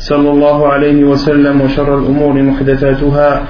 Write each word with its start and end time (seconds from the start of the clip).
صلى 0.00 0.30
الله 0.30 0.68
عليه 0.68 1.04
وسلم 1.04 1.60
وشر 1.60 1.98
الأمور 1.98 2.42
محدثاتها 2.42 3.44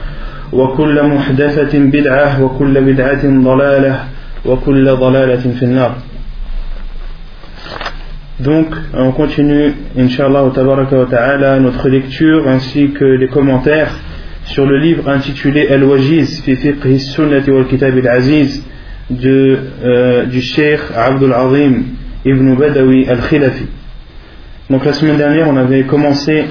وكل 0.53 1.03
محدثة 1.03 1.79
بدعة 1.79 2.43
وكل 2.45 2.81
بدعة 2.81 3.25
ضلالة 3.25 4.05
وكل 4.47 4.97
ضلالة 4.97 5.45
في 5.59 5.63
النار 5.63 5.95
Donc, 8.41 8.75
on 8.95 9.13
continue, 9.13 9.75
Inch'Allah, 9.99 10.45
wa 10.45 11.07
ta'ala, 11.11 11.61
notre 11.61 11.91
lecture 11.91 12.49
ainsi 12.49 12.89
que 12.89 13.05
les 13.05 13.29
commentaires 13.29 13.93
sur 14.45 14.65
le 14.65 14.79
livre 14.79 15.11
intitulé 15.11 15.69
Al-Wajiz 15.69 16.41
fi 16.41 16.57
fiqh 16.57 16.99
sunnati 17.01 17.51
wal 17.51 17.67
kitab 17.67 17.95
al-aziz 17.99 18.65
de, 19.11 19.59
euh, 19.85 20.25
du 20.25 20.41
Cheikh 20.41 20.81
Abdul 20.97 21.35
Azim 21.35 21.83
ibn 22.25 22.55
Badawi 22.55 23.07
al-Khilafi. 23.11 23.67
Donc 24.71 24.85
la 24.85 24.93
semaine 24.93 25.17
dernière, 25.17 25.49
on 25.49 25.57
avait 25.57 25.83
commencé 25.83 26.47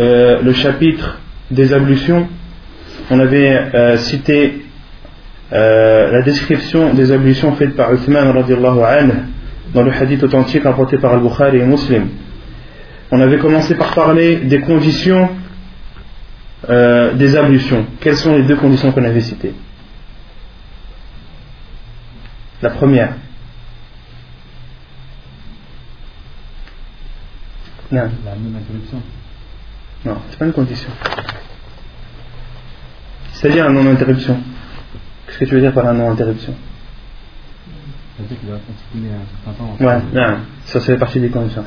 euh, 0.00 0.42
le 0.42 0.52
chapitre 0.52 1.20
des 1.52 1.72
ablutions. 1.72 2.26
On 3.10 3.20
avait 3.20 3.56
euh, 3.74 3.96
cité 3.96 4.64
euh, 5.52 6.10
la 6.10 6.22
description 6.22 6.94
des 6.94 7.12
ablutions 7.12 7.52
faites 7.54 7.76
par 7.76 7.94
Uthman 7.94 8.34
dans 9.72 9.82
le 9.82 9.92
hadith 9.92 10.24
authentique 10.24 10.64
rapporté 10.64 10.98
par 10.98 11.12
Al-Bukhari 11.12 11.58
et 11.58 11.64
Muslim. 11.64 12.08
On 13.12 13.20
avait 13.20 13.38
commencé 13.38 13.76
par 13.76 13.94
parler 13.94 14.38
des 14.38 14.60
conditions 14.60 15.30
des 16.68 17.36
ablutions. 17.36 17.86
Quelles 18.00 18.16
sont 18.16 18.36
les 18.36 18.42
deux 18.42 18.56
conditions 18.56 18.90
qu'on 18.90 19.04
avait 19.04 19.20
citées? 19.20 19.54
La 22.60 22.70
première. 22.70 23.12
Non. 27.90 28.02
La 28.24 28.34
non-interruption. 28.36 29.00
Non, 30.04 30.16
c'est 30.30 30.38
pas 30.38 30.44
une 30.46 30.52
condition. 30.52 30.90
C'est-à-dire 33.32 33.66
un 33.66 33.72
non-interruption. 33.72 34.38
Qu'est-ce 35.26 35.38
que 35.38 35.44
tu 35.46 35.54
veux 35.54 35.60
dire 35.60 35.72
par 35.72 35.86
un 35.86 35.94
non-interruption? 35.94 36.54
C'est-à-dire 38.16 38.38
qu'il 38.38 38.48
doit 38.48 38.58
continuer 38.66 39.10
un 39.12 39.24
certain 39.44 39.58
temps. 39.58 39.76
Ouais, 39.80 40.02
non, 40.12 40.38
ça 40.64 40.80
fait 40.80 40.96
partie 40.96 41.20
des 41.20 41.28
conditions. 41.30 41.64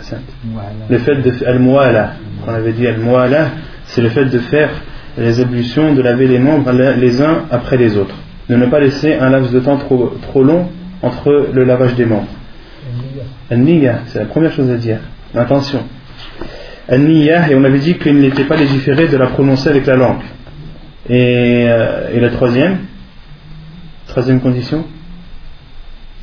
Voilà. 0.54 0.70
Le 0.90 0.98
fait 1.00 1.16
de 1.16 1.46
al-muala, 1.46 2.14
qu'on 2.46 2.54
avait 2.54 2.74
dit 2.74 2.88
al-muala, 2.88 3.52
c'est 3.86 4.02
le 4.02 4.10
fait 4.10 4.26
de 4.26 4.40
faire 4.40 4.70
les 5.18 5.40
ablutions, 5.40 5.94
de 5.94 6.02
laver 6.02 6.28
les 6.28 6.40
membres 6.40 6.72
les 6.72 7.22
uns 7.22 7.46
après 7.52 7.78
les 7.78 7.98
autres. 7.98 8.16
De 8.50 8.56
ne 8.56 8.66
pas 8.66 8.80
laisser 8.80 9.16
un 9.16 9.30
laps 9.30 9.52
de 9.52 9.60
temps 9.60 9.78
trop, 9.78 10.18
trop 10.22 10.44
long 10.44 10.70
entre 11.02 11.50
le 11.54 11.64
lavage 11.64 11.96
des 11.96 12.06
membres. 12.06 12.28
Al-niyya, 13.50 14.02
c'est 14.08 14.20
la 14.20 14.26
première 14.26 14.52
chose 14.52 14.70
à 14.70 14.78
dire. 14.78 15.00
Attention. 15.34 15.84
Et 16.90 17.56
on 17.56 17.64
avait 17.64 17.80
dit 17.80 17.98
qu'il 17.98 18.20
n'était 18.20 18.46
pas 18.46 18.56
légiféré 18.58 19.08
de 19.08 19.18
la 19.18 19.28
prononcer 19.28 19.70
avec 19.70 19.86
la 19.86 19.96
langue. 19.96 20.22
Et, 21.10 21.66
euh, 21.68 22.10
et 22.14 22.20
la 22.20 22.30
troisième? 22.30 22.80
Troisième 24.08 24.42
condition? 24.42 24.86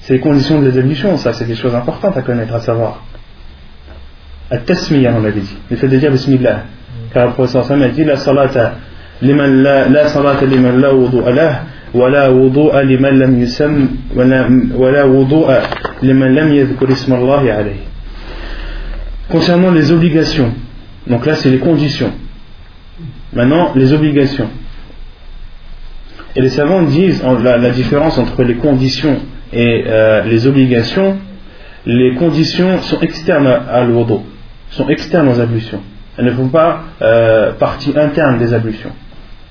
C'est 0.01 0.15
les 0.15 0.21
conditions 0.21 0.63
des 0.63 0.79
ablutions, 0.79 1.17
ça, 1.17 1.33
c'est 1.33 1.45
des 1.45 1.55
choses 1.55 1.75
importantes 1.75 2.17
à 2.17 2.23
connaître, 2.23 2.55
à 2.55 2.61
savoir. 2.61 3.05
Al-tasmiya, 4.51 5.13
on 5.15 5.25
avait 5.25 5.41
dit. 5.41 5.57
Le 5.71 5.77
fait 5.77 5.89
de 5.89 5.97
dire 5.97 6.11
Bismillah. 6.11 6.63
Car 7.13 7.27
le 7.27 7.33
professeur 7.33 7.65
Sam 7.65 7.83
a 7.83 7.89
dit 7.89 8.05
La 8.05 8.17
salata 8.17 8.75
liman 9.21 9.63
la, 9.63 9.89
la 9.89 10.09
salata 10.09 10.47
liman 10.47 10.81
la 10.81 10.95
wudu'a 10.95 11.31
lah, 11.33 11.61
wa 11.93 12.09
la 12.09 12.31
wudu'a 12.31 12.83
liman 12.85 13.19
lam 13.19 13.39
yusam, 13.39 13.89
wa 14.15 14.25
la, 14.25 15.07
wudu'a 15.07 15.61
liman 16.03 16.35
lam 16.35 16.53
yadhkur 16.53 16.91
isma 16.91 17.17
alayhi. 17.17 17.81
Concernant 19.31 19.71
les 19.71 19.93
obligations, 19.93 20.53
donc 21.07 21.27
là 21.27 21.35
c'est 21.35 21.51
les 21.51 21.59
conditions. 21.59 22.13
Maintenant, 23.33 23.73
les 23.75 23.93
obligations. 23.93 24.49
Et 26.35 26.41
les 26.41 26.49
savants 26.49 26.83
disent 26.83 27.23
en- 27.25 27.39
la, 27.39 27.59
la 27.59 27.71
différence 27.71 28.17
entre 28.19 28.43
les 28.43 28.55
conditions 28.55 29.19
et 29.53 29.85
euh, 29.87 30.23
les 30.25 30.47
obligations. 30.47 31.19
Les 31.85 32.15
conditions 32.15 32.81
sont 32.83 33.01
externes 33.01 33.47
à 33.47 33.83
l'wudu, 33.85 34.21
sont 34.71 34.89
externes 34.89 35.29
aux 35.29 35.41
ablutions. 35.41 35.83
Elles 36.17 36.25
ne 36.27 36.33
font 36.33 36.49
pas 36.49 36.85
euh, 37.03 37.53
partie 37.53 37.93
interne 37.97 38.39
des 38.39 38.53
ablutions. 38.55 38.93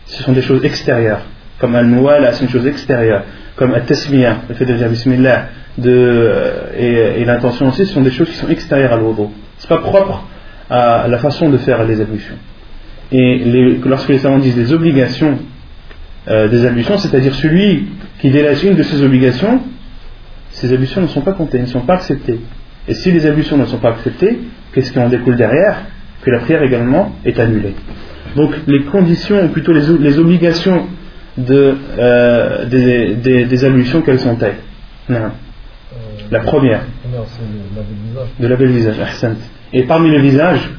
Ce 0.05 0.23
sont 0.23 0.33
des 0.33 0.41
choses 0.41 0.63
extérieures. 0.65 1.21
Comme 1.59 1.75
al-muwala, 1.75 2.33
c'est 2.33 2.43
une 2.45 2.49
chose 2.51 2.67
extérieure. 2.67 3.23
Comme 3.55 3.73
al-tasmiya, 3.73 4.37
le 4.49 4.55
fait 4.55 4.65
de 4.65 4.73
dire 4.73 4.89
bismillah, 4.89 5.47
euh, 5.85 6.51
et, 6.77 7.21
et 7.21 7.25
l'intention 7.25 7.67
aussi, 7.69 7.85
ce 7.85 7.93
sont 7.93 8.01
des 8.01 8.11
choses 8.11 8.29
qui 8.29 8.35
sont 8.35 8.49
extérieures 8.49 8.93
à 8.93 8.97
l'wudu. 8.97 9.29
C'est 9.57 9.69
pas 9.69 9.77
propre 9.77 10.23
à 10.69 11.07
la 11.07 11.17
façon 11.17 11.49
de 11.49 11.57
faire 11.57 11.83
les 11.85 12.01
ablutions. 12.01 12.35
Et 13.11 13.39
lorsque 13.85 14.09
les 14.09 14.17
savants 14.19 14.39
disent 14.39 14.57
les 14.57 14.73
obligations 14.73 15.39
euh, 16.27 16.49
des 16.49 16.65
ablutions, 16.65 16.97
c'est-à-dire 16.97 17.33
celui 17.35 17.87
qui 18.19 18.29
délaisse 18.29 18.63
une 18.63 18.75
de 18.75 18.83
ces 18.83 19.01
obligations, 19.01 19.61
ces 20.51 20.73
ablutions 20.73 21.01
ne 21.01 21.07
sont 21.07 21.21
pas 21.21 21.33
comptées, 21.33 21.59
ne 21.59 21.67
sont 21.67 21.81
pas 21.81 21.95
acceptées. 21.95 22.39
Et 22.87 22.93
si 22.93 23.11
les 23.11 23.25
ablutions 23.25 23.57
ne 23.57 23.65
sont 23.65 23.77
pas 23.77 23.91
acceptées, 23.91 24.39
qu'est-ce 24.73 24.91
qui 24.91 24.99
en 24.99 25.07
découle 25.07 25.37
derrière 25.37 25.83
Que 26.23 26.31
la 26.31 26.39
prière 26.39 26.63
également 26.63 27.13
est 27.23 27.39
annulée. 27.39 27.75
Donc 28.35 28.53
les 28.67 28.83
conditions, 28.83 29.45
ou 29.45 29.47
plutôt 29.49 29.71
les, 29.71 30.19
obligations 30.19 30.87
euh, 31.49 32.65
des, 32.65 33.15
des, 33.15 33.45
des 33.45 33.65
ablutions, 33.65 34.01
quelles 34.01 34.19
sont-elles? 34.19 34.57
La 36.31 36.39
première, 36.41 36.81
de 38.39 38.47
laver 38.47 38.65
le 38.65 38.71
visage. 38.71 38.97
Et 39.73 39.83
parmi 39.83 40.09
le 40.09 40.19
visage, 40.19 40.69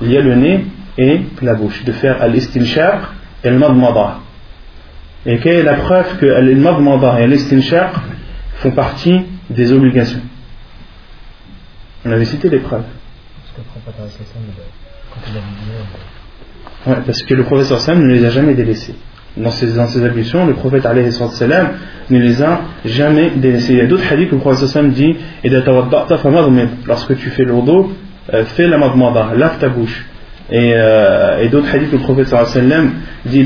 Il 0.00 0.10
y 0.10 0.16
a 0.16 0.20
le 0.20 0.34
nez, 0.34 0.64
et 0.98 1.20
la 1.42 1.54
bouche, 1.54 1.84
de 1.84 1.92
faire 1.92 2.20
al-istinshaq 2.20 3.00
et 3.44 3.50
le 3.50 3.58
madmada. 3.58 4.18
Et 5.26 5.38
quelle 5.38 5.56
est 5.56 5.62
la 5.62 5.74
preuve 5.74 6.18
que 6.18 6.26
al-madmada 6.26 7.20
et 7.20 7.24
al-istinshaq 7.24 7.92
font 8.56 8.72
partie 8.72 9.22
des 9.48 9.72
obligations? 9.72 10.20
On 12.04 12.10
avait 12.10 12.24
cité 12.24 12.50
les 12.50 12.58
preuves. 12.58 12.84
Ouais, 16.86 16.96
parce 17.06 17.22
que 17.22 17.34
le 17.34 17.44
professeur 17.44 17.80
Sam 17.80 18.02
ne 18.02 18.12
les 18.12 18.24
a 18.24 18.30
jamais 18.30 18.54
délaissés 18.54 18.94
dans 19.36 19.50
ces, 19.50 19.72
dans 19.74 19.86
ces 19.86 20.04
ablutions, 20.04 20.46
le 20.46 20.54
prophète 20.54 20.82
salam 20.82 21.70
ne 22.10 22.18
les 22.18 22.42
a 22.42 22.60
jamais 22.84 23.30
délaissés. 23.36 23.72
Il 23.72 23.78
y 23.78 23.82
a 23.82 23.86
d'autres 23.86 24.10
hadiths 24.10 24.30
où 24.30 24.36
le 24.36 24.40
prophète 24.40 24.68
sallam 24.68 24.92
dit 24.92 25.16
Et 25.42 25.50
lorsque 26.86 27.16
tu 27.16 27.30
fais 27.30 27.44
l'ordo, 27.44 27.92
euh, 28.32 28.44
fais 28.44 28.68
la 28.68 28.78
madmada, 28.78 29.32
lave 29.36 29.58
ta 29.58 29.68
bouche. 29.68 30.06
Et, 30.50 30.72
euh, 30.74 31.42
et 31.42 31.48
d'autres 31.48 31.74
hadiths 31.74 31.92
où 31.92 31.96
le 31.96 32.02
prophète 32.02 32.28
sallam 32.28 32.92
dit 33.26 33.44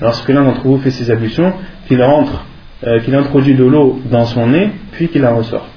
Lorsque 0.00 0.28
l'un 0.28 0.44
d'entre 0.44 0.62
vous 0.62 0.78
fait 0.78 0.90
ses 0.90 1.10
ablutions, 1.10 1.52
qu'il 1.88 2.02
rentre, 2.02 2.44
euh, 2.86 3.00
qu'il 3.00 3.14
introduit 3.14 3.54
de 3.54 3.64
l'eau 3.64 4.00
dans 4.10 4.24
son 4.24 4.46
nez, 4.46 4.70
puis 4.92 5.08
qu'il 5.08 5.22
la 5.22 5.32
ressort. 5.32 5.68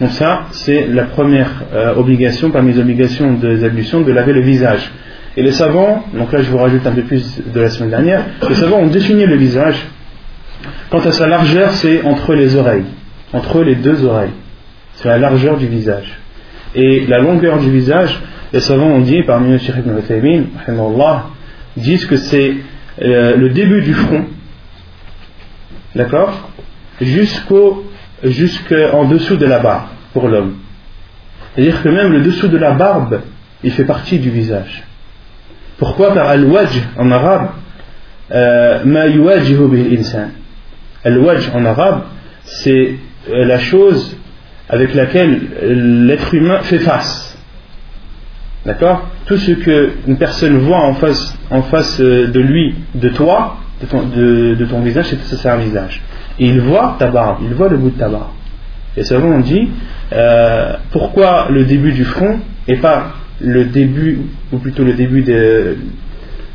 Donc 0.00 0.10
ça, 0.10 0.46
c'est 0.50 0.88
la 0.88 1.04
première 1.04 1.50
euh, 1.72 1.94
obligation 1.94 2.50
parmi 2.50 2.72
les 2.72 2.80
obligations 2.80 3.34
des 3.34 3.62
ablutions 3.64 4.00
de 4.00 4.10
laver 4.12 4.32
le 4.32 4.42
visage. 4.42 4.90
Et 5.36 5.42
les 5.42 5.52
savants, 5.52 6.04
donc 6.14 6.32
là 6.32 6.42
je 6.42 6.50
vous 6.50 6.58
rajoute 6.58 6.86
un 6.86 6.92
peu 6.92 7.02
plus 7.02 7.40
de 7.44 7.60
la 7.60 7.70
semaine 7.70 7.90
dernière, 7.90 8.24
les 8.48 8.54
savants 8.54 8.78
ont 8.78 8.88
défini 8.88 9.26
le 9.26 9.36
visage. 9.36 9.76
Quant 10.90 11.00
à 11.00 11.12
sa 11.12 11.26
largeur, 11.26 11.72
c'est 11.72 12.02
entre 12.04 12.34
les 12.34 12.56
oreilles, 12.56 12.84
entre 13.32 13.62
les 13.62 13.74
deux 13.74 14.04
oreilles. 14.04 14.32
C'est 14.94 15.08
la 15.08 15.18
largeur 15.18 15.56
du 15.56 15.66
visage. 15.66 16.18
Et 16.74 17.06
la 17.06 17.18
longueur 17.18 17.58
du 17.58 17.70
visage, 17.70 18.20
les 18.52 18.60
savants 18.60 18.90
ont 18.90 19.00
dit, 19.00 19.22
parmi 19.22 19.52
eux 19.52 19.58
Cheikh 19.58 19.76
Ibn 19.78 19.98
Uthaymin, 19.98 20.44
disent 21.76 22.06
que 22.06 22.16
c'est 22.16 22.54
euh, 23.02 23.36
le 23.36 23.50
début 23.50 23.82
du 23.82 23.94
front, 23.94 24.24
d'accord, 25.94 26.50
jusqu'au 27.00 27.84
jusqu'en 28.24 29.04
dessous 29.04 29.36
de 29.36 29.46
la 29.46 29.58
barbe 29.58 29.88
pour 30.12 30.28
l'homme. 30.28 30.56
C'est-à-dire 31.54 31.82
que 31.82 31.88
même 31.88 32.12
le 32.12 32.22
dessous 32.22 32.48
de 32.48 32.56
la 32.56 32.72
barbe, 32.72 33.20
il 33.62 33.70
fait 33.72 33.84
partie 33.84 34.18
du 34.18 34.30
visage. 34.30 34.82
Pourquoi? 35.78 36.12
Car 36.12 36.28
al-wajh 36.28 36.82
en 36.96 37.10
arabe, 37.10 37.48
euh, 38.32 38.84
ma 38.84 39.04
insan. 39.06 40.30
Al-wajh 41.04 41.50
en 41.54 41.64
arabe, 41.64 42.02
c'est 42.44 42.96
euh, 43.30 43.44
la 43.44 43.58
chose 43.58 44.16
avec 44.68 44.94
laquelle 44.94 46.06
l'être 46.06 46.34
humain 46.34 46.60
fait 46.62 46.78
face. 46.78 47.38
D'accord? 48.64 49.08
Tout 49.26 49.36
ce 49.36 49.52
qu'une 49.52 50.16
personne 50.16 50.58
voit 50.58 50.80
en 50.80 50.94
face, 50.94 51.36
en 51.50 51.62
face 51.62 52.00
euh, 52.00 52.28
de 52.28 52.40
lui, 52.40 52.74
de 52.94 53.10
toi, 53.10 53.58
de 53.82 53.86
ton, 53.86 54.02
de 54.06 54.64
ton 54.64 54.80
visage, 54.80 55.06
c'est 55.24 55.48
un 55.48 55.56
visage. 55.56 56.00
Il 56.38 56.60
voit 56.60 56.96
ta 56.98 57.08
barbe, 57.08 57.38
il 57.42 57.54
voit 57.54 57.68
le 57.68 57.76
bout 57.76 57.90
de 57.90 57.98
ta 57.98 58.08
barbe. 58.08 58.32
Et 58.96 59.02
ça 59.02 59.16
on 59.18 59.40
dit 59.40 59.68
euh, 60.12 60.74
pourquoi 60.92 61.48
le 61.50 61.64
début 61.64 61.92
du 61.92 62.04
front 62.04 62.38
et 62.68 62.76
pas 62.76 63.14
le 63.40 63.64
début, 63.64 64.20
ou 64.52 64.58
plutôt 64.58 64.84
le 64.84 64.94
début 64.94 65.22
de, 65.22 65.76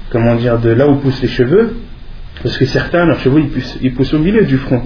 comment 0.09 0.35
dire, 0.35 0.59
de 0.59 0.69
là 0.69 0.87
où 0.87 0.95
poussent 0.95 1.21
les 1.21 1.27
cheveux, 1.27 1.75
parce 2.41 2.57
que 2.57 2.65
certains, 2.65 3.05
leurs 3.05 3.19
cheveux, 3.19 3.41
ils 3.41 3.49
poussent, 3.49 3.77
ils 3.81 3.93
poussent 3.93 4.13
au 4.13 4.19
milieu 4.19 4.45
du 4.45 4.57
front. 4.57 4.81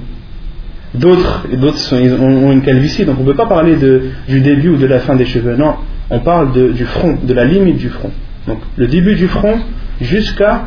D'autres, 0.95 1.47
d'autres 1.53 1.95
ont, 1.95 2.51
une 2.51 2.61
calvitie, 2.61 3.05
donc 3.05 3.17
on 3.19 3.23
ne 3.23 3.27
peut 3.27 3.35
pas 3.35 3.47
parler 3.47 3.75
de, 3.77 4.09
du 4.27 4.41
début 4.41 4.69
ou 4.69 4.77
de 4.77 4.85
la 4.85 4.99
fin 4.99 5.15
des 5.15 5.25
cheveux. 5.25 5.55
Non, 5.55 5.75
on 6.09 6.19
parle 6.19 6.73
du 6.73 6.85
front, 6.85 7.17
de 7.21 7.33
la 7.33 7.45
limite 7.45 7.77
du 7.77 7.89
front. 7.89 8.11
Donc 8.47 8.59
le 8.77 8.87
début 8.87 9.15
du 9.15 9.27
front 9.27 9.59
jusqu'à 10.01 10.65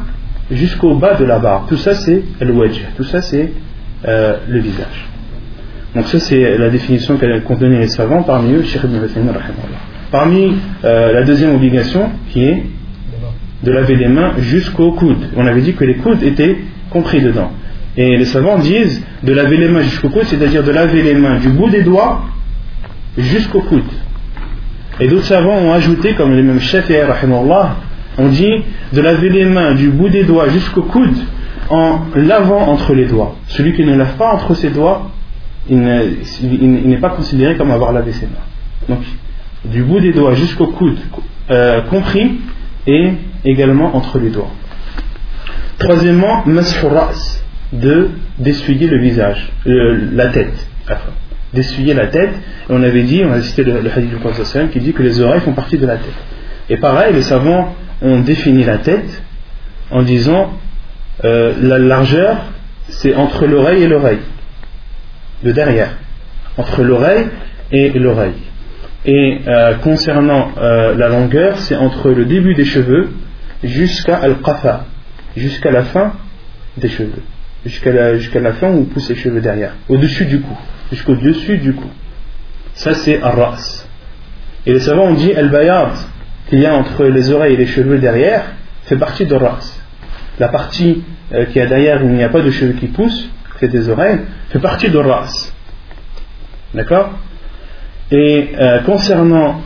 jusqu'au 0.50 0.94
bas 0.94 1.14
de 1.14 1.24
la 1.24 1.38
barre. 1.38 1.66
Tout 1.68 1.76
ça 1.76 1.94
c'est 1.94 2.22
le 2.40 2.52
wedge. 2.52 2.80
Tout 2.96 3.04
ça 3.04 3.20
c'est 3.20 3.52
euh, 4.04 4.36
le 4.48 4.60
visage. 4.60 5.08
Donc 5.94 6.06
ça 6.08 6.18
c'est 6.18 6.58
la 6.58 6.68
définition 6.68 7.16
qu'ont 7.16 7.56
donnée 7.56 7.78
les 7.78 7.88
savants, 7.88 8.22
parmi 8.22 8.52
eux 8.52 8.62
Cheikh 8.62 8.82
Ibn 8.84 8.98
Parmi 10.10 10.54
euh, 10.84 11.12
la 11.12 11.22
deuxième 11.22 11.54
obligation 11.54 12.10
qui 12.30 12.44
est 12.44 12.62
de 13.62 13.72
laver 13.72 13.96
les 13.96 14.08
mains 14.08 14.34
jusqu'au 14.38 14.92
coude. 14.92 15.30
On 15.36 15.46
avait 15.46 15.62
dit 15.62 15.74
que 15.74 15.84
les 15.84 15.96
coudes 15.96 16.22
étaient 16.22 16.58
compris 16.90 17.22
dedans. 17.22 17.50
Et 17.96 18.16
les 18.16 18.26
savants 18.26 18.58
disent 18.58 19.02
de 19.22 19.32
laver 19.32 19.56
les 19.56 19.68
mains 19.68 19.80
jusqu'au 19.80 20.10
coude, 20.10 20.24
c'est-à-dire 20.24 20.62
de 20.62 20.70
laver 20.70 21.02
les 21.02 21.14
mains 21.14 21.38
du 21.38 21.48
bout 21.48 21.70
des 21.70 21.82
doigts 21.82 22.22
jusqu'au 23.16 23.62
coude. 23.62 23.82
Et 25.00 25.08
d'autres 25.08 25.24
savants 25.24 25.56
ont 25.56 25.72
ajouté, 25.72 26.14
comme 26.14 26.34
les 26.34 26.42
mêmes 26.42 26.60
chefs 26.60 26.90
et 26.90 27.02
on 28.18 28.28
dit 28.28 28.52
de 28.92 29.00
laver 29.00 29.28
les 29.28 29.44
mains 29.44 29.74
du 29.74 29.88
bout 29.88 30.08
des 30.08 30.24
doigts 30.24 30.48
jusqu'au 30.48 30.82
coude 30.82 31.16
en 31.70 32.00
lavant 32.14 32.68
entre 32.68 32.94
les 32.94 33.06
doigts. 33.06 33.36
Celui 33.48 33.74
qui 33.74 33.84
ne 33.84 33.96
lave 33.96 34.16
pas 34.16 34.32
entre 34.32 34.54
ses 34.54 34.70
doigts, 34.70 35.10
il 35.68 35.80
n'est 35.80 36.98
pas 36.98 37.10
considéré 37.10 37.56
comme 37.56 37.70
avoir 37.70 37.92
lavé 37.92 38.12
ses 38.12 38.26
mains. 38.26 38.88
Donc, 38.88 39.00
du 39.64 39.82
bout 39.82 40.00
des 40.00 40.12
doigts 40.12 40.34
jusqu'au 40.34 40.68
coude 40.68 40.98
euh, 41.50 41.82
compris 41.82 42.40
et 42.86 43.12
également 43.44 43.96
entre 43.96 44.18
les 44.18 44.30
doigts. 44.30 44.50
Troisièmement, 45.78 46.44
ras, 46.44 47.42
de 47.72 48.10
d'essuyer 48.38 48.86
le 48.86 49.00
visage, 49.00 49.50
la 49.64 50.28
tête, 50.28 50.68
d'essuyer 51.52 51.94
la 51.94 52.06
tête. 52.06 52.34
On 52.68 52.82
avait 52.82 53.02
dit, 53.02 53.22
on 53.24 53.32
a 53.32 53.42
cité 53.42 53.64
le, 53.64 53.78
hadith 53.90 54.10
du 54.10 54.16
Prophète 54.16 54.70
qui 54.70 54.80
dit 54.80 54.92
que 54.92 55.02
les 55.02 55.20
oreilles 55.20 55.40
font 55.40 55.52
partie 55.52 55.78
de 55.78 55.86
la 55.86 55.96
tête. 55.96 56.14
Et 56.68 56.76
pareil, 56.76 57.14
les 57.14 57.22
savants 57.22 57.74
ont 58.02 58.20
défini 58.20 58.64
la 58.64 58.78
tête 58.78 59.22
en 59.90 60.02
disant 60.02 60.52
euh, 61.24 61.54
la 61.60 61.78
largeur, 61.78 62.36
c'est 62.88 63.14
entre 63.14 63.46
l'oreille 63.46 63.82
et 63.82 63.88
l'oreille, 63.88 64.20
de 65.42 65.52
derrière, 65.52 65.96
entre 66.56 66.82
l'oreille 66.82 67.26
et 67.72 67.90
l'oreille. 67.90 68.34
Et 69.04 69.40
euh, 69.46 69.74
concernant 69.76 70.50
euh, 70.58 70.94
la 70.94 71.08
longueur, 71.08 71.58
c'est 71.58 71.76
entre 71.76 72.10
le 72.10 72.24
début 72.24 72.54
des 72.54 72.64
cheveux 72.64 73.10
jusqu'à 73.62 74.16
al-qafa, 74.16 74.84
jusqu'à 75.36 75.70
la 75.70 75.84
fin 75.84 76.12
des 76.76 76.88
cheveux, 76.88 77.22
jusqu'à 77.64 78.40
la, 78.40 78.52
fin 78.54 78.72
où 78.72 78.84
poussent 78.84 79.08
les 79.08 79.16
cheveux 79.16 79.40
derrière, 79.40 79.74
au-dessus 79.88 80.26
du 80.26 80.40
cou, 80.40 80.56
jusqu'au-dessus 80.90 81.58
du 81.58 81.72
cou. 81.72 81.88
Ça 82.74 82.94
c'est 82.94 83.22
ar-ras. 83.22 83.86
Et 84.66 84.72
les 84.72 84.80
savants 84.80 85.06
ont 85.06 85.14
dit 85.14 85.32
al-bayad, 85.32 85.92
qu'il 86.48 86.60
y 86.60 86.66
a 86.66 86.74
entre 86.74 87.04
les 87.04 87.30
oreilles 87.30 87.54
et 87.54 87.58
les 87.58 87.66
cheveux 87.66 87.98
derrière, 87.98 88.44
fait 88.84 88.96
partie 88.96 89.24
de 89.24 89.34
ras. 89.34 89.80
La 90.38 90.48
partie 90.48 91.02
euh, 91.32 91.46
qui 91.46 91.58
est 91.58 91.66
derrière 91.66 92.04
où 92.04 92.08
il 92.08 92.14
n'y 92.14 92.22
a 92.22 92.28
pas 92.28 92.40
de 92.40 92.50
cheveux 92.50 92.74
qui 92.74 92.86
poussent, 92.86 93.28
fait 93.58 93.68
des 93.68 93.88
oreilles, 93.88 94.20
fait 94.50 94.58
partie 94.58 94.90
de 94.90 94.98
ras. 94.98 95.52
D'accord? 96.74 97.18
Et 98.10 98.50
euh, 98.58 98.80
concernant, 98.80 99.62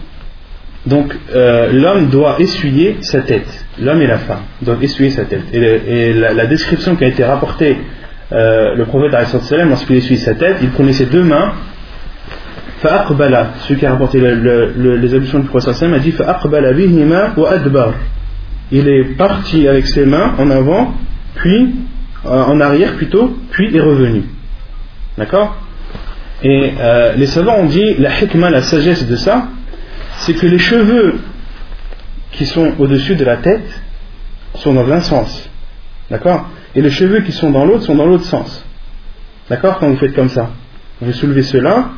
donc 0.87 1.15
euh, 1.35 1.71
l'homme 1.73 2.09
doit 2.09 2.37
essuyer 2.39 2.99
sa 3.01 3.21
tête, 3.21 3.67
l'homme 3.81 4.01
et 4.01 4.07
la 4.07 4.19
femme 4.19 4.43
doivent 4.63 4.83
essuyer 4.83 5.11
sa 5.11 5.25
tête. 5.25 5.43
Et, 5.53 6.13
la, 6.13 6.47
description 6.47 6.97
qui 6.97 7.05
a 7.05 7.09
été 7.09 7.25
rapportée, 7.25 7.77
le 8.31 8.85
prophète 8.85 9.13
lorsqu'il 9.67 9.97
essuie 9.97 10.19
sa 10.19 10.35
tête, 10.35 10.59
il 10.63 10.71
prenait 10.71 10.93
ses 10.93 11.07
deux 11.07 11.25
mains, 11.25 11.53
fa'aqbala, 12.79 13.55
celui 13.63 13.81
qui 13.81 13.87
a 13.87 13.91
rapporté 13.91 14.21
les 14.21 15.15
ablutions 15.15 15.41
du 15.41 15.49
prophète 15.49 15.83
a 15.83 15.99
dit 15.99 16.13
fa'aqbala 16.13 16.73
bihima 16.73 17.35
wa 17.37 17.51
adbar. 17.51 17.93
Il 18.73 18.89
est 18.89 19.05
parti 19.17 19.67
avec 19.67 19.87
ses 19.87 20.07
mains 20.07 20.35
en 20.39 20.51
avant, 20.51 20.95
puis 21.35 21.75
en 22.25 22.61
arrière 22.61 22.95
plutôt, 22.95 23.37
puis 23.51 23.75
est 23.75 23.81
revenu. 23.81 24.25
D'accord? 25.19 25.57
Et 26.43 26.73
euh, 26.79 27.15
les 27.17 27.27
savants 27.27 27.57
ont 27.57 27.67
dit, 27.67 27.95
la 27.99 28.19
hikmah, 28.19 28.51
la 28.51 28.63
sagesse 28.63 29.07
de 29.07 29.17
ça, 29.17 29.49
c'est 30.19 30.35
que 30.35 30.47
les 30.47 30.59
cheveux 30.59 31.17
qui 32.33 32.47
sont 32.47 32.73
au-dessus 32.79 33.17
de 33.17 33.25
la 33.25 33.39
tête 33.39 33.69
sont 34.55 34.73
dans 34.73 34.91
un 34.91 35.01
sens. 35.01 35.51
D'accord? 36.11 36.49
Et 36.75 36.81
les 36.81 36.91
cheveux 36.91 37.21
qui 37.21 37.33
sont 37.33 37.51
dans 37.51 37.65
l'autre 37.65 37.85
sont 37.85 37.95
dans 37.95 38.07
l'autre 38.07 38.25
sens. 38.25 38.65
D'accord? 39.49 39.79
Quand 39.79 39.89
vous 39.89 39.97
faites 39.97 40.15
comme 40.15 40.29
ça, 40.29 40.51
vous 41.01 41.13
soulevez 41.13 41.43
cela, 41.43 41.91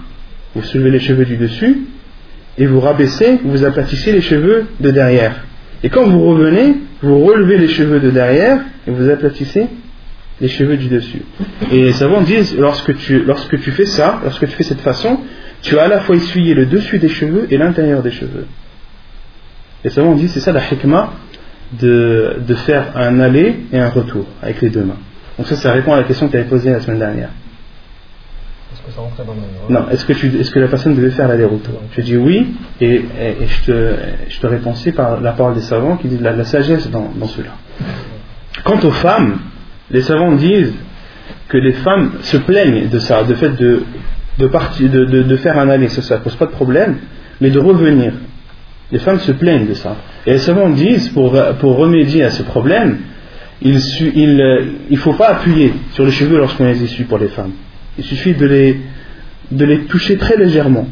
vous 0.54 0.62
soulevez 0.62 0.90
les 0.90 1.00
cheveux 1.00 1.24
du 1.24 1.36
dessus, 1.36 1.82
et 2.58 2.66
vous 2.66 2.80
rabaissez, 2.80 3.40
vous 3.44 3.64
aplatissez 3.64 4.12
les 4.12 4.20
cheveux 4.20 4.66
de 4.80 4.90
derrière. 4.90 5.44
Et 5.82 5.88
quand 5.88 6.04
vous 6.06 6.24
revenez, 6.24 6.76
vous 7.02 7.24
relevez 7.24 7.58
les 7.58 7.68
cheveux 7.68 8.00
de 8.00 8.10
derrière 8.10 8.60
et 8.86 8.90
vous 8.90 9.08
aplatissez 9.08 9.66
les 10.40 10.48
cheveux 10.48 10.76
du 10.76 10.88
dessus. 10.88 11.22
Et 11.70 11.84
les 11.84 11.92
savants 11.92 12.22
disent, 12.22 12.56
lorsque 12.56 12.96
tu, 12.96 13.22
lorsque 13.24 13.60
tu 13.60 13.70
fais 13.72 13.86
ça, 13.86 14.20
lorsque 14.22 14.46
tu 14.46 14.52
fais 14.52 14.62
cette 14.62 14.80
façon, 14.80 15.18
tu 15.60 15.78
as 15.78 15.84
à 15.84 15.88
la 15.88 16.00
fois 16.00 16.16
essuyé 16.16 16.54
le 16.54 16.66
dessus 16.66 16.98
des 16.98 17.08
cheveux 17.08 17.46
et 17.50 17.56
l'intérieur 17.56 18.02
des 18.02 18.10
cheveux. 18.10 18.46
Les 19.84 19.90
savants 19.90 20.14
disent, 20.14 20.32
c'est 20.32 20.40
ça 20.40 20.52
la 20.52 20.62
hikmah 20.62 21.12
de, 21.80 22.36
de 22.46 22.54
faire 22.54 22.96
un 22.96 23.20
aller 23.20 23.56
et 23.72 23.78
un 23.78 23.88
retour 23.88 24.26
avec 24.42 24.60
les 24.62 24.70
deux 24.70 24.84
mains. 24.84 24.98
Donc 25.38 25.46
ça, 25.46 25.56
ça 25.56 25.72
répond 25.72 25.92
à 25.92 25.96
la 25.96 26.04
question 26.04 26.26
que 26.26 26.32
tu 26.32 26.38
avais 26.38 26.48
posée 26.48 26.70
la 26.70 26.80
semaine 26.80 26.98
dernière. 26.98 27.30
Est-ce 28.82 28.90
que 28.90 28.96
ça 28.96 29.02
rentrait 29.02 29.24
dans 29.24 29.34
le 29.34 29.72
Non, 29.72 29.88
est-ce 29.90 30.04
que, 30.04 30.12
tu, 30.12 30.26
est-ce 30.40 30.50
que 30.50 30.58
la 30.58 30.66
personne 30.66 30.96
devait 30.96 31.10
faire 31.10 31.28
l'aller-retour? 31.28 31.80
Tu 31.92 32.02
dis 32.02 32.16
oui, 32.16 32.54
et, 32.80 32.96
et, 32.96 33.46
je, 33.46 33.64
te, 33.64 33.94
je 34.28 34.40
te 34.40 34.90
par 34.90 35.20
la 35.20 35.32
parole 35.32 35.54
des 35.54 35.60
savants 35.60 35.96
qui 35.96 36.08
disent 36.08 36.20
la, 36.20 36.32
la 36.32 36.44
sagesse 36.44 36.90
dans, 36.90 37.12
dans 37.14 37.28
cela. 37.28 37.50
Quant 38.64 38.80
aux 38.80 38.90
femmes, 38.90 39.38
les 39.90 40.02
savants 40.02 40.32
disent 40.32 40.74
que 41.48 41.58
les 41.58 41.74
femmes 41.74 42.12
se 42.22 42.38
plaignent 42.38 42.88
de 42.88 42.98
ça, 42.98 43.22
de 43.22 43.34
fait 43.34 43.50
de, 43.50 43.84
de, 44.38 45.22
de, 45.22 45.36
faire 45.36 45.58
un 45.58 45.68
aller, 45.68 45.88
ça 45.88 46.16
ne 46.16 46.20
pose 46.20 46.34
pas 46.34 46.46
de 46.46 46.50
problème, 46.52 46.98
mais 47.40 47.50
de 47.50 47.60
revenir. 47.60 48.14
Les 48.90 48.98
femmes 48.98 49.20
se 49.20 49.32
plaignent 49.32 49.68
de 49.68 49.74
ça. 49.74 49.96
Et 50.26 50.32
les 50.32 50.38
savants 50.38 50.70
disent, 50.70 51.08
pour, 51.10 51.36
pour 51.60 51.76
remédier 51.76 52.24
à 52.24 52.30
ce 52.30 52.42
problème, 52.42 52.98
il 53.60 53.74
ne 54.90 54.96
faut 54.96 55.12
pas 55.12 55.28
appuyer 55.28 55.72
sur 55.92 56.04
les 56.04 56.10
cheveux 56.10 56.38
lorsqu'on 56.38 56.64
les 56.64 56.82
essuie 56.82 57.04
pour 57.04 57.18
les 57.18 57.28
femmes. 57.28 57.52
Il 57.98 58.04
suffit 58.04 58.34
de 58.34 58.46
les, 58.46 59.78
toucher 59.88 60.16
très 60.16 60.36
légèrement, 60.36 60.86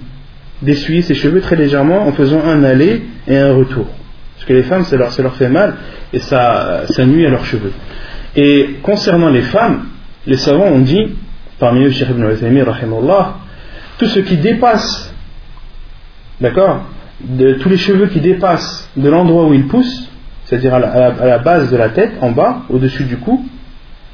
d'essuyer 0.62 1.02
ses 1.02 1.14
cheveux 1.14 1.40
très 1.40 1.57
légèrement 1.57 2.07
en 2.07 2.12
faisant 2.12 2.42
un 2.45 2.62
aller 2.64 3.02
et 3.26 3.37
un 3.37 3.54
retour. 3.54 3.87
Parce 4.35 4.47
que 4.47 4.52
les 4.52 4.62
femmes, 4.62 4.85
ça 4.85 4.97
leur, 4.97 5.35
fait 5.35 5.49
mal 5.49 5.75
et 6.12 6.19
ça, 6.19 6.83
ça 6.88 7.04
nuit 7.07 7.26
à 7.26 7.30
leurs 7.30 7.45
cheveux. 7.45 7.73
Et 8.37 8.76
concernant 8.83 9.30
les 9.30 9.42
femmes, 9.42 9.87
les 10.26 10.37
savants 10.37 10.66
ont 10.66 10.80
dit, 10.80 11.16
parmi 11.59 11.85
eux 11.85 11.90
Cheikh 11.90 12.11
ibn 12.11 12.30
Uthaymi, 12.30 12.62
tout 13.99 14.07
ce 14.07 14.21
qui 14.21 14.37
dépasse, 14.37 15.14
d'accord, 16.40 16.85
tous 17.61 17.69
les 17.69 17.76
cheveux 17.76 18.07
qui 18.07 18.21
dépassent 18.21 18.90
de 18.97 19.09
l'endroit 19.09 19.47
où 19.47 19.54
ils 19.54 19.66
poussent, 19.66 20.11
c'est-à-dire 20.45 20.75
à, 20.75 20.80
la, 20.80 21.38
base 21.38 21.71
de 21.71 21.76
la 21.76 21.90
tête, 21.90 22.12
en 22.21 22.30
bas, 22.30 22.62
au-dessus 22.71 23.04
du 23.04 23.16
cou, 23.19 23.45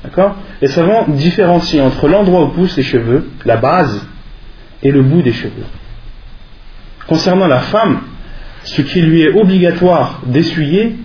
d'accord, 0.07 0.37
les 0.63 0.69
savants 0.69 1.07
différencient 1.09 1.85
entre 1.85 2.09
l'endroit 2.09 2.45
où 2.45 2.49
poussent 2.49 2.77
les 2.77 2.83
cheveux, 2.83 3.29
la 3.45 3.57
base, 3.57 4.07
et 4.83 4.93
le 4.93 5.03
bout 5.03 5.23
des 5.23 5.33
cheveux. 5.33 5.67
Concernant 7.07 7.47
la 7.47 7.61
femme, 7.61 8.03
ce 8.65 8.83
qui 8.83 9.01
lui 9.01 9.23
est 9.23 9.33
obligatoire 9.33 10.21
d'essuyer, 10.27 10.97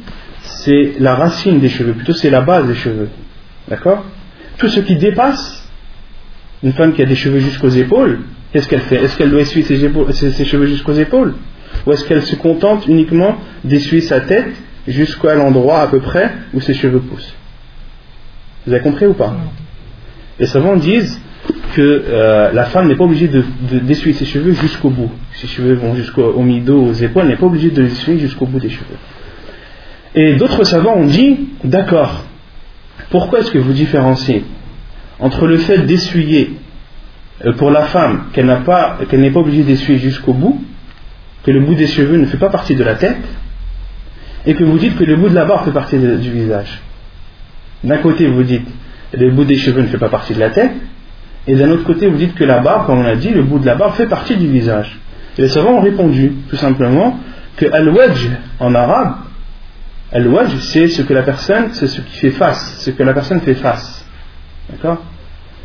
c'est 0.41 0.93
la 0.99 1.15
racine 1.15 1.59
des 1.59 1.69
cheveux, 1.69 1.93
plutôt 1.93 2.13
c'est 2.13 2.29
la 2.29 2.41
base 2.41 2.67
des 2.67 2.75
cheveux. 2.75 3.09
D'accord? 3.67 4.05
Tout 4.57 4.67
ce 4.67 4.79
qui 4.79 4.95
dépasse, 4.95 5.67
une 6.63 6.73
femme 6.73 6.93
qui 6.93 7.01
a 7.01 7.05
des 7.05 7.15
cheveux 7.15 7.39
jusqu'aux 7.39 7.69
épaules, 7.69 8.19
qu'est-ce 8.53 8.67
qu'elle 8.67 8.81
fait? 8.81 9.03
Est-ce 9.03 9.17
qu'elle 9.17 9.31
doit 9.31 9.41
essuyer 9.41 9.65
ses, 9.65 10.45
cheveux 10.45 10.65
jusqu'aux 10.67 10.93
épaules? 10.93 11.35
Ou 11.85 11.91
est-ce 11.91 12.05
qu'elle 12.05 12.21
se 12.21 12.35
contente 12.35 12.87
uniquement 12.87 13.37
d'essuyer 13.63 14.01
sa 14.01 14.21
tête 14.21 14.53
jusqu'à 14.87 15.35
l'endroit 15.35 15.81
à 15.81 15.87
peu 15.87 15.99
près 15.99 16.31
où 16.53 16.61
ses 16.61 16.73
cheveux 16.73 16.99
poussent? 16.99 17.33
Vous 18.65 18.73
avez 18.73 18.81
compris 18.83 19.05
ou 19.05 19.13
pas 19.13 19.35
Les 20.39 20.47
savants 20.47 20.75
disent 20.75 21.19
que 21.73 21.81
euh, 21.81 22.51
la 22.51 22.65
femme 22.65 22.87
n'est 22.87 22.95
pas 22.95 23.05
obligée 23.05 23.27
de- 23.27 23.43
de- 23.71 23.79
d'essuyer 23.79 24.13
ses 24.13 24.25
cheveux 24.25 24.51
jusqu'au 24.53 24.89
bout. 24.89 25.11
Ses 25.33 25.47
cheveux 25.47 25.73
vont 25.73 25.95
jusqu'au 25.95 26.23
au 26.31 26.41
mi-dos, 26.43 26.81
aux 26.89 26.93
épaules, 26.93 27.23
elle 27.23 27.29
n'est 27.29 27.37
pas 27.37 27.45
obligée 27.47 27.71
de 27.71 27.81
les 27.81 27.91
essuyer 27.91 28.19
jusqu'au 28.19 28.45
bout 28.45 28.59
des 28.59 28.69
cheveux. 28.69 28.97
Et 30.13 30.35
d'autres 30.35 30.63
savants 30.63 30.95
ont 30.97 31.05
dit, 31.05 31.49
d'accord, 31.63 32.25
pourquoi 33.09 33.39
est-ce 33.39 33.51
que 33.51 33.57
vous 33.57 33.73
différenciez 33.73 34.43
entre 35.19 35.47
le 35.47 35.57
fait 35.57 35.79
d'essuyer 35.85 36.53
euh, 37.45 37.53
pour 37.53 37.71
la 37.71 37.83
femme 37.83 38.25
qu'elle 38.33 38.45
n'a 38.47 38.57
pas, 38.57 38.99
n'est 39.11 39.31
pas 39.31 39.39
obligée 39.39 39.63
d'essuyer 39.63 39.97
jusqu'au 39.99 40.33
bout, 40.33 40.61
que 41.43 41.51
le 41.51 41.61
bout 41.61 41.75
des 41.75 41.87
cheveux 41.87 42.17
ne 42.17 42.25
fait 42.25 42.37
pas 42.37 42.49
partie 42.49 42.75
de 42.75 42.83
la 42.83 42.95
tête, 42.95 43.17
et 44.45 44.53
que 44.53 44.63
vous 44.63 44.77
dites 44.77 44.95
que 44.97 45.03
le 45.03 45.15
bout 45.15 45.29
de 45.29 45.35
la 45.35 45.45
barbe 45.45 45.65
fait 45.65 45.71
partie 45.71 45.97
du 45.97 46.31
visage? 46.31 46.81
D'un 47.83 47.97
côté, 47.97 48.27
vous 48.27 48.43
dites 48.43 48.67
le 49.13 49.31
bout 49.31 49.43
des 49.43 49.57
cheveux 49.57 49.81
ne 49.81 49.87
fait 49.87 49.97
pas 49.97 50.09
partie 50.09 50.33
de 50.33 50.39
la 50.39 50.51
tête, 50.51 50.71
et 51.47 51.55
d'un 51.55 51.71
autre 51.71 51.83
côté, 51.83 52.07
vous 52.07 52.17
dites 52.17 52.35
que 52.35 52.43
la 52.43 52.59
barbe, 52.59 52.85
comme 52.85 52.99
on 52.99 53.05
a 53.05 53.15
dit, 53.15 53.29
le 53.29 53.43
bout 53.43 53.59
de 53.59 53.65
la 53.65 53.75
barbe 53.75 53.93
fait 53.93 54.05
partie 54.05 54.35
du 54.35 54.47
visage. 54.47 54.99
Et 55.37 55.41
les 55.43 55.47
savants 55.47 55.77
ont 55.77 55.81
répondu, 55.81 56.33
tout 56.49 56.55
simplement, 56.55 57.19
que 57.57 57.65
al-wajh 57.71 58.29
en 58.59 58.75
arabe, 58.75 59.15
al-wajh 60.11 60.57
c'est 60.59 60.87
ce 60.87 61.01
que 61.01 61.13
la 61.13 61.23
personne, 61.23 61.69
c'est 61.73 61.87
ce 61.87 62.01
qui 62.01 62.19
fait 62.19 62.31
face, 62.31 62.77
ce 62.79 62.91
que 62.91 63.03
la 63.03 63.13
personne 63.13 63.41
fait 63.41 63.55
face. 63.55 64.05
D'accord? 64.69 65.03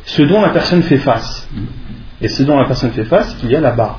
Ce 0.04 0.22
dont 0.22 0.40
la 0.40 0.50
personne 0.50 0.82
fait 0.82 0.98
face. 0.98 1.48
Et 2.22 2.28
ce 2.28 2.42
dont 2.42 2.56
la 2.56 2.66
personne 2.66 2.92
fait 2.92 3.04
face, 3.04 3.36
il 3.42 3.50
y 3.50 3.56
a 3.56 3.60
la 3.60 3.72
barbe. 3.72 3.98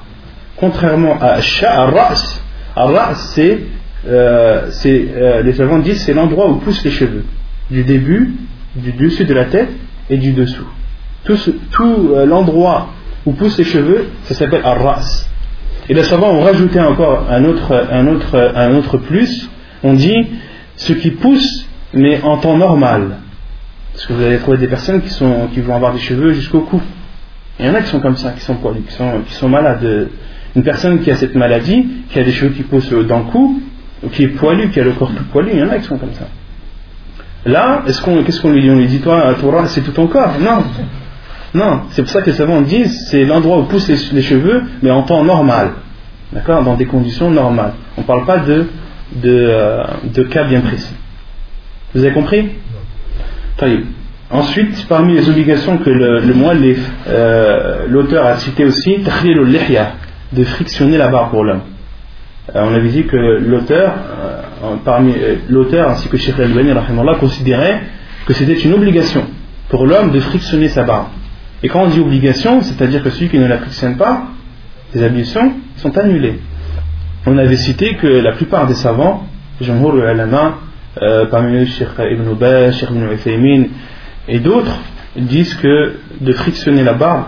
Contrairement 0.55 1.19
à 1.21 1.39
sha, 1.41 1.83
ar-ra's, 1.83 2.41
ar-ra's 2.75 3.33
c'est, 3.35 3.59
euh, 4.07 4.71
c'est, 4.71 5.07
euh, 5.15 5.43
les 5.43 5.53
savants 5.53 5.79
disent, 5.79 6.01
c'est 6.03 6.13
l'endroit 6.13 6.49
où 6.49 6.55
poussent 6.55 6.83
les 6.83 6.91
cheveux. 6.91 7.25
Du 7.69 7.83
début, 7.83 8.33
du 8.75 8.91
dessus 8.93 9.25
de 9.25 9.33
la 9.33 9.45
tête 9.45 9.69
et 10.09 10.17
du 10.17 10.31
dessous. 10.33 10.67
Tout, 11.25 11.37
euh, 12.13 12.25
l'endroit 12.25 12.89
où 13.25 13.33
poussent 13.33 13.57
les 13.57 13.65
cheveux, 13.65 14.07
ça 14.23 14.35
s'appelle 14.35 14.61
ar-ra's. 14.63 15.29
Et 15.89 15.93
les 15.93 16.03
savants 16.03 16.31
ont 16.31 16.41
rajouté 16.41 16.79
encore 16.79 17.27
un 17.29 17.43
autre, 17.45 18.97
plus. 18.97 19.49
On 19.83 19.93
dit 19.93 20.27
ce 20.75 20.93
qui 20.93 21.11
pousse, 21.11 21.67
mais 21.93 22.21
en 22.23 22.37
temps 22.37 22.57
normal. 22.57 23.17
Parce 23.93 24.05
que 24.05 24.13
vous 24.13 24.23
allez 24.23 24.37
trouver 24.37 24.57
des 24.57 24.67
personnes 24.67 25.01
qui, 25.01 25.09
sont, 25.09 25.47
qui 25.53 25.61
vont 25.61 25.75
avoir 25.75 25.93
des 25.93 25.99
cheveux 25.99 26.33
jusqu'au 26.33 26.61
cou. 26.61 26.81
Il 27.59 27.65
y 27.65 27.69
en 27.69 27.73
a 27.73 27.81
qui 27.81 27.89
sont 27.89 27.99
comme 27.99 28.17
ça, 28.17 28.31
qui 28.31 28.41
sont 28.41 28.55
poilus, 28.55 28.83
qui 28.87 28.93
sont, 28.93 29.21
qui 29.27 29.33
sont 29.33 29.49
malades. 29.49 30.09
Une 30.55 30.63
personne 30.63 31.01
qui 31.01 31.11
a 31.11 31.15
cette 31.15 31.35
maladie, 31.35 31.87
qui 32.09 32.19
a 32.19 32.23
des 32.23 32.31
cheveux 32.31 32.51
qui 32.51 32.63
poussent 32.63 32.91
dans 32.91 33.19
le 33.19 33.25
cou, 33.25 33.61
ou 34.03 34.09
qui 34.09 34.23
est 34.23 34.27
poilu, 34.27 34.69
qui 34.69 34.79
a 34.79 34.83
le 34.83 34.91
corps 34.91 35.11
tout 35.13 35.23
poilu, 35.25 35.51
il 35.53 35.59
y 35.59 35.63
en 35.63 35.69
a 35.69 35.77
qui 35.79 35.85
sont 35.85 35.97
comme 35.97 36.13
ça. 36.13 36.27
Là, 37.45 37.83
est-ce 37.87 38.01
qu'on, 38.01 38.23
qu'est-ce 38.23 38.41
qu'on 38.41 38.51
lui 38.51 38.61
dit? 38.61 38.69
On 38.69 38.75
lui 38.75 38.87
dit, 38.87 38.99
toi, 38.99 39.33
Torah, 39.39 39.67
c'est 39.67 39.81
tout 39.81 39.91
ton 39.91 40.07
corps 40.07 40.35
Non. 40.39 40.63
Non, 41.53 41.81
c'est 41.91 42.01
pour 42.01 42.11
ça 42.11 42.21
que 42.21 42.29
les 42.29 42.35
savants 42.35 42.61
disent, 42.61 43.07
c'est 43.09 43.23
l'endroit 43.23 43.59
où 43.59 43.63
poussent 43.63 43.87
les, 43.87 44.21
cheveux, 44.21 44.63
mais 44.81 44.91
en 44.91 45.03
temps 45.03 45.23
normal. 45.23 45.71
D'accord? 46.33 46.63
Dans 46.63 46.75
des 46.75 46.85
conditions 46.85 47.31
normales. 47.31 47.73
On 47.97 48.01
ne 48.01 48.05
parle 48.05 48.25
pas 48.25 48.39
euh, 48.47 49.83
de 50.03 50.23
cas 50.23 50.43
bien 50.43 50.59
précis. 50.61 50.93
Vous 51.95 52.03
avez 52.03 52.13
compris? 52.13 52.49
Taïb. 53.57 53.85
Ensuite, 54.29 54.85
parmi 54.89 55.13
les 55.13 55.29
obligations 55.29 55.77
que 55.77 55.89
le, 55.89 56.19
le 56.19 56.75
euh, 57.07 57.87
l'auteur 57.87 58.25
a 58.25 58.35
cité 58.35 58.65
aussi, 58.65 58.97
de 58.97 60.43
frictionner 60.43 60.97
la 60.97 61.07
barbe 61.07 61.31
pour 61.31 61.45
l'homme. 61.45 61.61
Euh, 62.55 62.63
on 62.63 62.73
avait 62.73 62.89
dit 62.89 63.05
que 63.05 63.17
l'auteur, 63.17 63.93
euh, 64.63 64.75
parmi 64.85 65.11
euh, 65.11 65.35
l'auteur 65.49 65.89
ainsi 65.89 66.07
que 66.07 66.17
Sheikh 66.17 66.35
rahimallah, 66.37 67.15
considérait 67.15 67.81
que 68.25 68.33
c'était 68.33 68.53
une 68.53 68.73
obligation 68.73 69.25
pour 69.69 69.85
l'homme 69.85 70.11
de 70.11 70.19
frictionner 70.19 70.69
sa 70.69 70.83
barbe. 70.83 71.07
Et 71.61 71.67
quand 71.67 71.83
on 71.83 71.87
dit 71.87 71.99
obligation, 71.99 72.61
c'est-à-dire 72.61 73.03
que 73.03 73.09
celui 73.09 73.29
qui 73.29 73.39
ne 73.39 73.47
la 73.47 73.57
frictionne 73.57 73.97
pas, 73.97 74.27
les 74.93 75.03
ablutions 75.03 75.53
sont 75.77 75.97
annulées. 75.97 76.39
On 77.25 77.37
avait 77.37 77.57
cité 77.57 77.95
que 77.95 78.07
la 78.07 78.31
plupart 78.31 78.67
des 78.67 78.75
savants, 78.75 79.27
Jumhur 79.59 79.93
al-Ulama, 80.05 80.59
euh, 81.01 81.25
parmi 81.25 81.57
eux 81.57 81.65
Sheikh 81.65 81.89
Ibn 81.99 82.31
Ubay, 82.31 82.71
Sheikh 82.71 82.89
Ibn 82.91 83.11
Uthaymin 83.11 83.63
et 84.29 84.39
d'autres, 84.39 84.79
disent 85.17 85.55
que 85.55 85.95
de 86.21 86.31
frictionner 86.31 86.83
la 86.83 86.93
barbe 86.93 87.25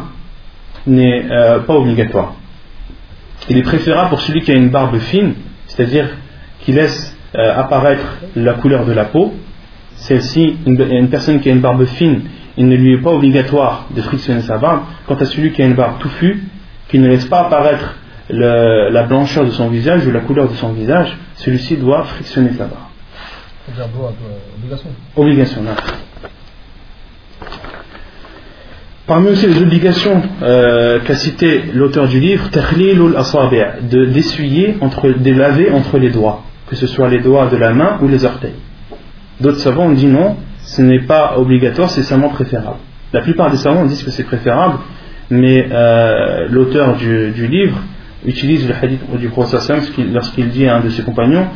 n'est 0.88 1.26
pas 1.68 1.74
obligatoire. 1.74 2.36
Il 3.50 3.58
est 3.58 3.64
préférable 3.64 4.10
pour 4.10 4.22
celui 4.22 4.42
qui 4.42 4.52
a 4.52 4.56
une 4.56 4.70
barbe 4.70 4.98
fine, 5.00 5.34
c'est-à-dire 5.68 6.08
qui 6.62 6.72
laisse 6.72 7.16
euh, 7.36 7.56
apparaître 7.60 8.18
la 8.36 8.54
couleur 8.54 8.86
de 8.86 8.94
la 8.94 9.06
peau. 9.06 9.34
Celle-ci, 9.96 10.58
une, 10.66 10.80
une 10.92 11.10
personne 11.10 11.40
qui 11.42 11.50
a 11.50 11.52
une 11.52 11.60
barbe 11.62 11.86
fine, 11.86 12.22
il 12.58 12.68
ne 12.68 12.76
lui 12.76 12.94
est 12.94 12.98
pas 13.02 13.12
obligatoire 13.12 13.88
de 13.96 14.02
frictionner 14.02 14.42
sa 14.42 14.58
barbe. 14.58 14.82
Quant 15.08 15.16
à 15.16 15.26
celui 15.26 15.52
qui 15.52 15.62
a 15.62 15.66
une 15.66 15.74
barbe 15.76 16.00
touffue, 16.00 16.44
qui 16.88 17.00
ne 17.00 17.08
laisse 17.08 17.26
pas 17.26 17.42
apparaître 17.42 17.96
le- 18.30 18.90
la 18.92 19.04
blancheur 19.04 19.46
de 19.46 19.52
son 19.52 19.70
visage 19.70 20.06
ou 20.06 20.12
la 20.12 20.20
couleur 20.22 20.48
de 20.50 20.54
son 20.56 20.72
visage, 20.74 21.16
celui-ci 21.36 21.78
doit 21.78 22.04
frictionner 22.04 22.52
sa 22.52 22.66
barbe. 22.66 22.88
Doit, 23.76 24.14
obligation. 24.58 24.90
Obligation. 25.16 25.62
non. 25.64 25.72
Parmi 29.10 29.30
aussi 29.30 29.48
les 29.48 29.60
obligations 29.60 30.22
euh, 30.44 31.00
qu'a 31.00 31.16
cité 31.16 31.64
l'auteur 31.74 32.08
du 32.08 32.20
livre, 32.20 32.48
de 32.52 34.06
d'essuyer 34.06 34.78
entre, 34.82 35.10
de 35.10 35.32
laver 35.32 35.72
entre 35.72 35.98
les 35.98 36.12
doigts, 36.12 36.44
que 36.70 36.76
ce 36.76 36.86
soit 36.86 37.10
les 37.10 37.18
doigts 37.20 37.48
de 37.48 37.58
la 37.58 37.74
main 37.74 37.98
ou 38.04 38.08
les 38.08 38.24
orteils. 38.24 38.54
D'autres 39.42 39.58
savants 39.58 39.86
ont 39.88 39.94
dit 39.94 40.06
non, 40.06 40.36
ce 40.60 40.84
n'est 40.84 41.02
pas 41.02 41.40
obligatoire, 41.40 41.90
c'est 41.90 42.04
seulement 42.04 42.30
préférable. 42.30 42.78
La 43.12 43.22
plupart 43.22 43.50
des 43.50 43.58
savants 43.58 43.84
disent 43.86 44.04
que 44.04 44.12
c'est 44.12 44.26
préférable, 44.26 44.76
mais 45.32 45.68
euh, 45.72 46.48
l'auteur 46.52 46.96
du, 46.96 47.48
livre 47.48 47.80
utilise 48.28 48.68
le 48.68 48.76
hadith 48.80 49.02
du 49.18 49.30
prophète 49.30 49.72
lorsqu'il- 50.14 50.50
dit 50.50 50.68
à 50.68 50.76
un 50.76 50.82
de 50.82 50.90
ses 50.90 51.02
compagnons. 51.02 51.48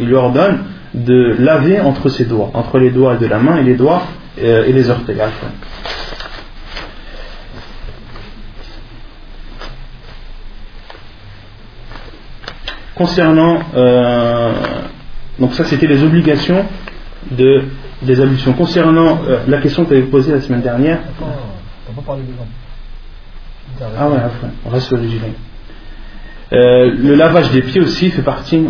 Il 0.00 0.06
lui 0.06 0.14
ordonne 0.14 0.58
de 0.94 1.36
laver 1.38 1.80
entre 1.80 2.08
ses 2.08 2.24
doigts, 2.24 2.50
entre 2.54 2.78
les 2.78 2.90
doigts 2.90 3.16
de 3.16 3.26
la 3.26 3.38
main 3.38 3.58
et 3.58 3.62
les 3.62 3.74
doigts 3.74 4.04
et 4.40 4.72
les 4.72 4.90
orteils. 4.90 5.20
Concernant, 12.98 13.60
euh, 13.76 14.52
donc 15.38 15.54
ça 15.54 15.62
c'était 15.64 15.86
les 15.86 16.02
obligations 16.02 16.66
de, 17.30 17.62
des 18.02 18.20
ablutions. 18.20 18.52
Concernant 18.54 19.20
euh, 19.28 19.38
la 19.46 19.58
question 19.58 19.84
que 19.84 19.90
tu 19.90 19.94
avais 19.94 20.06
posée 20.06 20.32
la 20.32 20.40
semaine 20.40 20.62
dernière, 20.62 20.98
Attends, 20.98 21.32
on 21.88 21.92
va 21.92 22.02
pas 22.02 22.06
parler 22.06 22.22
des 22.22 22.32
jambes. 22.36 23.92
ah 23.96 24.08
ouais, 24.08 24.16
Afwan, 24.16 24.50
on 24.66 24.70
reste 24.70 24.88
sur 24.88 24.96
le 24.96 25.04
gilet. 25.04 25.32
Euh, 26.52 26.92
le 26.98 27.14
lavage 27.14 27.52
des 27.52 27.62
pieds 27.62 27.80
aussi 27.80 28.10
fait 28.10 28.22
partie. 28.22 28.66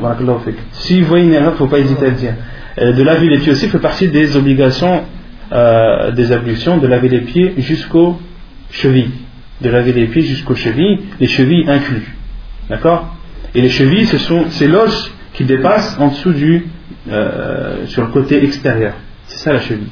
Si 0.73 1.01
vous 1.01 1.09
voyez 1.09 1.25
une 1.25 1.33
erreur, 1.33 1.51
il 1.51 1.53
ne 1.53 1.57
faut 1.57 1.67
pas 1.67 1.79
hésiter 1.79 2.05
à 2.05 2.09
le 2.11 2.15
dire. 2.17 2.35
Euh, 2.79 2.93
de 2.93 3.03
laver 3.03 3.29
les 3.29 3.39
pieds 3.39 3.53
aussi 3.53 3.69
fait 3.69 3.79
partie 3.79 4.09
des 4.09 4.37
obligations 4.37 5.05
euh, 5.52 6.11
des 6.12 6.33
ablutions, 6.33 6.78
de 6.78 6.87
laver 6.87 7.09
les 7.09 7.21
pieds 7.23 7.55
jusqu'aux 7.59 8.21
chevilles. 8.71 9.11
De 9.61 9.71
laver 9.71 9.93
les 9.93 10.07
pieds 10.07 10.23
jusqu'aux 10.23 10.55
chevilles, 10.55 11.00
les 11.21 11.26
chevilles 11.26 11.64
inclus. 11.69 12.14
D'accord? 12.69 13.17
Et 13.55 13.61
les 13.62 13.69
chevilles, 13.71 14.07
ce 14.07 14.19
sont, 14.19 14.45
c'est 14.50 14.69
l'os 14.69 15.11
qui 15.33 15.45
dépasse 15.45 15.97
en 15.99 16.09
dessous 16.09 16.33
du. 16.33 16.67
euh, 17.11 17.87
sur 17.87 18.02
le 18.02 18.09
côté 18.09 18.43
extérieur. 18.45 18.95
C'est 19.26 19.38
ça 19.38 19.52
la 19.52 19.61
cheville. 19.61 19.88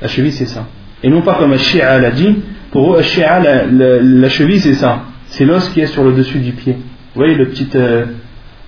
La 0.00 0.08
cheville, 0.08 0.32
c'est 0.32 0.46
ça. 0.46 0.66
Et 1.02 1.08
non 1.10 1.22
pas 1.22 1.34
comme 1.34 1.52
un 1.52 1.58
Shia 1.58 1.98
l'a 1.98 2.10
dit, 2.10 2.36
pour 2.70 2.94
eux, 2.96 3.02
Shia, 3.02 3.40
la, 3.40 3.66
la- 3.66 4.28
cheville, 4.28 4.60
c'est 4.60 4.74
ça. 4.74 5.04
C'est 5.28 5.44
l'os 5.44 5.68
qui 5.70 5.80
est 5.80 5.86
sur 5.86 6.04
le 6.04 6.12
dessus 6.12 6.38
du 6.38 6.52
pied. 6.52 6.74
Vous 6.74 7.20
voyez 7.20 7.34
le 7.34 7.48
petit, 7.48 7.68
euh, 7.74 8.06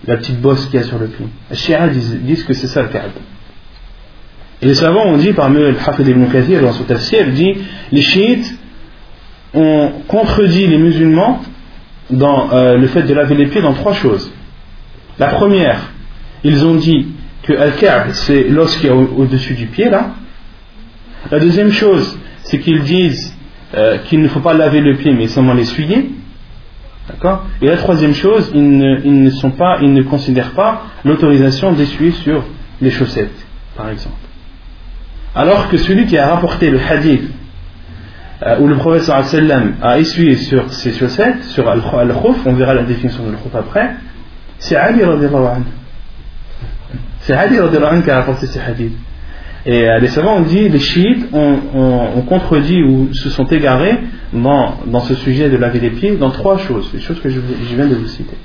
la 0.07 0.17
petite 0.17 0.41
bosse 0.41 0.67
qu'il 0.67 0.81
y 0.81 0.83
a 0.83 0.87
sur 0.87 0.99
le 0.99 1.07
pied. 1.07 1.27
Les 1.51 1.57
Shia 1.57 1.89
disent, 1.89 2.19
disent 2.23 2.45
que 2.45 2.53
c'est 2.55 2.67
ça 2.67 2.83
le 2.83 2.89
Kaab. 2.89 3.11
Les 4.63 4.75
savants 4.75 5.07
ont 5.07 5.17
dit, 5.17 5.33
parmi 5.33 5.59
eux, 5.61 5.75
Hafid 5.87 6.07
ibn 6.09 6.27
Kathir, 6.27 6.61
dans 6.63 6.73
son 6.73 6.85
tafsir, 6.85 7.27
il 7.29 7.35
dit 7.35 7.55
les 7.93 8.03
chiites 8.03 8.59
ont 9.55 9.91
contredit 10.09 10.67
les 10.67 10.79
musulmans 10.79 11.41
dans 12.11 12.51
euh, 12.53 12.77
le 12.77 12.87
fait 12.89 13.03
de 13.03 13.15
laver 13.15 13.35
les 13.37 13.47
pieds 13.47 13.63
dans 13.63 13.75
trois 13.75 13.93
choses. 13.95 14.33
La 15.19 15.29
première, 15.29 15.81
ils 16.45 16.65
ont 16.67 16.75
dit 16.75 17.07
que 17.43 17.53
Al-Ka'b, 17.53 18.11
c'est 18.13 18.45
l'os 18.49 18.77
qui 18.77 18.87
est 18.89 18.91
au- 18.91 19.15
au-dessus 19.19 19.55
du 19.55 19.67
pied, 19.67 19.89
là. 19.91 20.11
La 21.31 21.39
deuxième 21.41 21.73
chose, 21.73 22.19
c'est 22.45 22.59
qu'ils 22.59 22.83
disent 22.83 23.35
euh, 23.75 23.99
qu'il 23.99 24.21
ne 24.23 24.29
faut 24.29 24.41
pas 24.41 24.55
laver 24.55 24.81
le 24.81 24.97
pied, 24.97 25.13
mais 25.13 25.29
seulement 25.29 25.55
l'essuyer. 25.55 26.11
D'accord? 27.09 27.45
Et 27.63 27.67
la 27.67 27.77
troisième 27.77 28.15
chose, 28.15 28.51
ils 28.55 29.23
ne 29.25 29.31
sont 29.31 29.51
pas, 29.51 29.79
ils 29.83 29.93
ne 29.93 30.03
considèrent 30.03 30.53
pas 30.53 30.87
l'autorisation 31.05 31.73
d'essuyer 31.73 32.11
sur 32.13 32.45
les 32.81 32.91
chaussettes, 32.91 33.47
par 33.77 33.89
exemple. 33.91 34.17
Alors 35.35 35.69
que 35.69 35.77
celui 35.77 36.07
qui 36.07 36.17
a 36.19 36.29
rapporté 36.35 36.71
le 36.71 36.81
hadith 36.81 37.23
euh, 38.43 38.59
où 38.61 38.67
le 38.69 38.77
professeur 38.77 39.17
a 39.83 39.99
essuyé 39.99 40.37
sur 40.37 40.73
ses 40.73 40.93
chaussettes, 40.93 41.43
sur 41.45 41.69
al-khuf, 41.69 42.37
on 42.47 42.55
verra 42.55 42.75
la 42.75 42.83
définition 42.85 43.25
de 43.25 43.31
al-khuf 43.31 43.55
après, 43.55 43.91
c'est 44.59 44.77
Ali 44.77 45.03
anhu. 45.03 45.65
C'est 47.21 47.33
Ali 47.35 47.59
anhu 47.59 48.03
qui 48.03 48.11
a 48.11 48.17
rapporté 48.17 48.47
ce 48.47 48.59
hadith. 48.59 48.93
Et 49.67 49.89
euh, 49.89 49.99
les 49.99 50.09
savants 50.09 50.37
ont 50.37 50.43
dit, 50.43 50.69
les 50.69 50.79
chiites 50.79 51.27
ont, 51.33 51.59
ont- 51.75 52.09
ont 52.19 52.23
contredit 52.23 52.83
ou 52.83 53.13
se 53.13 53.29
sont 53.29 53.45
égarés 53.47 53.99
dans, 54.33 54.75
dans 54.87 55.01
ce 55.01 55.15
sujet 55.17 55.51
de 55.51 55.57
laver 55.57 55.81
les 55.81 55.91
pieds 55.91 56.17
dans 56.17 56.31
trois 56.31 56.59
choses, 56.59 56.91
les 56.95 57.01
choses 57.01 57.21
que 57.21 57.29
je 57.29 57.41
viens 57.75 57.87
de 57.87 57.95
vous 57.97 58.07
citer. 58.07 58.37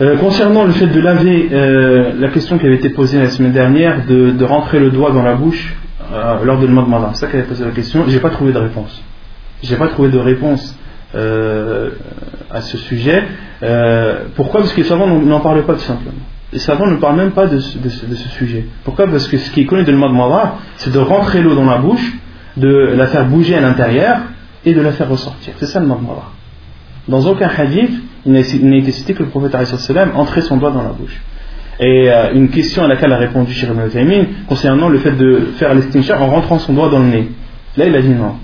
Euh, 0.00 0.16
concernant 0.16 0.64
le 0.64 0.72
fait 0.72 0.86
de 0.86 0.98
laver, 0.98 1.50
euh, 1.52 2.12
la 2.18 2.28
question 2.28 2.56
qui 2.56 2.64
avait 2.64 2.76
été 2.76 2.88
posée 2.88 3.18
la 3.18 3.28
semaine 3.28 3.52
dernière, 3.52 4.06
de, 4.06 4.44
rentrer 4.44 4.78
le 4.78 4.90
doigt 4.90 5.10
dans 5.12 5.22
la 5.22 5.34
bouche 5.34 5.76
euh, 6.10 6.42
lors 6.42 6.58
de 6.58 6.66
le 6.66 6.72
Madmada, 6.72 7.10
c'est 7.12 7.20
ça 7.20 7.26
qui 7.26 7.36
avait 7.36 7.44
posé 7.44 7.66
la 7.66 7.72
question, 7.72 8.04
j'ai 8.08 8.18
pas 8.18 8.30
trouvé 8.30 8.52
de 8.52 8.58
réponse. 8.58 9.02
J'ai 9.62 9.76
pas 9.76 9.88
trouvé 9.88 10.08
de 10.08 10.18
réponse 10.18 10.74
à 11.12 12.60
ce 12.62 12.78
sujet. 12.78 13.24
Pourquoi? 14.36 14.60
Parce 14.60 14.72
que 14.72 14.80
les 14.80 14.86
savants 14.86 15.06
n'en 15.06 15.40
parlaient 15.40 15.64
pas 15.64 15.74
tout 15.74 15.80
simplement. 15.80 16.14
Les 16.52 16.60
savants 16.60 16.86
ne 16.86 16.96
parlent 16.96 17.16
même 17.16 17.32
pas 17.32 17.46
de 17.46 17.58
ce, 17.58 17.78
sujet. 18.38 18.64
Pourquoi? 18.84 19.06
Parce 19.06 19.28
que 19.28 19.36
ce 19.36 19.50
qui 19.50 19.62
est 19.62 19.66
connu 19.66 19.84
de 19.84 19.92
le 19.92 19.98
Madmada, 19.98 20.54
c'est 20.76 20.92
de 20.92 20.98
rentrer 20.98 21.42
l'eau 21.42 21.54
dans 21.54 21.66
la 21.66 21.76
bouche, 21.76 22.14
de 22.56 22.94
la 22.96 23.06
faire 23.08 23.26
bouger 23.26 23.56
à 23.56 23.60
l'intérieur 23.60 24.20
et 24.64 24.72
de 24.72 24.80
la 24.80 24.92
faire 24.92 25.10
ressortir. 25.10 25.52
C'est 25.58 25.66
ça 25.66 25.78
le 25.78 25.86
Madmada. 25.86 26.22
Dans 27.06 27.26
aucun 27.26 27.48
hadith, 27.48 27.92
il 28.26 28.74
été 28.74 28.92
cité 28.92 29.14
que 29.14 29.22
le 29.22 29.28
prophète 29.28 29.54
entrait 30.14 30.42
son 30.42 30.56
doigt 30.56 30.70
dans 30.70 30.82
la 30.82 30.90
bouche. 30.90 31.20
Et 31.78 32.10
euh, 32.10 32.34
une 32.34 32.50
question 32.50 32.84
à 32.84 32.88
laquelle 32.88 33.12
a 33.12 33.16
répondu 33.16 33.52
Shir 33.52 33.70
ibn 33.70 33.86
Uthaymin 33.86 34.24
concernant 34.48 34.88
le 34.88 34.98
fait 34.98 35.12
de 35.12 35.48
faire 35.56 35.74
l'estinchar 35.74 36.22
en 36.22 36.26
rentrant 36.28 36.58
son 36.58 36.74
doigt 36.74 36.90
dans 36.90 36.98
le 36.98 37.06
nez. 37.06 37.28
Là, 37.76 37.86
il 37.86 37.94
a 37.96 38.02
dit 38.02 38.10
non. 38.10 38.34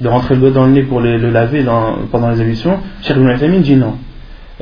De 0.00 0.08
rentrer 0.08 0.34
le 0.34 0.40
doigt 0.42 0.50
dans 0.50 0.66
le 0.66 0.72
nez 0.72 0.82
pour 0.82 1.00
le, 1.00 1.16
laver 1.30 1.64
pendant 2.12 2.30
les 2.30 2.40
ablutions, 2.40 2.78
Shir 3.02 3.16
ibn 3.16 3.28
Uthaymin 3.30 3.60
dit 3.60 3.76
non. 3.76 3.94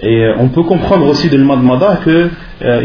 Et 0.00 0.24
euh, 0.24 0.36
on 0.38 0.48
peut 0.48 0.62
comprendre 0.62 1.06
aussi 1.06 1.28
de 1.28 1.36
l'Madmada 1.36 1.98
qu'il 2.04 2.30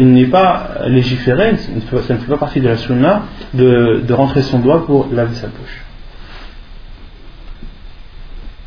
il 0.00 0.12
n'est 0.12 0.26
pas 0.26 0.70
légiféré, 0.88 1.56
ça 1.56 1.70
ne 1.74 1.80
fait- 1.80 2.06
ça 2.06 2.14
ne 2.14 2.18
fait 2.18 2.28
pas 2.30 2.36
partie 2.36 2.60
de 2.60 2.68
la 2.68 2.76
sunna, 2.76 3.22
de, 3.54 4.02
de 4.06 4.12
rentrer 4.12 4.42
son 4.42 4.58
doigt 4.58 4.84
pour 4.84 5.08
laver 5.12 5.34
sa 5.36 5.46
bouche. 5.46 5.84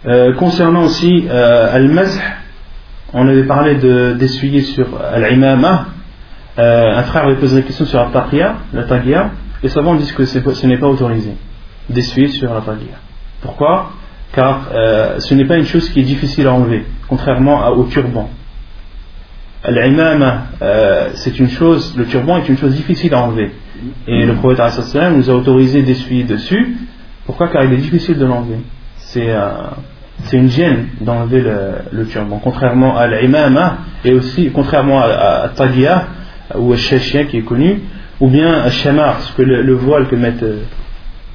Euh, 0.08 0.34
concernant 0.34 0.84
aussi 0.84 1.28
euh, 1.30 1.76
al-mazh, 1.76 2.20
on 3.14 3.28
avait 3.28 3.44
parlé 3.44 3.76
de- 3.76 4.14
d'essuyer 4.18 4.62
sur 4.62 4.88
al-imama. 5.14 5.88
Euh, 6.58 6.98
un 6.98 7.04
frère 7.04 7.26
avait 7.26 7.36
posé 7.36 7.58
la 7.58 7.62
question 7.62 7.86
sur 7.86 8.00
la 8.00 8.08
taqiyya, 8.08 8.56
la 8.74 8.84
taqiyya. 8.84 9.32
Les 9.62 9.70
savants 9.70 9.96
disent 9.96 10.12
que 10.14 10.26
ce 10.26 10.66
n'est 10.68 10.78
pas 10.78 10.88
autorisé 10.88 11.34
d'essuyer 11.90 12.30
sur 12.30 12.52
la 12.54 12.62
taqiyya. 12.62 12.96
Pourquoi? 13.42 13.92
Car 14.34 14.70
euh, 14.74 15.20
ce 15.20 15.34
n'est 15.36 15.46
pas 15.46 15.58
une 15.58 15.66
chose 15.66 15.90
qui 15.90 16.00
est 16.00 16.04
difficile 16.04 16.48
à 16.48 16.54
enlever, 16.54 16.86
contrairement 17.08 17.68
au 17.70 17.84
turban. 17.86 18.30
Al-imama, 19.64 20.46
euh, 20.64 21.10
c'est 21.14 21.38
une 21.38 21.50
chose, 21.50 21.94
le 21.96 22.06
turban 22.06 22.38
est 22.38 22.50
une 22.50 22.58
chose 22.58 22.74
difficile 22.74 23.14
à 23.14 23.20
enlever. 23.20 23.52
Et 24.08 24.26
le 24.26 24.34
prophète 24.36 24.60
nous 25.16 25.30
a 25.30 25.34
autorisé 25.34 25.84
d'essuyer 25.84 26.24
dessus. 26.24 26.78
Pourquoi? 27.26 27.50
Car 27.50 27.64
il 27.66 27.74
est 27.74 27.78
difficile 27.78 28.18
de 28.18 28.26
l'enlever. 28.26 28.58
C'est 29.12 29.30
euh, 29.30 29.52
c'est 30.26 30.38
une 30.38 30.50
gêne 30.50 30.88
d'enlever 31.02 31.42
le, 31.42 31.58
le 31.92 32.06
turban, 32.06 32.40
contrairement 32.42 32.96
à 32.98 33.08
l'imama 33.08 33.80
et 34.06 34.14
aussi 34.14 34.52
contrairement 34.52 35.00
à, 35.02 35.06
à, 35.08 35.44
à 35.46 35.50
Tagia 35.50 36.08
ou 36.56 36.72
à 36.72 36.78
Shashia 36.78 37.26
qui 37.26 37.38
est 37.38 37.42
connu, 37.42 37.82
ou 38.22 38.28
bien 38.30 38.54
à 38.54 38.70
Shamar, 38.70 39.20
ce 39.22 39.34
que 39.34 39.42
le, 39.42 39.64
le 39.64 39.74
voile 39.74 40.08
que 40.08 40.16
mettent, 40.16 40.44
euh, 40.44 40.64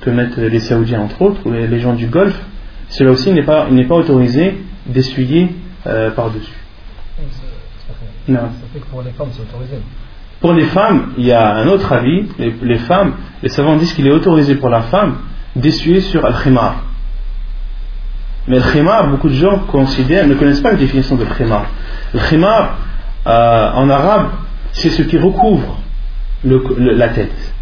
que 0.01 0.11
mettent 0.11 0.39
les 0.39 0.61
Saoudiens 0.61 1.01
entre 1.01 1.21
autres, 1.23 1.41
ou 1.45 1.53
les, 1.53 1.67
les 1.67 1.81
gens 1.81 1.95
du 1.95 2.07
Golfe, 2.07 2.41
cela 2.89 3.11
aussi 3.11 3.31
n'est 3.33 3.43
pas, 3.43 3.67
il 3.69 3.75
n'est 3.75 3.85
pas 3.93 3.97
autorisé 3.97 4.57
d'essuyer 4.87 5.55
euh, 5.87 6.11
par-dessus. 6.13 6.57
Non. 8.29 8.39
Ça 8.39 8.67
fait 8.73 8.81
que 8.81 8.87
pour 8.87 9.03
les 9.03 9.11
femmes, 9.11 9.29
c'est 9.33 9.43
autorisé. 9.43 9.77
Pour 10.41 10.53
les 10.53 10.65
femmes, 10.65 11.13
il 11.19 11.27
y 11.27 11.33
a 11.33 11.57
un 11.57 11.67
autre 11.69 11.93
avis. 11.93 12.27
Les, 12.39 12.55
les 12.63 12.79
femmes, 12.79 13.15
les 13.43 13.49
savants 13.49 13.77
disent 13.77 13.93
qu'il 13.93 14.07
est 14.07 14.13
autorisé 14.13 14.55
pour 14.55 14.69
la 14.71 14.83
femme 14.83 15.17
d'essuyer 15.55 16.01
sur 16.01 16.25
al-khimar. 16.25 16.85
Mais 18.49 18.57
le 18.57 18.63
khimar, 18.63 19.09
beaucoup 19.09 19.29
de 19.29 19.35
gens 19.35 19.59
considèrent, 19.67 20.27
ne 20.27 20.35
connaissent 20.35 20.61
pas 20.61 20.73
la 20.73 20.79
définition 20.79 21.17
de 21.17 21.25
khimar. 21.25 21.67
Le 22.15 22.21
khimar, 22.21 22.79
euh, 23.27 23.73
en 23.75 23.91
arabe, 23.91 24.29
c'est 24.73 24.91
ce 24.91 25.03
qui 25.03 25.19
recouvre 25.19 25.79
la 26.45 27.09
tête. 27.09 27.55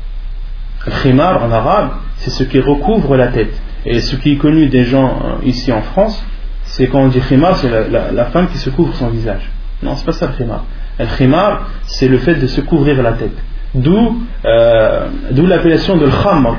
Le 0.86 0.92
khimar, 1.02 1.42
en 1.42 1.50
arabe, 1.50 1.90
c'est 2.18 2.30
ce 2.30 2.44
qui 2.44 2.60
recouvre 2.60 3.16
la 3.16 3.28
tête. 3.28 3.54
Et 3.86 4.00
ce 4.00 4.16
qui 4.16 4.32
est 4.32 4.36
connu 4.36 4.68
des 4.68 4.84
gens 4.84 5.06
euh, 5.06 5.46
ici 5.46 5.72
en 5.72 5.82
France, 5.82 6.22
c'est 6.64 6.86
quand 6.88 7.00
on 7.00 7.08
dit 7.08 7.20
khimar, 7.20 7.56
c'est 7.56 7.70
la, 7.90 8.24
femme 8.26 8.48
qui 8.48 8.58
se 8.58 8.70
couvre 8.70 8.94
son 8.94 9.08
visage. 9.08 9.50
Non, 9.82 9.96
c'est 9.96 10.04
pas 10.04 10.12
ça 10.12 10.26
le 10.26 10.32
khimar. 10.32 10.64
Le 10.98 11.06
khimar, 11.06 11.68
c'est 11.86 12.08
le 12.08 12.18
fait 12.18 12.34
de 12.34 12.46
se 12.46 12.60
couvrir 12.60 13.02
la 13.02 13.12
tête. 13.12 13.36
D'où 13.74 14.22
euh, 14.44 15.08
l'appellation 15.30 15.96
de 15.96 16.08
khamr 16.08 16.56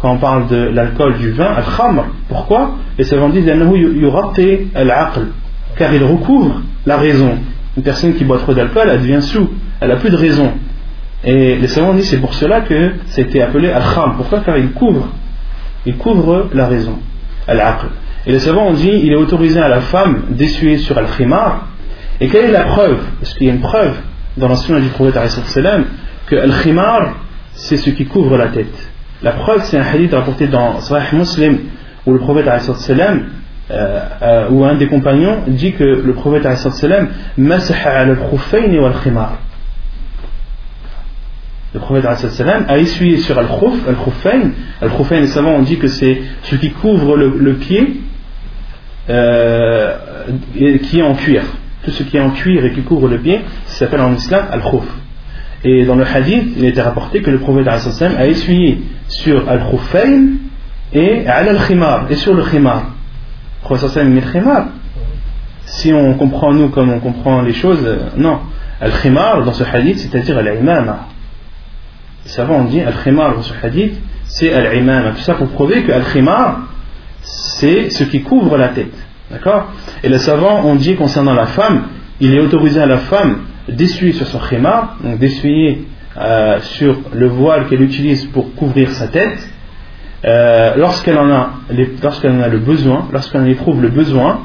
quand 0.00 0.12
on 0.12 0.18
parle 0.18 0.48
de 0.48 0.56
l'alcool, 0.56 1.16
du 1.18 1.30
vin, 1.30 1.46
al-khamr. 1.46 2.04
Pourquoi? 2.28 2.76
Et 2.98 3.04
c'est 3.04 3.18
on 3.18 3.28
dit 3.30 3.44
al-aql, 4.74 5.26
car 5.76 5.94
il 5.94 6.04
recouvre 6.04 6.60
la 6.84 6.96
raison. 6.96 7.38
Une 7.76 7.82
personne 7.82 8.14
qui 8.14 8.24
boit 8.24 8.38
trop 8.38 8.54
d'alcool, 8.54 8.88
elle 8.90 9.00
devient 9.00 9.22
sous, 9.22 9.50
elle 9.80 9.88
n'a 9.88 9.96
plus 9.96 10.10
de 10.10 10.16
raison. 10.16 10.52
Et 11.24 11.56
les 11.56 11.68
savants 11.68 11.94
disent 11.94 12.10
c'est 12.10 12.20
pour 12.20 12.34
cela 12.34 12.60
que 12.60 12.92
c'était 13.06 13.40
appelé 13.40 13.70
al-khamr. 13.70 14.16
Pourquoi? 14.16 14.40
Car 14.40 14.58
il 14.58 14.72
couvre, 14.72 15.08
il 15.84 15.96
couvre 15.96 16.48
la 16.52 16.66
raison, 16.66 16.98
al-aql. 17.48 17.86
Et 18.26 18.32
les 18.32 18.40
savants 18.40 18.68
ont 18.68 18.74
dit 18.74 18.90
il 18.90 19.12
est 19.12 19.16
autorisé 19.16 19.60
à 19.60 19.68
la 19.68 19.80
femme 19.80 20.24
d'essuyer 20.30 20.78
sur 20.78 20.98
al-khimar. 20.98 21.68
Et 22.20 22.28
quelle 22.28 22.46
est 22.46 22.52
la 22.52 22.64
preuve? 22.64 22.98
Parce 23.20 23.34
qu'il 23.34 23.46
y 23.46 23.50
a 23.50 23.52
une 23.52 23.60
preuve 23.60 23.96
dans 24.36 24.48
l'enseignement 24.48 24.82
du 24.82 24.88
prophète 24.88 25.18
que 26.26 26.36
al-khimar, 26.36 27.14
c'est 27.52 27.76
ce 27.76 27.90
qui 27.90 28.06
couvre 28.06 28.36
la 28.36 28.48
tête. 28.48 28.92
La 29.22 29.32
preuve 29.32 29.62
c'est 29.64 29.78
un 29.78 29.82
hadith 29.82 30.12
rapporté 30.12 30.46
dans 30.46 30.80
Sahih 30.80 31.16
Muslim 31.16 31.58
où 32.06 32.12
le 32.12 32.18
prophète 32.18 32.46
euh, 33.68 34.00
euh, 34.22 34.48
où 34.50 34.64
un 34.64 34.76
des 34.76 34.86
compagnons 34.86 35.38
dit 35.48 35.72
que 35.72 35.82
le 35.82 36.12
prophète 36.12 36.46
salam. 36.56 37.08
Le 41.74 41.80
prophète 41.80 42.06
a 42.68 42.78
essuyé 42.78 43.16
sur 43.18 43.36
al-khuf, 43.38 43.88
al-khuffayn. 43.88 44.52
Al-khuffayn, 44.80 45.20
les 45.20 45.26
savants 45.26 45.56
ont 45.56 45.62
dit 45.62 45.78
que 45.78 45.88
c'est 45.88 46.22
ce 46.44 46.54
qui 46.54 46.70
couvre 46.70 47.16
le, 47.16 47.54
pied 47.54 48.02
euh, 49.10 49.96
et 50.56 50.78
qui 50.78 51.00
est 51.00 51.02
en 51.02 51.14
cuir. 51.14 51.42
Tout 51.82 51.90
ce 51.90 52.04
qui 52.04 52.16
est 52.16 52.20
en 52.20 52.30
cuir 52.30 52.64
et 52.64 52.72
qui 52.72 52.82
couvre 52.82 53.08
le 53.08 53.18
pied, 53.18 53.40
s'appelle 53.66 54.00
en 54.00 54.14
islam 54.14 54.46
al-khuf. 54.52 54.84
Et 55.64 55.84
dans 55.84 55.96
le 55.96 56.04
hadith, 56.04 56.54
il 56.56 56.64
était 56.64 56.82
rapporté 56.82 57.22
que 57.22 57.30
le 57.30 57.38
prophète 57.38 57.66
a 57.66 58.26
essuyé 58.26 58.82
sur 59.08 59.48
al-khuffayn 59.48 60.36
et 60.92 61.26
al-khimar, 61.26 62.06
et 62.10 62.16
sur 62.16 62.34
le 62.34 62.44
khimar. 62.44 62.82
Le 63.62 63.64
prophète 63.64 64.04
met 64.04 64.20
le 64.20 64.32
khimar. 64.32 64.66
Si 65.64 65.92
on 65.92 66.14
comprend 66.14 66.52
nous 66.52 66.68
comme 66.68 66.90
on 66.90 67.00
comprend 67.00 67.42
les 67.42 67.52
choses, 67.52 67.80
euh, 67.84 67.98
non. 68.16 68.38
Al-khimar 68.80 69.42
dans 69.44 69.52
ce 69.52 69.64
hadith, 69.64 69.98
c'est-à-dire 69.98 70.38
al-imama. 70.38 71.06
Les 72.24 72.30
savants 72.30 72.56
ont 72.56 72.64
dit 72.64 72.80
al-khimar 72.80 73.34
dans 73.34 73.42
ce 73.42 73.52
hadith, 73.62 74.00
c'est 74.26 74.52
al-imama. 74.52 75.12
Tout 75.12 75.22
ça 75.22 75.34
pour 75.34 75.48
prouver 75.48 75.82
que 75.82 75.90
al-khimar, 75.90 76.68
c'est 77.22 77.90
ce 77.90 78.04
qui 78.04 78.22
couvre 78.22 78.56
la 78.56 78.68
tête. 78.68 78.94
D'accord? 79.30 79.72
Et 80.04 80.08
les 80.08 80.18
savants 80.18 80.64
ont 80.64 80.76
dit 80.76 80.94
concernant 80.94 81.34
la 81.34 81.46
femme, 81.46 81.88
il 82.20 82.32
est 82.34 82.40
autorisé 82.40 82.80
à 82.80 82.86
la 82.86 82.98
femme 82.98 83.40
d'essuyer 83.68 84.12
sur 84.12 84.26
son 84.26 84.38
khimar, 84.38 84.96
donc 85.02 85.18
d'essuyer 85.18 85.86
euh, 86.18 86.60
sur 86.60 86.98
le 87.12 87.26
voile 87.28 87.66
qu'elle 87.68 87.82
utilise 87.82 88.24
pour 88.26 88.54
couvrir 88.54 88.90
sa 88.92 89.08
tête, 89.08 89.48
euh, 90.24 90.74
lorsqu'elle 90.76 91.18
en, 91.18 91.30
a 91.30 91.50
en 91.70 92.40
a 92.40 92.48
le 92.48 92.58
besoin, 92.58 93.08
lorsqu'elle 93.12 93.42
en 93.42 93.46
éprouve 93.46 93.82
le 93.82 93.90
besoin, 93.90 94.40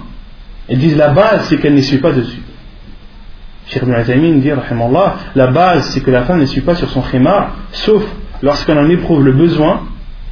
ils 0.69 0.77
disent 0.77 0.97
la 0.97 1.10
base 1.10 1.45
c'est 1.45 1.57
qu'elle 1.57 1.73
n'essuie 1.73 1.99
pas 1.99 2.12
dessus. 2.12 2.41
Cheikh 3.67 3.84
Ibn 3.84 3.93
Uthaymin 4.01 4.39
dit, 4.39 4.51
la 5.36 5.47
base 5.47 5.89
c'est 5.91 6.01
que 6.01 6.12
la 6.12 6.23
femme 6.23 6.39
n'essuie 6.39 6.62
pas 6.62 6.75
sur 6.75 6.89
son 6.89 7.01
khimar, 7.01 7.55
sauf 7.71 8.03
lorsqu'elle 8.41 8.77
en 8.77 8.89
éprouve 8.89 9.23
le 9.23 9.31
besoin, 9.31 9.84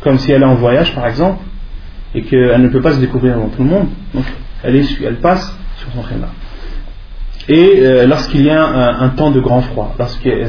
comme 0.01 0.17
si 0.17 0.31
elle 0.31 0.41
est 0.41 0.45
en 0.45 0.55
voyage 0.55 0.93
par 0.93 1.07
exemple, 1.07 1.39
et 2.13 2.23
qu'elle 2.23 2.61
ne 2.61 2.67
peut 2.67 2.81
pas 2.81 2.93
se 2.93 2.99
découvrir 2.99 3.35
devant 3.35 3.49
tout 3.49 3.63
le 3.63 3.69
monde, 3.69 3.87
donc 4.13 4.25
elle, 4.63 4.75
elle 4.75 5.17
passe 5.17 5.55
sur 5.77 5.89
son 5.93 6.01
khimar. 6.01 6.29
Et 7.51 7.79
euh, 7.79 8.05
lorsqu'il 8.05 8.43
y 8.43 8.49
a 8.51 8.63
un, 8.63 9.09
temps 9.09 9.31
de 9.31 9.39
grand 9.39 9.61
froid, 9.61 9.95
lorsqu'il 9.97 10.47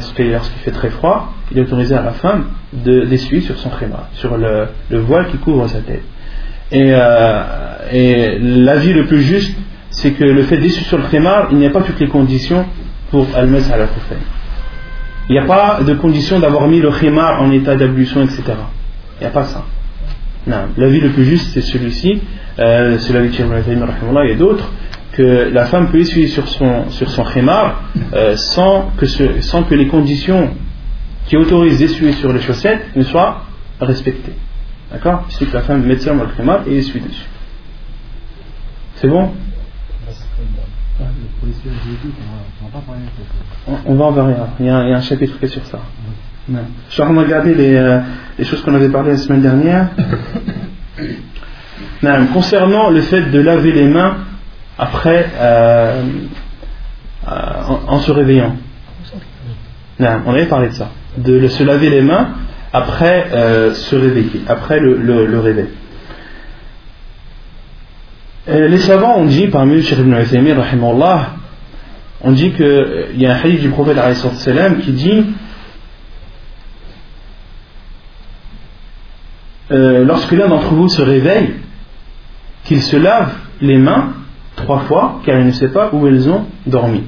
fait 0.65 0.71
très 0.71 0.91
froid, 0.91 1.33
il 1.51 1.57
est 1.59 1.63
autorisé 1.63 1.95
à 1.95 2.03
la 2.03 2.13
femme 2.13 2.45
de- 2.75 3.07
d'essuyer 3.07 3.41
sur 3.41 3.57
son 3.57 3.71
khimar, 3.71 4.09
sur 4.13 4.37
le, 4.37 4.67
le 4.91 4.99
voile 4.99 5.29
qui 5.29 5.39
couvre 5.39 5.67
sa 5.67 5.81
tête. 5.81 6.03
Et, 6.71 6.91
euh, 6.93 7.43
et 7.91 8.39
l'avis 8.39 8.93
le 8.93 9.07
plus 9.07 9.23
juste, 9.23 9.57
c'est 9.89 10.13
que 10.13 10.25
le 10.25 10.43
fait 10.43 10.59
d'essuyer 10.59 10.87
sur 10.87 10.99
le 10.99 11.05
khimar, 11.05 11.49
il 11.53 11.57
n'y 11.57 11.67
a 11.67 11.71
pas 11.71 11.81
toutes 11.81 11.99
les 12.01 12.09
conditions 12.09 12.67
pour 13.11 13.27
al-mas 13.35 13.71
à 13.73 13.79
la 13.79 13.87
Il 15.29 15.33
n'y 15.33 15.39
a 15.39 15.47
pas 15.47 15.81
de 15.83 15.95
condition 15.95 16.39
d'avoir 16.39 16.69
mis 16.69 16.81
le 16.81 16.91
khimar 16.91 17.41
en 17.41 17.51
état 17.51 17.77
d'ablution, 17.77 18.23
etc. 18.23 18.43
Il 19.19 19.23
n'y 19.23 19.27
a 19.27 19.31
pas 19.31 19.45
ça. 19.45 19.65
Non. 20.47 20.69
L'avis 20.77 21.01
le 21.01 21.11
plus 21.11 21.25
juste, 21.25 21.51
c'est 21.55 21.63
celui-ci, 21.63 22.21
euh, 22.59 22.99
c'est 22.99 23.15
l'avis 23.15 23.29
de 23.29 23.35
Cheikh 23.35 23.47
et 24.27 24.35
d'autres, 24.35 24.71
que 25.13 25.51
la 25.53 25.67
femme 25.67 25.91
peut 25.91 25.99
essuyer 26.01 26.29
sur 26.29 26.47
son, 26.49 26.89
sur 26.91 27.11
son 27.11 27.25
khimar 27.25 27.83
euh, 28.15 28.37
sans, 28.37 28.91
que 28.97 29.07
ce- 29.07 29.41
sans 29.41 29.65
que 29.65 29.75
les 29.75 29.89
conditions 29.89 30.51
qui 31.27 31.37
autorisent 31.37 31.79
d'essuyer 31.79 32.13
sur 32.13 32.33
les 32.33 32.41
chaussettes 32.41 32.95
ne 32.97 33.03
soient 33.03 33.43
respectées. 33.81 34.35
D'accord? 34.93 35.25
Suffit 35.29 35.47
que 35.47 35.55
la 35.57 35.63
femme 35.63 35.85
mette 35.85 36.03
seulement 36.03 36.25
le 36.25 36.31
khimar 36.31 36.61
et 36.69 36.79
essuie 36.79 37.01
dessus. 37.01 37.27
C'est 38.97 39.09
bon? 39.09 39.31
On 43.67 43.73
va- 43.73 43.79
ça. 43.85 43.91
en 43.91 43.95
voir 43.95 44.15
rien. 44.27 44.47
Il 44.61 44.67
y, 44.67 44.71
a, 44.71 44.83
il 44.85 44.91
y 44.91 44.93
a 44.93 44.97
un 44.97 45.01
chapitre 45.01 45.39
qui 45.39 45.45
est 45.45 45.49
sur 45.49 45.65
ça. 45.67 45.79
Je 46.89 46.93
suis 46.95 47.03
en 47.03 47.07
train 47.07 47.15
de 47.15 47.21
regarder 47.21 47.55
les, 47.55 47.75
euh, 47.77 48.01
les 48.39 48.45
choses 48.45 48.63
qu'on 48.63 48.75
avait 48.75 48.89
parlé 48.89 49.13
la 49.13 49.17
semaine 49.17 49.43
dernière. 49.43 49.89
Non, 52.03 52.27
concernant 52.33 52.89
le 52.91 53.03
fait 53.03 53.31
de 53.31 53.41
laver 53.41 53.73
les 53.73 53.87
mains 53.87 54.17
après 54.81 55.29
euh, 55.35 56.03
euh, 57.29 57.63
en, 57.87 57.99
se 57.99 58.11
réveillant. 58.11 58.57
Non, 59.99 60.23
on 60.25 60.33
avait 60.33 60.47
parlé 60.47 60.69
de 60.69 60.73
ça. 60.73 60.89
De 61.19 61.47
se 61.49 61.63
laver 61.63 61.91
les 61.91 62.01
mains 62.01 62.31
après 62.73 63.29
euh, 63.33 63.75
se 63.75 63.95
réveiller, 63.95 64.41
après 64.49 64.81
le, 64.81 65.39
réveil. 65.39 65.69
Les 68.47 68.79
savants 68.79 69.19
ont 69.19 69.27
dit, 69.27 69.49
parmi 69.49 69.75
eux, 69.75 69.83
Cheikh 69.83 69.99
Ibn 69.99 70.15
rahimahullah, 70.15 71.35
on 72.23 72.33
dit 72.33 72.53
qu'il 72.53 73.17
y 73.17 73.27
a 73.27 73.35
un 73.35 73.39
hadith 73.39 73.61
du 73.61 73.69
prophète 73.69 73.99
qui 74.83 74.93
dit 74.93 75.27
lorsque 79.69 80.33
l'un 80.33 80.49
d'entre 80.49 80.73
vous 80.73 80.89
se 80.89 81.03
réveille, 81.03 81.55
qu'il 82.65 82.83
se 82.83 82.97
lave 82.97 83.33
les 83.61 83.77
mains 83.77 84.15
trois 84.63 84.81
fois, 84.81 85.21
car 85.25 85.39
il 85.39 85.47
ne 85.47 85.53
sait 85.53 85.69
pas 85.69 85.91
où 85.93 86.07
elles 86.07 86.29
ont 86.29 86.45
dormi. 86.67 87.03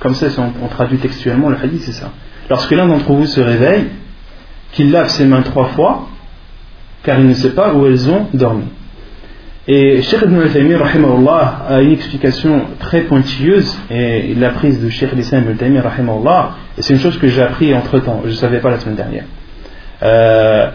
Comme 0.00 0.14
ça, 0.14 0.26
on, 0.38 0.64
on 0.64 0.68
traduit 0.68 0.98
textuellement 0.98 1.48
le 1.48 1.56
hadith, 1.62 1.82
c'est 1.82 1.92
ça. 1.92 2.10
Lorsque 2.48 2.72
l'un 2.72 2.86
d'entre 2.86 3.12
vous 3.12 3.26
se 3.26 3.40
réveille, 3.40 3.86
qu'il 4.72 4.90
lave 4.90 5.08
ses 5.08 5.24
mains 5.24 5.42
trois 5.42 5.66
fois, 5.66 6.08
car 7.02 7.18
il 7.18 7.26
ne 7.26 7.34
sait 7.34 7.54
pas 7.54 7.72
où 7.74 7.86
elles 7.86 8.08
ont 8.08 8.26
dormi. 8.34 8.64
Et 9.70 10.00
Cheikh 10.00 10.22
Ibn 10.22 10.38
rahimahullah, 10.76 11.66
a 11.68 11.82
une 11.82 11.92
explication 11.92 12.62
très 12.78 13.02
pointilleuse, 13.02 13.76
et 13.90 14.34
l'a 14.34 14.50
prise 14.50 14.82
de 14.82 14.88
Cheikh 14.88 15.10
Ibn 15.12 15.78
rahimahullah, 15.78 16.52
et 16.78 16.82
c'est 16.82 16.94
une 16.94 17.00
chose 17.00 17.18
que 17.18 17.28
j'ai 17.28 17.42
appris 17.42 17.74
entre 17.74 17.98
temps, 17.98 18.22
je 18.24 18.30
ne 18.30 18.34
savais 18.34 18.60
pas 18.60 18.70
la 18.70 18.78
semaine 18.78 18.96
dernière. 18.96 19.24
Euh, 20.02 20.70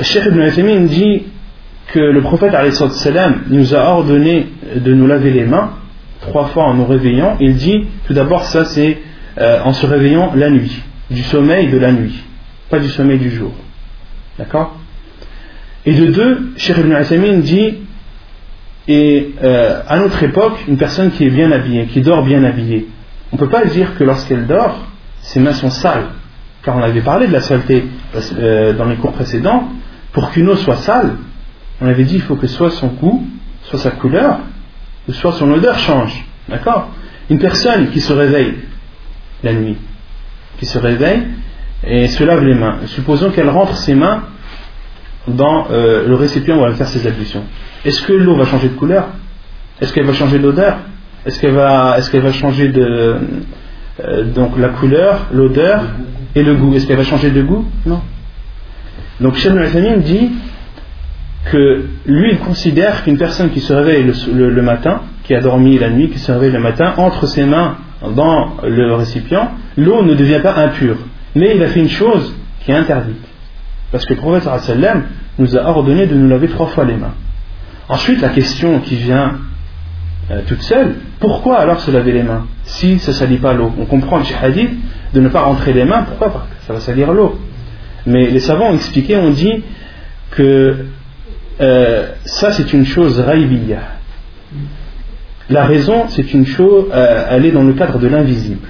Cheikh 0.00 0.24
Ibn 0.26 0.40
Uthaymin 0.40 0.80
dit 0.86 1.24
que 1.88 2.00
le 2.00 2.22
prophète 2.22 2.54
salam 2.72 3.42
nous 3.48 3.74
a 3.74 3.80
ordonné 3.80 4.48
de 4.76 4.94
nous 4.94 5.06
laver 5.06 5.30
les 5.30 5.44
mains 5.44 5.70
trois 6.20 6.46
fois 6.46 6.64
en 6.64 6.74
nous 6.74 6.86
réveillant. 6.86 7.36
Il 7.40 7.56
dit 7.56 7.86
tout 8.06 8.14
d'abord 8.14 8.44
ça 8.44 8.64
c'est 8.64 8.98
euh, 9.38 9.60
en 9.64 9.72
se 9.72 9.86
réveillant 9.86 10.32
la 10.34 10.50
nuit, 10.50 10.82
du 11.10 11.22
sommeil 11.22 11.68
de 11.68 11.78
la 11.78 11.92
nuit, 11.92 12.22
pas 12.68 12.78
du 12.78 12.88
sommeil 12.88 13.18
du 13.18 13.30
jour. 13.30 13.52
D'accord? 14.38 14.76
Et 15.86 15.94
de 15.94 16.06
deux, 16.06 16.52
Cheikh 16.56 16.78
Ibn 16.78 16.92
Uthaymin 16.92 17.38
dit 17.38 17.74
et 18.88 19.34
euh, 19.42 19.82
à 19.86 19.98
notre 19.98 20.22
époque, 20.22 20.64
une 20.66 20.76
personne 20.76 21.10
qui 21.12 21.24
est 21.24 21.30
bien 21.30 21.52
habillée, 21.52 21.86
qui 21.86 22.00
dort 22.00 22.24
bien 22.24 22.42
habillée, 22.42 22.88
on 23.32 23.36
ne 23.36 23.40
peut 23.40 23.48
pas 23.48 23.64
dire 23.64 23.96
que 23.96 24.04
lorsqu'elle 24.04 24.46
dort, 24.46 24.84
ses 25.20 25.38
mains 25.38 25.52
sont 25.52 25.70
sales. 25.70 26.06
Car 26.62 26.76
on 26.76 26.82
avait 26.82 27.00
parlé 27.00 27.26
de 27.26 27.32
la 27.32 27.40
saleté 27.40 27.84
euh, 28.36 28.72
dans 28.72 28.86
les 28.86 28.96
cours 28.96 29.12
précédents. 29.12 29.68
Pour 30.12 30.30
qu'une 30.30 30.48
eau 30.48 30.56
soit 30.56 30.76
sale, 30.78 31.12
on 31.80 31.86
avait 31.86 32.04
dit 32.04 32.14
qu'il 32.14 32.22
faut 32.22 32.36
que 32.36 32.48
soit 32.48 32.70
son 32.70 32.88
goût, 32.88 33.24
soit 33.62 33.78
sa 33.78 33.92
couleur, 33.92 34.40
ou 35.08 35.12
soit 35.12 35.32
son 35.32 35.50
odeur 35.50 35.78
change. 35.78 36.24
D'accord? 36.48 36.88
Une 37.28 37.38
personne 37.38 37.90
qui 37.90 38.00
se 38.00 38.12
réveille 38.12 38.54
la 39.42 39.52
nuit, 39.52 39.76
qui 40.58 40.66
se 40.66 40.78
réveille 40.78 41.22
et 41.84 42.08
se 42.08 42.24
lave 42.24 42.44
les 42.44 42.54
mains, 42.54 42.78
supposons 42.86 43.30
qu'elle 43.30 43.48
rentre 43.48 43.76
ses 43.76 43.94
mains 43.94 44.24
dans 45.28 45.68
euh, 45.70 46.06
le 46.06 46.14
récipient 46.14 46.56
où 46.56 46.64
elle 46.64 46.70
va 46.70 46.76
faire 46.76 46.88
ses 46.88 47.06
ablutions. 47.06 47.44
Est-ce 47.84 48.02
que 48.02 48.12
l'eau 48.12 48.36
va 48.36 48.44
changer 48.44 48.68
de 48.68 48.74
couleur? 48.74 49.08
Est-ce 49.80 49.92
qu'elle 49.92 50.06
va 50.06 50.12
changer 50.12 50.38
d'odeur? 50.38 50.78
Est-ce 51.24 51.40
qu'elle 51.40 51.54
va, 51.54 51.96
est 51.98 52.10
qu'elle 52.10 52.22
va 52.22 52.32
changer 52.32 52.68
de 52.68 53.16
euh, 54.02 54.24
donc 54.24 54.58
la 54.58 54.70
couleur, 54.70 55.26
l'odeur 55.32 55.82
et 56.34 56.42
le 56.42 56.54
goût? 56.54 56.74
Est-ce 56.74 56.86
qu'elle 56.86 56.96
va 56.96 57.04
changer 57.04 57.30
de 57.30 57.42
goût? 57.42 57.64
Non. 57.86 58.00
Donc 59.20 59.36
Cheikh 59.36 59.52
Ibn 59.52 60.00
dit 60.00 60.30
que 61.44 61.86
lui 62.06 62.32
il 62.32 62.38
considère 62.38 63.04
qu'une 63.04 63.18
personne 63.18 63.50
qui 63.50 63.60
se 63.60 63.72
réveille 63.72 64.12
le, 64.32 64.62
matin, 64.62 65.02
qui 65.24 65.34
a 65.34 65.40
dormi 65.40 65.78
la 65.78 65.90
nuit, 65.90 66.10
qui 66.10 66.18
se 66.18 66.30
réveille 66.32 66.52
le 66.52 66.60
matin, 66.60 66.94
entre 66.96 67.26
ses 67.26 67.44
mains 67.44 67.76
dans 68.14 68.56
le 68.62 68.94
récipient, 68.94 69.52
l'eau 69.76 70.02
ne 70.02 70.14
devient 70.14 70.40
pas 70.42 70.54
impure. 70.56 70.96
Mais 71.34 71.56
il 71.56 71.62
a 71.62 71.68
fait 71.68 71.80
une 71.80 71.88
chose 71.88 72.34
qui 72.64 72.72
est 72.72 72.74
interdite. 72.74 73.24
Parce 73.92 74.04
que 74.04 74.14
le 74.14 74.20
prophète 74.20 74.48
nous 75.38 75.56
a 75.56 75.62
ordonné 75.64 76.06
de 76.06 76.14
nous 76.14 76.28
laver 76.28 76.48
trois 76.48 76.66
fois 76.66 76.84
les 76.84 76.96
mains. 76.96 77.14
Ensuite, 77.88 78.20
la 78.20 78.28
question 78.28 78.80
qui 78.80 78.94
vient 78.96 79.38
euh, 80.30 80.42
toute 80.46 80.62
seule, 80.62 80.94
pourquoi 81.18 81.58
alors 81.58 81.80
se 81.80 81.90
laver 81.90 82.12
les 82.12 82.22
mains 82.22 82.46
si 82.64 82.98
ça 82.98 83.10
ne 83.12 83.16
salit 83.16 83.38
pas 83.38 83.52
l'eau? 83.52 83.72
On 83.80 83.86
comprend 83.86 84.18
le 84.18 84.24
de 85.12 85.20
ne 85.20 85.28
pas 85.28 85.40
rentrer 85.40 85.72
les 85.72 85.84
mains, 85.84 86.02
pourquoi? 86.02 86.30
Parce 86.30 86.46
que 86.46 86.66
ça 86.66 86.72
va 86.72 86.80
salir 86.80 87.12
l'eau. 87.12 87.38
Mais 88.06 88.30
les 88.30 88.40
savants 88.40 88.70
ont 88.70 88.74
expliqué, 88.74 89.16
ont 89.16 89.30
dit 89.30 89.64
que 90.30 90.86
euh, 91.60 92.12
ça 92.24 92.52
c'est 92.52 92.72
une 92.72 92.84
chose 92.84 93.20
raïbiya. 93.20 93.80
La 95.50 95.64
raison, 95.64 96.06
c'est 96.08 96.32
une 96.32 96.46
chose, 96.46 96.86
euh, 96.92 97.26
elle 97.28 97.44
est 97.44 97.50
dans 97.50 97.64
le 97.64 97.72
cadre 97.72 97.98
de 97.98 98.06
l'invisible. 98.06 98.68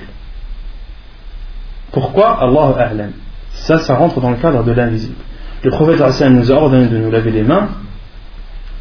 Pourquoi? 1.92 2.40
Allah 2.40 2.74
A'lam 2.78 3.12
Ça, 3.52 3.78
ça 3.78 3.96
rentre 3.96 4.20
dans 4.20 4.30
le 4.30 4.36
cadre 4.36 4.64
de 4.64 4.72
l'invisible. 4.72 5.16
Le 5.62 5.70
prophète 5.70 6.00
nous 6.30 6.50
a 6.50 6.54
ordonné 6.54 6.86
de 6.86 6.96
nous 6.96 7.10
laver 7.10 7.32
les 7.32 7.42
mains, 7.42 7.68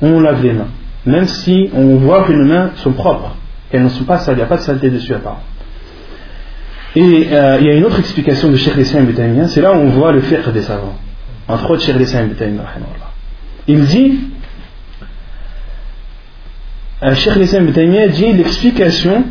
on 0.01 0.21
lave 0.21 0.41
les 0.41 0.53
mains. 0.53 0.69
Même 1.05 1.27
si 1.27 1.69
on 1.73 1.97
voit 1.97 2.23
que 2.23 2.31
nos 2.31 2.45
mains 2.45 2.71
sont 2.77 2.93
propres, 2.93 3.35
qu'elles 3.69 3.83
ne 3.83 3.89
sont 3.89 4.05
pas 4.05 4.19
sales, 4.19 4.35
il 4.35 4.37
n'y 4.37 4.43
a 4.43 4.47
pas 4.47 4.57
de 4.57 4.61
saleté 4.61 4.89
dessus 4.89 5.13
apparemment. 5.13 5.43
Et 6.95 7.27
euh, 7.31 7.57
il 7.59 7.67
y 7.67 7.69
a 7.69 7.73
une 7.75 7.83
autre 7.83 7.99
explication 7.99 8.49
de 8.49 8.55
Cheikh 8.55 8.75
ibn 8.77 9.47
c'est 9.47 9.61
là 9.61 9.73
où 9.73 9.75
on 9.75 9.89
voit 9.89 10.13
le 10.13 10.21
fiqh 10.21 10.49
des 10.53 10.61
savants. 10.61 10.95
Entre 11.47 11.69
autres, 11.69 11.83
Cheikh 11.83 11.95
ibn 11.95 12.59
il 13.69 13.85
dit, 13.85 14.19
un 17.03 17.13
Cheikh 17.13 17.35
l'Islam 17.35 17.67
dit 17.69 18.33
l'explication, 18.33 19.25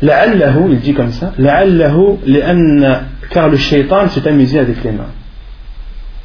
il 0.00 0.80
dit 0.80 0.94
comme 0.94 1.10
ça, 1.10 1.32
car 3.28 3.48
le 3.48 3.56
shaitan 3.56 4.08
s'est 4.08 4.28
amusé 4.28 4.60
avec 4.60 4.84
les 4.84 4.92
mains. 4.92 5.10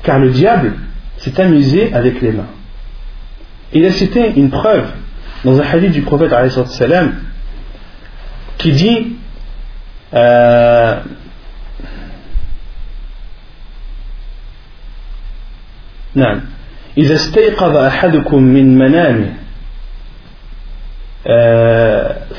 Car 0.03 0.19
le 0.19 0.29
diable 0.29 0.73
s'est 1.17 1.41
amusé 1.41 1.91
avec 1.95 2.21
les 2.21 2.31
mains. 2.31 2.51
Il 3.73 3.83
a 3.83 3.91
cité 3.91 4.33
une 4.35 4.51
preuve 4.51 4.85
dans 5.43 5.59
un 5.59 5.63
hadith 5.63 5.93
du 5.93 6.03
prophète 6.03 6.31
qui 8.59 8.71
dit 8.71 9.15
euh, 10.13 10.99
non. 16.15 16.41
إذا 16.98 17.14
استيقظ 17.14 17.76
أحدكم 17.76 18.42
من 18.42 18.78
منامه 18.78 19.32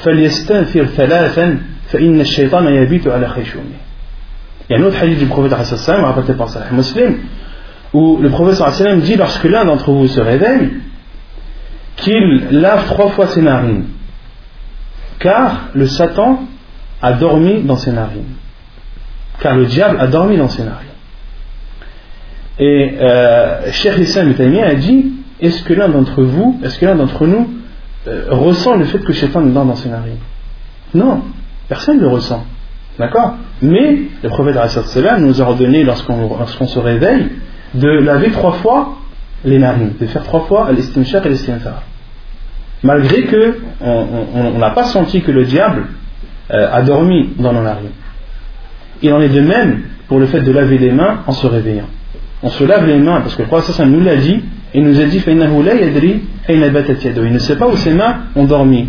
فليستنفر 0.03 0.85
ثلاثا 0.85 1.59
فإن 1.87 2.21
الشيطان 2.21 2.67
يبيت 2.67 3.07
على 3.07 3.29
خيشومه 3.29 3.83
Il 4.69 4.73
y 4.73 4.75
a 4.75 4.81
un 4.81 4.83
autre 4.83 4.97
hadith 5.03 5.19
du 5.19 5.25
prophète 5.25 5.53
rapporté 5.53 6.33
par 6.33 6.47
Sahih 6.47 6.73
Muslim 6.73 7.17
où 7.93 8.17
le 8.21 8.29
prophète 8.29 8.99
dit 9.01 9.15
lorsque 9.17 9.43
l'un 9.43 9.65
d'entre 9.65 9.91
vous 9.91 10.07
se 10.07 10.21
réveille 10.21 10.71
qu'il 11.97 12.47
lave 12.51 12.85
trois 12.87 13.09
fois 13.09 13.27
ses 13.27 13.41
narines 13.41 13.85
car 15.19 15.67
le 15.73 15.85
Satan 15.85 16.43
a 17.01 17.13
dormi 17.13 17.63
dans 17.63 17.75
ses 17.75 17.91
narines 17.91 18.35
car 19.41 19.55
le 19.55 19.65
diable 19.65 19.97
a 19.99 20.07
dormi 20.07 20.37
dans 20.37 20.47
ses 20.47 20.63
narines 20.63 20.86
et 22.58 22.94
euh, 23.00 23.70
Cheikh 23.72 23.98
Islam 23.98 24.34
a 24.38 24.74
dit 24.74 25.12
est-ce 25.40 25.62
que 25.62 25.74
l'un 25.74 25.88
d'entre 25.88 26.22
vous 26.22 26.58
est-ce 26.64 26.78
que 26.78 26.86
l'un 26.86 26.96
d'entre 26.96 27.26
nous 27.26 27.48
euh, 28.06 28.26
ressent 28.30 28.76
le 28.76 28.84
fait 28.84 28.98
que 28.98 29.12
Shaitan 29.12 29.42
dort 29.42 29.64
dans 29.64 29.76
ses 29.76 29.88
narines 29.88 30.16
non, 30.94 31.22
personne 31.68 31.96
ne 31.96 32.02
le 32.02 32.08
ressent 32.08 32.44
d'accord? 32.98 33.36
Mais 33.62 33.98
le 34.22 34.28
prophète 34.28 34.56
nous 35.20 35.40
a 35.40 35.44
ordonné 35.44 35.84
lorsqu'on 35.84 36.66
se 36.66 36.78
réveille 36.78 37.28
de 37.74 37.88
laver 37.88 38.30
trois 38.30 38.52
fois 38.52 38.96
les 39.44 39.58
narines, 39.58 39.92
de 40.00 40.06
faire 40.06 40.24
trois 40.24 40.40
fois 40.40 40.72
l'istinshaq 40.72 41.26
et 41.26 41.28
l'istinthar. 41.28 41.82
Malgré 42.82 43.22
que 43.24 43.58
on 43.80 44.58
n'a 44.58 44.70
pas 44.70 44.84
senti 44.84 45.22
que 45.22 45.30
le 45.30 45.44
diable 45.44 45.86
euh, 46.50 46.68
a 46.72 46.82
dormi 46.82 47.30
dans 47.38 47.52
nos 47.52 47.62
narines. 47.62 47.90
Il 49.02 49.12
en 49.12 49.20
est 49.20 49.28
de 49.28 49.40
même 49.40 49.82
pour 50.08 50.18
le 50.18 50.26
fait 50.26 50.40
de 50.40 50.50
laver 50.50 50.78
les 50.78 50.92
mains 50.92 51.20
en 51.26 51.32
se 51.32 51.46
réveillant. 51.46 51.88
On 52.42 52.50
se 52.50 52.64
lave 52.64 52.86
les 52.86 52.98
mains 52.98 53.20
parce 53.20 53.34
que 53.34 53.42
le 53.42 53.48
prophète 53.48 53.84
nous 53.86 54.00
l'a 54.00 54.16
dit, 54.16 54.40
il 54.74 54.84
nous 54.84 55.00
a 55.00 55.04
dit 55.04 55.22
il 55.26 55.36
ne 57.32 57.38
sait 57.38 57.56
pas 57.56 57.66
où 57.66 57.76
ses 57.76 57.94
mains 57.94 58.16
ont 58.36 58.44
dormi. 58.44 58.88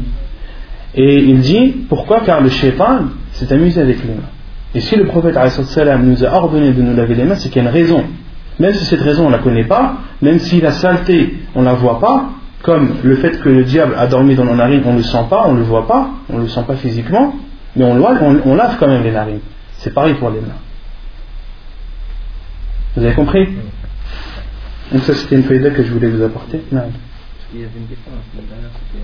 Et 0.96 1.24
il 1.24 1.40
dit 1.40 1.86
pourquoi? 1.88 2.22
Car 2.22 2.42
le 2.42 2.50
shaitan 2.50 3.06
s'est 3.32 3.52
amusé 3.54 3.82
avec 3.82 4.04
les 4.04 4.14
mains. 4.14 4.30
Et 4.76 4.82
si 4.82 4.96
le 4.96 5.06
prophète 5.06 5.36
nous 5.36 6.26
a 6.26 6.34
ordonné 6.34 6.72
de 6.72 6.82
nous 6.82 6.96
laver 6.96 7.16
les 7.16 7.24
mains, 7.24 7.36
c'est 7.36 7.50
qu'il 7.50 7.64
y 7.64 7.66
a 7.66 7.70
une 7.70 7.74
raison. 7.74 8.04
Même 8.60 8.74
si 8.74 8.86
cette 8.86 9.02
raison 9.02 9.26
on 9.26 9.30
ne 9.30 9.34
la 9.34 9.40
connaît 9.40 9.64
pas, 9.64 9.94
même 10.22 10.40
si 10.40 10.60
la 10.62 10.72
saleté 10.72 11.38
on 11.56 11.62
ne 11.62 11.66
la 11.66 11.74
voit 11.74 12.00
pas, 12.00 12.30
comme 12.62 12.90
le 13.04 13.16
fait 13.16 13.40
que 13.40 13.50
le 13.50 13.64
diable 13.64 13.96
a 13.98 14.08
dormi 14.08 14.36
dans 14.36 14.44
nos 14.44 14.56
narines, 14.56 14.82
on 14.86 14.94
ne 14.94 14.98
le 14.98 15.04
sent 15.04 15.26
pas, 15.30 15.46
on 15.48 15.54
ne 15.54 15.60
le 15.60 15.64
voit 15.64 15.88
pas, 15.88 16.10
on 16.30 16.38
ne 16.38 16.42
le 16.44 16.50
sent 16.50 16.64
pas 16.68 16.76
physiquement, 16.76 17.34
mais 17.76 17.86
on, 17.86 18.02
on, 18.46 18.56
lave 18.56 18.76
quand 18.80 18.88
même 18.88 19.04
les 19.04 19.12
narines. 19.12 19.40
C'est 19.78 19.94
pareil 19.94 20.16
pour 20.16 20.30
les 20.30 20.42
mains. 20.42 20.58
Vous 22.96 23.04
avez 23.04 23.14
compris 23.14 23.48
Donc 24.92 25.04
ça 25.04 25.14
c'était 25.14 25.36
une 25.36 25.44
feuille 25.44 25.62
que 25.74 25.84
je 25.84 25.92
voulais 25.92 26.10
vous 26.10 26.24
apporter. 26.24 26.62
Non. 26.72 26.92
Il 27.54 27.62
y 27.62 27.64
avait 27.64 27.72
une 27.78 27.88
question 27.88 28.12
la 28.12 28.32
semaine 28.32 28.50
dernière, 28.50 28.70
c'était 28.74 29.04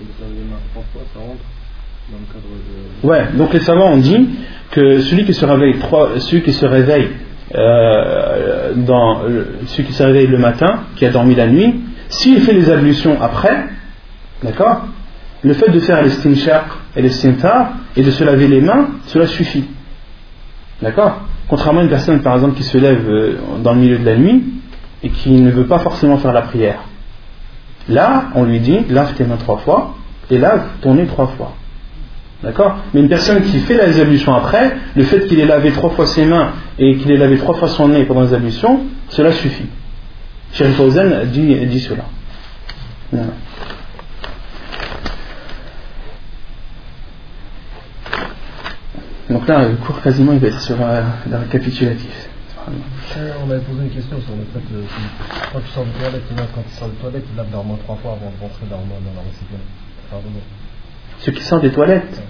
est-ce 0.00 0.18
que 0.18 0.34
les 0.34 0.44
mains 0.50 0.56
trois 0.72 0.84
fois, 0.92 1.02
ça 1.14 1.20
rentre 1.20 1.44
dans 2.10 2.18
le 2.18 2.26
cadre 2.32 2.48
de... 2.50 3.06
Ouais, 3.06 3.38
donc 3.38 3.52
les 3.52 3.60
savants 3.60 3.92
ont 3.92 3.98
dit 3.98 4.28
que 4.72 5.00
celui 5.00 5.24
qui 5.24 5.32
se 5.32 5.44
réveille, 5.44 5.78
trois, 5.78 6.18
celui 6.18 6.42
qui 6.42 6.52
se 6.52 6.66
réveille 6.66 7.10
euh, 7.54 8.72
dans 8.74 9.22
celui 9.66 9.84
qui 9.84 9.92
se 9.92 10.02
réveille 10.02 10.26
le 10.26 10.38
matin, 10.38 10.80
qui 10.96 11.06
a 11.06 11.10
dormi 11.10 11.36
la 11.36 11.46
nuit, 11.46 11.82
s'il 12.08 12.40
fait 12.40 12.52
les 12.52 12.68
ablutions 12.70 13.20
après, 13.22 13.68
d'accord, 14.42 14.86
le 15.42 15.54
fait 15.54 15.70
de 15.70 15.78
faire 15.78 16.02
l'estinshaq 16.02 16.64
et 16.96 17.02
l'estintar 17.02 17.74
et 17.96 18.02
de 18.02 18.10
se 18.10 18.24
laver 18.24 18.48
les 18.48 18.60
mains, 18.60 18.88
cela 19.06 19.26
suffit. 19.26 19.64
D'accord? 20.82 21.28
Contrairement 21.48 21.80
à 21.80 21.82
une 21.84 21.90
personne, 21.90 22.20
par 22.22 22.34
exemple, 22.34 22.56
qui 22.56 22.62
se 22.62 22.78
lève 22.78 23.08
euh, 23.08 23.36
dans 23.62 23.74
le 23.74 23.80
milieu 23.80 23.98
de 23.98 24.04
la 24.04 24.16
nuit 24.16 24.44
et 25.02 25.10
qui 25.10 25.30
ne 25.30 25.50
veut 25.50 25.66
pas 25.66 25.78
forcément 25.78 26.16
faire 26.16 26.32
la 26.32 26.42
prière. 26.42 26.80
Là, 27.88 28.30
on 28.34 28.44
lui 28.44 28.60
dit, 28.60 28.80
lave 28.88 29.14
tes 29.14 29.24
mains 29.24 29.36
trois 29.36 29.58
fois 29.58 29.94
et 30.30 30.38
lave 30.38 30.62
ton 30.80 30.94
nez 30.94 31.06
trois 31.06 31.26
fois. 31.26 31.54
D'accord? 32.42 32.76
Mais 32.92 33.00
une 33.00 33.08
personne 33.08 33.42
qui 33.42 33.58
fait 33.60 33.86
les 33.86 34.00
ablutions 34.00 34.34
après, 34.34 34.76
le 34.94 35.04
fait 35.04 35.26
qu'il 35.26 35.40
ait 35.40 35.46
lavé 35.46 35.72
trois 35.72 35.90
fois 35.90 36.06
ses 36.06 36.24
mains 36.24 36.52
et 36.78 36.96
qu'il 36.96 37.10
ait 37.10 37.16
lavé 37.16 37.36
trois 37.38 37.54
fois 37.54 37.68
son 37.68 37.88
nez 37.88 38.04
pendant 38.04 38.22
les 38.22 38.34
ablutions, 38.34 38.80
cela 39.08 39.32
suffit. 39.32 39.66
Cheikh 40.52 40.76
dit 41.26 41.80
cela. 41.80 42.04
Donc 49.34 49.48
là, 49.48 49.68
le 49.68 49.74
cours 49.74 50.00
quasiment 50.00 50.32
il 50.32 50.38
va 50.38 50.46
être 50.46 50.60
sur 50.60 50.76
euh, 50.80 51.02
le 51.28 51.36
récapitulatif. 51.38 52.28
On 52.68 53.50
avait 53.50 53.58
posé 53.62 53.82
une 53.82 53.90
question 53.90 54.20
sur 54.20 54.30
le 54.36 54.44
fait 54.52 54.60
que 54.60 54.78
quand 55.52 55.58
tu 55.58 55.66
sors 55.72 55.84
de 55.84 55.90
toilette, 55.90 56.22
quand 56.54 56.62
tu 56.62 56.76
sors 56.78 56.88
de 56.88 56.94
toilette, 56.94 57.24
tu 57.28 57.36
laves 57.36 57.50
normalement 57.50 57.76
trois 57.82 57.96
fois 57.96 58.12
avant 58.12 58.30
de 58.30 58.40
rentrer 58.40 58.66
dans 58.70 58.76
la 58.76 59.22
récipient. 59.22 59.58
Ceux 61.18 61.32
qui 61.32 61.42
sortent 61.42 61.62
des 61.62 61.72
toilettes 61.72 62.22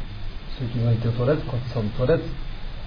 Ceux 0.59 0.65
qui 0.65 0.79
ont 0.83 0.91
été 0.91 1.07
aux 1.07 1.11
toilettes, 1.11 1.41
quand 1.47 1.59
ils 1.67 1.73
sortent 1.75 1.85
des 1.85 1.91
toilettes, 1.91 2.25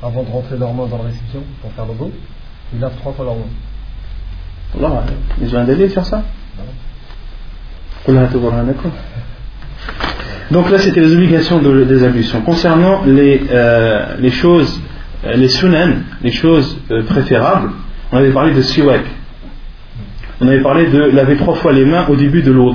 avant 0.01 0.23
de 0.23 0.29
rentrer 0.31 0.57
leurs 0.57 0.73
mains 0.73 0.87
dans 0.87 0.97
la 0.97 1.03
réception 1.03 1.43
pour 1.61 1.71
faire 1.73 1.85
le 1.85 1.93
beau, 1.93 2.11
ils 2.73 2.79
lavent 2.79 2.97
trois 2.97 3.13
fois 3.13 3.23
leurs 3.23 3.35
mains. 3.35 4.87
Allah, 4.89 5.03
ils 5.39 5.55
ont 5.55 5.59
un 5.59 5.65
délai 5.65 5.89
sur 5.89 6.03
ça 6.03 6.23
Donc 10.51 10.69
là, 10.69 10.77
c'était 10.77 11.01
les 11.01 11.13
obligations 11.13 11.59
de, 11.59 11.83
des 11.83 12.03
ablutions. 12.03 12.41
Concernant 12.41 13.03
les, 13.05 13.41
euh, 13.51 14.29
choses, 14.29 14.81
euh, 15.25 15.33
les 15.35 15.49
sunan, 15.49 15.95
les 16.23 16.31
choses 16.31 16.79
euh, 16.91 17.03
préférables, 17.03 17.71
on 18.11 18.17
avait 18.17 18.31
parlé 18.31 18.53
de 18.53 18.61
siwak. 18.61 19.03
On 20.39 20.47
avait 20.47 20.61
parlé 20.61 20.87
de 20.87 20.99
laver 20.99 21.35
trois 21.35 21.55
fois 21.55 21.73
les 21.73 21.83
mains 21.83 22.05
au 22.07 22.15
début 22.15 22.41
de 22.41 22.51
l'eau 22.51 22.71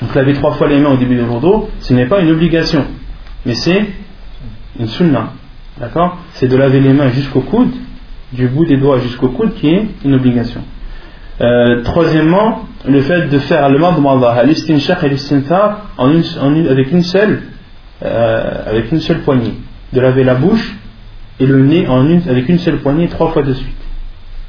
donc 0.00 0.14
laver 0.14 0.32
trois 0.34 0.52
fois 0.52 0.66
les 0.68 0.78
mains 0.78 0.90
au 0.90 0.96
début 0.96 1.16
de 1.16 1.22
l'eau 1.22 1.68
ce 1.80 1.92
n'est 1.92 2.06
pas 2.06 2.20
une 2.20 2.30
obligation, 2.30 2.86
mais 3.44 3.54
c'est 3.54 3.84
une 4.78 4.86
sunna. 4.86 5.32
D'accord? 5.78 6.18
C'est 6.32 6.48
de 6.48 6.56
laver 6.56 6.80
les 6.80 6.92
mains 6.92 7.08
jusqu'au 7.08 7.40
coude, 7.40 7.72
du 8.32 8.48
bout 8.48 8.64
des 8.64 8.76
doigts 8.76 8.98
jusqu'au 9.00 9.28
coude, 9.28 9.54
qui 9.54 9.68
est 9.68 9.86
une 10.04 10.14
obligation. 10.14 10.62
Euh, 11.40 11.82
troisièmement, 11.82 12.66
le 12.86 13.00
fait 13.00 13.28
de 13.28 13.38
faire 13.38 13.68
le 13.70 13.78
madmada, 13.78 14.42
l'istinshaq 14.44 15.04
et 15.04 15.08
l'istinthar 15.08 15.86
avec 15.98 16.92
une 16.92 17.02
seule 17.02 17.42
euh, 18.02 18.62
avec 18.66 18.92
une 18.92 19.00
seule 19.00 19.20
poignée. 19.20 19.54
De 19.92 20.00
laver 20.00 20.24
la 20.24 20.34
bouche 20.34 20.74
et 21.38 21.46
le 21.46 21.62
nez 21.62 21.86
en 21.88 22.06
une, 22.08 22.22
avec 22.28 22.48
une 22.48 22.58
seule 22.58 22.78
poignée 22.78 23.08
trois 23.08 23.30
fois 23.32 23.42
de 23.42 23.52
suite. 23.52 23.76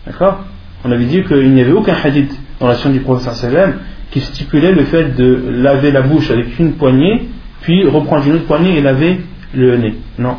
D'accord? 0.06 0.44
On 0.84 0.92
avait 0.92 1.06
dit 1.06 1.24
qu'il 1.24 1.54
n'y 1.54 1.62
avait 1.62 1.72
aucun 1.72 1.96
hadith 2.02 2.38
dans 2.60 2.68
la 2.68 2.76
science 2.76 2.94
du 2.94 3.02
professeur 3.02 3.74
qui 4.12 4.20
stipulait 4.20 4.74
le 4.74 4.84
fait 4.86 5.16
de 5.16 5.50
laver 5.50 5.92
la 5.92 6.02
bouche 6.02 6.30
avec 6.32 6.60
une 6.60 6.74
poignée, 6.74 7.30
puis 7.62 7.88
reprendre 7.88 8.26
une 8.28 8.36
autre 8.36 8.48
poignée 8.48 8.78
et 8.78 8.82
laver 8.82 9.22
le 9.54 9.78
nez. 9.78 9.96
Non. 10.18 10.38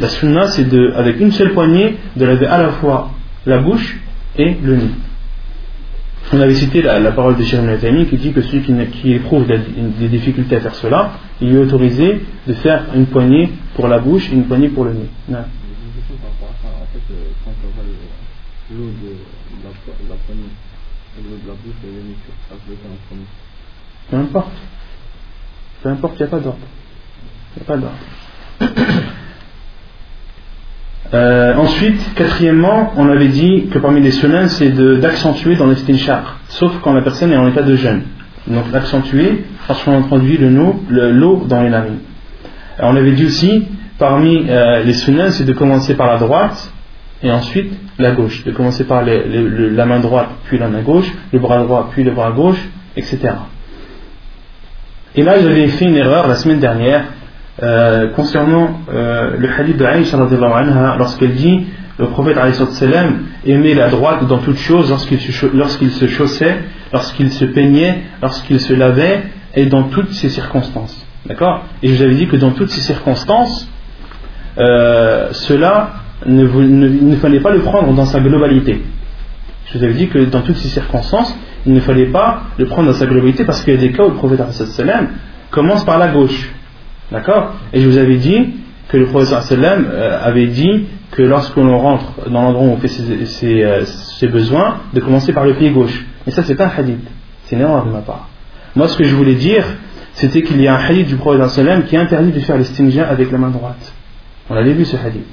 La 0.00 0.08
sunna, 0.08 0.46
c'est 0.48 0.66
avec 0.94 1.20
une 1.20 1.32
seule 1.32 1.52
poignée, 1.52 1.96
de 2.16 2.24
laver 2.24 2.46
à 2.46 2.58
la 2.58 2.68
fois 2.70 3.10
la 3.46 3.58
bouche 3.58 3.98
et 4.36 4.56
le 4.62 4.76
nez. 4.76 4.90
On 6.30 6.40
avait 6.40 6.54
cité 6.54 6.82
la, 6.82 7.12
parole 7.12 7.36
de 7.36 7.42
Cheikh 7.42 7.60
qui 8.10 8.16
dit 8.18 8.32
que 8.32 8.42
celui 8.42 8.62
qui, 8.62 9.12
éprouve 9.12 9.46
des, 9.46 10.08
difficultés 10.08 10.56
à 10.56 10.60
faire 10.60 10.74
cela, 10.74 11.12
il 11.40 11.54
est 11.54 11.58
autorisé 11.58 12.20
de 12.46 12.52
faire 12.52 12.84
une 12.94 13.06
poignée 13.06 13.50
pour 13.74 13.88
la 13.88 13.98
bouche 13.98 14.28
et 14.30 14.34
une 14.34 14.44
poignée 14.44 14.68
pour 14.68 14.84
le 14.84 14.92
nez. 14.92 15.08
Non. 15.28 15.38
bouche 15.38 15.48
Peu 24.10 24.16
importe. 24.16 24.52
Peu 25.82 25.88
importe, 25.88 26.14
il 26.14 26.22
n'y 26.22 26.28
a 26.28 26.30
pas 26.30 26.40
d'ordre. 26.40 26.58
Il 27.56 27.60
n'y 27.60 27.62
a 27.62 27.66
pas 27.66 27.76
d'ordre. 27.78 29.08
Euh, 31.14 31.54
ensuite, 31.56 32.14
quatrièmement, 32.14 32.92
on 32.96 33.08
avait 33.08 33.28
dit 33.28 33.68
que 33.70 33.78
parmi 33.78 34.02
les 34.02 34.10
semaines, 34.10 34.48
c'est 34.48 34.70
d'accentuer 35.00 35.56
dans 35.56 35.66
l'estinchar, 35.66 36.38
sauf 36.48 36.72
quand 36.82 36.92
la 36.92 37.02
personne 37.02 37.32
est 37.32 37.36
en 37.36 37.48
état 37.48 37.62
de 37.62 37.76
jeûne. 37.76 38.02
Donc 38.46 38.70
d'accentuer 38.70 39.44
lorsqu'on 39.68 39.92
introduit 39.92 40.36
l'eau 40.38 40.82
le, 40.88 41.48
dans 41.48 41.62
les 41.62 41.70
narines. 41.70 42.00
on 42.78 42.96
avait 42.96 43.12
dit 43.12 43.24
aussi, 43.24 43.68
parmi 43.98 44.46
euh, 44.48 44.82
les 44.84 44.94
sunnahs, 44.94 45.32
c'est 45.32 45.44
de 45.44 45.52
commencer 45.52 45.94
par 45.94 46.08
la 46.08 46.18
droite 46.18 46.72
et 47.22 47.30
ensuite 47.30 47.72
la 47.98 48.12
gauche, 48.12 48.44
de 48.44 48.52
commencer 48.52 48.84
par 48.84 49.02
la 49.04 49.86
main 49.86 50.00
droite 50.00 50.28
puis 50.44 50.58
la 50.58 50.68
main 50.68 50.82
gauche, 50.82 51.10
le 51.32 51.38
bras 51.38 51.62
droit 51.62 51.90
puis 51.92 52.04
le 52.04 52.12
bras 52.12 52.30
gauche, 52.32 52.62
etc. 52.96 53.18
Et 55.16 55.22
là 55.22 55.40
j'avais 55.40 55.68
fait 55.68 55.86
une 55.86 55.96
erreur 55.96 56.28
la 56.28 56.36
semaine 56.36 56.60
dernière 56.60 57.04
euh, 57.62 58.08
concernant 58.08 58.80
euh, 58.92 59.36
le 59.36 59.48
hadith 59.50 59.76
de 59.76 59.84
Aïcha 59.84 60.16
lorsqu'elle 60.96 61.34
dit 61.34 61.66
le 61.98 62.06
prophète 62.06 62.36
aimait 63.44 63.74
la 63.74 63.88
droite 63.88 64.26
dans 64.28 64.38
toutes 64.38 64.58
choses 64.58 64.88
lorsqu'il 64.88 65.20
se, 65.90 66.06
chaussait, 66.06 66.58
lorsqu'il 66.92 67.32
se 67.32 67.44
peignait, 67.44 68.02
lorsqu'il 68.22 68.60
se 68.60 68.72
lavait 68.72 69.24
et 69.54 69.66
dans 69.66 69.84
toutes 69.84 70.12
ces 70.12 70.28
circonstances. 70.28 71.04
D'accord? 71.26 71.64
Et 71.82 71.88
je 71.88 71.94
vous 71.96 72.02
avais 72.02 72.14
dit 72.14 72.28
que 72.28 72.36
dans 72.36 72.52
toutes 72.52 72.70
ces 72.70 72.80
circonstances, 72.80 73.68
euh, 74.58 75.30
cela 75.32 75.94
ne, 76.24 76.44
ne 76.44 77.16
fallait 77.16 77.40
pas 77.40 77.50
le 77.50 77.60
prendre 77.60 77.92
dans 77.92 78.06
sa 78.06 78.20
globalité. 78.20 78.84
Je 79.66 79.78
vous 79.78 79.84
avais 79.84 79.94
dit 79.94 80.08
que 80.08 80.18
dans 80.18 80.42
toutes 80.42 80.56
ces 80.56 80.68
circonstances, 80.68 81.36
il 81.66 81.74
ne 81.74 81.80
fallait 81.80 82.06
pas 82.06 82.44
le 82.56 82.66
prendre 82.66 82.88
dans 82.88 82.94
sa 82.94 83.06
globalité 83.06 83.44
parce 83.44 83.62
qu'il 83.62 83.74
y 83.74 83.76
a 83.76 83.80
des 83.80 83.92
cas 83.92 84.04
où 84.04 84.10
le 84.10 84.14
prophète 84.14 84.40
commence 85.50 85.84
par 85.84 85.98
la 85.98 86.08
gauche. 86.08 86.52
D'accord 87.10 87.54
Et 87.72 87.80
je 87.80 87.88
vous 87.88 87.98
avais 87.98 88.16
dit 88.16 88.54
que 88.88 88.96
le 88.96 89.06
prophète 89.06 89.52
euh, 89.52 90.18
avait 90.22 90.46
dit 90.46 90.86
que 91.10 91.22
lorsque 91.22 91.56
l'on 91.56 91.78
rentre 91.78 92.28
dans 92.30 92.42
l'endroit 92.42 92.66
où 92.66 92.70
on 92.70 92.76
fait 92.78 92.88
ses, 92.88 93.64
euh, 93.64 93.84
ses, 93.84 94.28
besoins, 94.28 94.80
de 94.92 95.00
commencer 95.00 95.32
par 95.32 95.44
le 95.44 95.54
pied 95.54 95.70
gauche. 95.70 96.06
Mais 96.26 96.32
ça, 96.32 96.42
c'est 96.42 96.54
pas 96.54 96.66
un 96.66 96.78
hadith. 96.78 97.06
C'est 97.44 97.56
une 97.56 97.62
erreur 97.62 97.86
de 97.86 97.90
ma 97.90 98.00
part. 98.00 98.28
Moi, 98.76 98.88
ce 98.88 98.96
que 98.96 99.04
je 99.04 99.14
voulais 99.14 99.34
dire, 99.34 99.64
c'était 100.14 100.42
qu'il 100.42 100.60
y 100.60 100.68
a 100.68 100.74
un 100.74 100.84
hadith 100.84 101.08
du 101.08 101.16
prophète 101.16 101.86
qui 101.86 101.96
interdit 101.96 102.32
de 102.32 102.40
faire 102.40 102.58
l'estinja 102.58 103.08
avec 103.08 103.30
la 103.30 103.38
main 103.38 103.50
droite. 103.50 103.92
On 104.50 104.56
avait 104.56 104.72
vu 104.72 104.84
ce 104.84 104.96
hadith 104.96 105.26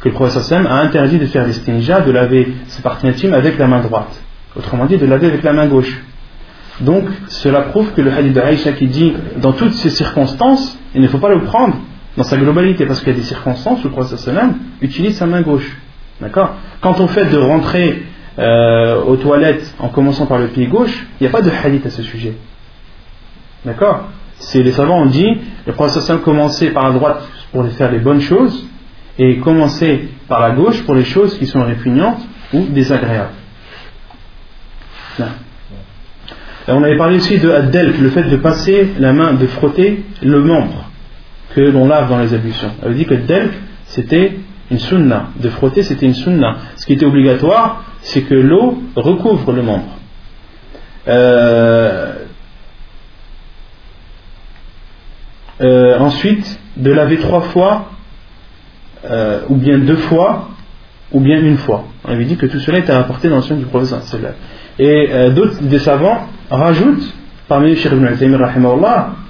que 0.00 0.08
le 0.08 0.14
professeur 0.14 0.42
Sam 0.42 0.66
a 0.66 0.80
interdit 0.80 1.18
de 1.18 1.26
faire 1.26 1.46
l'estinja, 1.46 2.00
de 2.00 2.10
laver 2.10 2.54
ses 2.68 2.82
parties 2.82 3.06
intimes 3.06 3.34
avec 3.34 3.58
la 3.58 3.66
main 3.66 3.80
droite. 3.80 4.22
Autrement 4.56 4.86
dit, 4.86 4.96
de 4.96 5.06
laver 5.06 5.26
avec 5.26 5.42
la 5.42 5.52
main 5.52 5.66
gauche. 5.66 6.02
Donc, 6.80 7.04
cela 7.28 7.62
prouve 7.62 7.92
que 7.92 8.00
le 8.00 8.12
hadith 8.12 8.32
de 8.32 8.70
qui 8.72 8.86
dit 8.86 9.14
dans 9.36 9.52
toutes 9.52 9.74
ces 9.74 9.90
circonstances, 9.90 10.78
il 10.94 11.02
ne 11.02 11.08
faut 11.08 11.18
pas 11.18 11.28
le 11.28 11.42
prendre 11.44 11.76
dans 12.16 12.24
sa 12.24 12.36
globalité, 12.36 12.86
parce 12.86 13.00
qu'il 13.00 13.12
y 13.12 13.16
a 13.16 13.18
des 13.18 13.24
circonstances 13.24 13.84
où 13.84 13.88
le 13.88 14.16
Sam 14.16 14.54
utilise 14.80 15.16
sa 15.16 15.26
main 15.26 15.42
gauche. 15.42 15.76
D'accord? 16.20 16.54
Quant 16.80 16.98
au 16.98 17.06
fait 17.06 17.26
de 17.26 17.38
rentrer 17.38 18.02
euh, 18.38 19.02
aux 19.02 19.16
toilettes 19.16 19.74
en 19.78 19.88
commençant 19.88 20.26
par 20.26 20.38
le 20.38 20.48
pied 20.48 20.66
gauche, 20.66 21.06
il 21.20 21.24
n'y 21.24 21.28
a 21.28 21.30
pas 21.30 21.42
de 21.42 21.50
hadith 21.50 21.86
à 21.86 21.90
ce 21.90 22.02
sujet. 22.02 22.34
D'accord? 23.64 24.08
Les 24.54 24.72
savants 24.72 25.02
ont 25.02 25.06
dit, 25.06 25.38
le 25.66 25.72
prophète 25.72 26.22
commençait 26.22 26.70
par 26.70 26.84
la 26.84 26.92
droite 26.92 27.22
pour 27.52 27.66
faire 27.68 27.92
les 27.92 27.98
bonnes 27.98 28.22
choses 28.22 28.66
et 29.18 29.38
commencer 29.38 30.08
par 30.28 30.40
la 30.40 30.52
gauche 30.52 30.82
pour 30.84 30.94
les 30.94 31.04
choses 31.04 31.38
qui 31.38 31.46
sont 31.46 31.62
répugnantes 31.62 32.20
ou 32.54 32.64
désagréables. 32.64 33.34
On 36.74 36.82
avait 36.82 36.96
parlé 36.96 37.16
aussi 37.16 37.38
de 37.38 37.50
Addelk, 37.50 37.98
le 37.98 38.10
fait 38.10 38.24
de 38.24 38.36
passer 38.36 38.88
la 38.98 39.12
main, 39.12 39.34
de 39.34 39.46
frotter 39.46 40.04
le 40.22 40.40
membre 40.40 40.90
que 41.54 41.60
l'on 41.60 41.86
lave 41.86 42.08
dans 42.08 42.18
les 42.18 42.34
ablutions. 42.34 42.70
Elle 42.84 42.94
dit 42.94 43.06
que 43.06 43.14
Delk, 43.14 43.52
c'était 43.86 44.34
une 44.70 44.78
sunna. 44.78 45.30
De 45.40 45.48
frotter, 45.48 45.82
c'était 45.82 46.06
une 46.06 46.14
sunna. 46.14 46.56
Ce 46.76 46.86
qui 46.86 46.92
était 46.92 47.06
obligatoire, 47.06 47.84
c'est 48.02 48.22
que 48.22 48.34
l'eau 48.34 48.80
recouvre 48.94 49.52
le 49.52 49.62
membre. 49.62 49.96
Euh, 51.08 52.12
euh, 55.60 55.98
ensuite, 55.98 56.60
de 56.76 56.92
laver 56.92 57.18
trois 57.18 57.40
fois, 57.40 57.90
euh, 59.10 59.40
ou 59.48 59.56
bien 59.56 59.78
deux 59.78 59.96
fois, 59.96 60.50
ou 61.10 61.20
bien 61.20 61.40
une 61.40 61.56
fois. 61.56 61.84
On 62.04 62.12
avait 62.12 62.24
dit 62.24 62.36
que 62.36 62.46
tout 62.46 62.60
cela 62.60 62.78
était 62.78 62.92
apporté 62.92 63.28
dans 63.28 63.36
le 63.36 63.42
sens 63.42 63.58
du 63.58 63.66
prophète. 63.66 63.98
Et 64.78 65.30
d'autres 65.34 65.60
des 65.62 65.80
savants 65.80 66.28
rajoutent, 66.50 67.14
parmi 67.48 67.70
les 67.70 67.76
Cheikh 67.76 67.92
ibn 67.92 68.38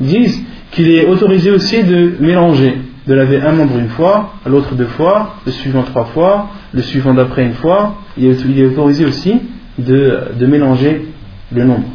disent 0.01 0.43
qu'il 0.73 0.91
est 0.91 1.07
autorisé 1.07 1.51
aussi 1.51 1.83
de 1.85 2.15
mélanger 2.21 2.79
de 3.07 3.15
laver 3.15 3.41
un 3.41 3.53
membre 3.53 3.79
une 3.79 3.89
fois, 3.89 4.35
l'autre 4.47 4.75
deux 4.75 4.87
fois, 4.87 5.37
le 5.45 5.53
suivant 5.53 5.83
trois 5.83 6.05
fois, 6.07 6.49
le 6.73 6.83
suivant 6.83 7.15
d'après 7.15 7.45
une 7.45 7.55
fois. 7.55 7.97
Il 8.17 8.27
est, 8.27 8.65
autorisé 8.67 9.05
aussi 9.05 9.41
de, 9.79 10.47
mélanger 10.47 11.09
le 11.53 11.65
nombre, 11.65 11.89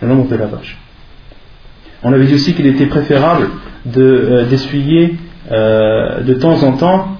le 0.00 0.08
nombre 0.08 0.28
de 0.28 0.36
lavages. 0.36 0.78
On 2.02 2.12
avait 2.12 2.26
dit 2.26 2.34
aussi 2.34 2.54
qu'il 2.54 2.66
était 2.66 2.86
préférable 2.86 3.48
euh, 3.96 4.44
d'essuyer 4.46 5.16
euh, 5.50 6.22
de 6.22 6.34
temps 6.34 6.62
en 6.62 6.72
temps 6.72 7.18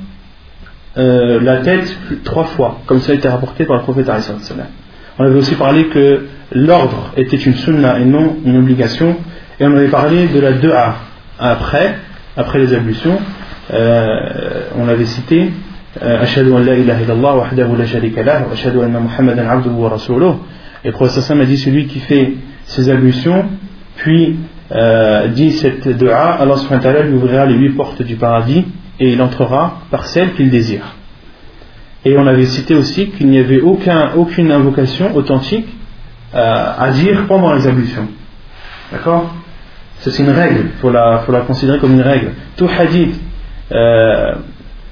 euh, 0.96 1.40
la 1.40 1.59
tête 1.59 1.96
trois 2.25 2.44
fois, 2.44 2.81
comme 2.87 3.01
ça 3.01 3.12
a 3.12 3.14
été 3.14 3.29
rapporté 3.29 3.64
par 3.64 3.77
le 3.77 3.83
prophète. 3.83 4.11
On 5.18 5.25
avait 5.25 5.38
aussi 5.38 5.55
parlé 5.55 5.87
que 5.87 6.27
l'ordre 6.53 7.12
était 7.16 7.37
une 7.37 7.55
sunna 7.55 7.98
et 7.98 8.05
non 8.05 8.37
une 8.44 8.57
obligation, 8.57 9.16
et 9.61 9.66
on 9.66 9.77
avait 9.77 9.88
parlé 9.88 10.27
de 10.29 10.40
la 10.40 10.53
2A 10.53 10.92
après, 11.38 11.96
après 12.37 12.59
les 12.59 12.75
ablutions, 12.75 13.18
euh, 13.72 14.07
on 14.79 14.87
l'avait 14.87 15.07
cité 15.07 15.51
an 16.01 16.59
la 16.59 16.77
ilaha 16.77 17.03
illallah 17.03 17.37
wahdahu 17.37 17.77
la 17.77 17.87
sharika 17.87 18.22
lah 18.22 18.46
wa 18.46 18.53
ashadu 18.53 18.81
anna 18.81 19.01
Muhammadan 19.01 19.46
abduhu 19.46 19.75
wa 19.75 19.90
rasuluh. 19.90 20.35
Et 20.85 20.90
le 20.90 21.40
a 21.42 21.44
dit 21.44 21.59
celui 21.59 21.87
qui 21.87 22.01
fait 22.01 22.33
ses 22.64 22.88
ablutions, 22.88 23.44
puis 23.96 24.37
euh, 24.72 25.29
dit 25.29 25.53
cette 25.53 25.87
dua, 25.96 26.38
Allah 26.40 26.57
subhanahu 26.57 26.85
wa 26.85 26.92
ta'ala 26.92 27.03
lui 27.07 27.16
ouvrira 27.16 27.46
les 27.46 27.55
huit 27.55 27.70
portes 27.70 28.03
du 28.03 28.16
paradis 28.16 28.64
et 28.98 29.12
il 29.12 29.22
entrera 29.22 29.83
par 29.90 30.07
celle 30.07 30.33
qu'il 30.33 30.51
désire. 30.51 30.96
Et 32.04 32.18
on 32.18 32.26
avait 32.26 32.46
cité 32.46 32.74
aussi 32.74 33.10
qu'il 33.10 33.28
n'y 33.28 33.38
avait 33.38 33.60
aucun, 33.60 34.12
aucune 34.14 34.50
invocation 34.50 35.14
authentique 35.14 35.68
euh, 36.34 36.72
à 36.78 36.90
dire 36.90 37.26
pendant 37.28 37.52
les 37.54 37.66
ablutions. 37.66 38.08
D'accord? 38.90 39.34
C'est 40.00 40.18
une 40.18 40.30
règle, 40.30 40.70
il 40.74 40.80
faut 40.80 40.90
la, 40.90 41.18
faut 41.20 41.32
la 41.32 41.42
considérer 41.42 41.78
comme 41.78 41.92
une 41.92 42.02
règle. 42.02 42.32
Tout 42.56 42.68
hadith 42.76 43.14
euh, 43.70 44.34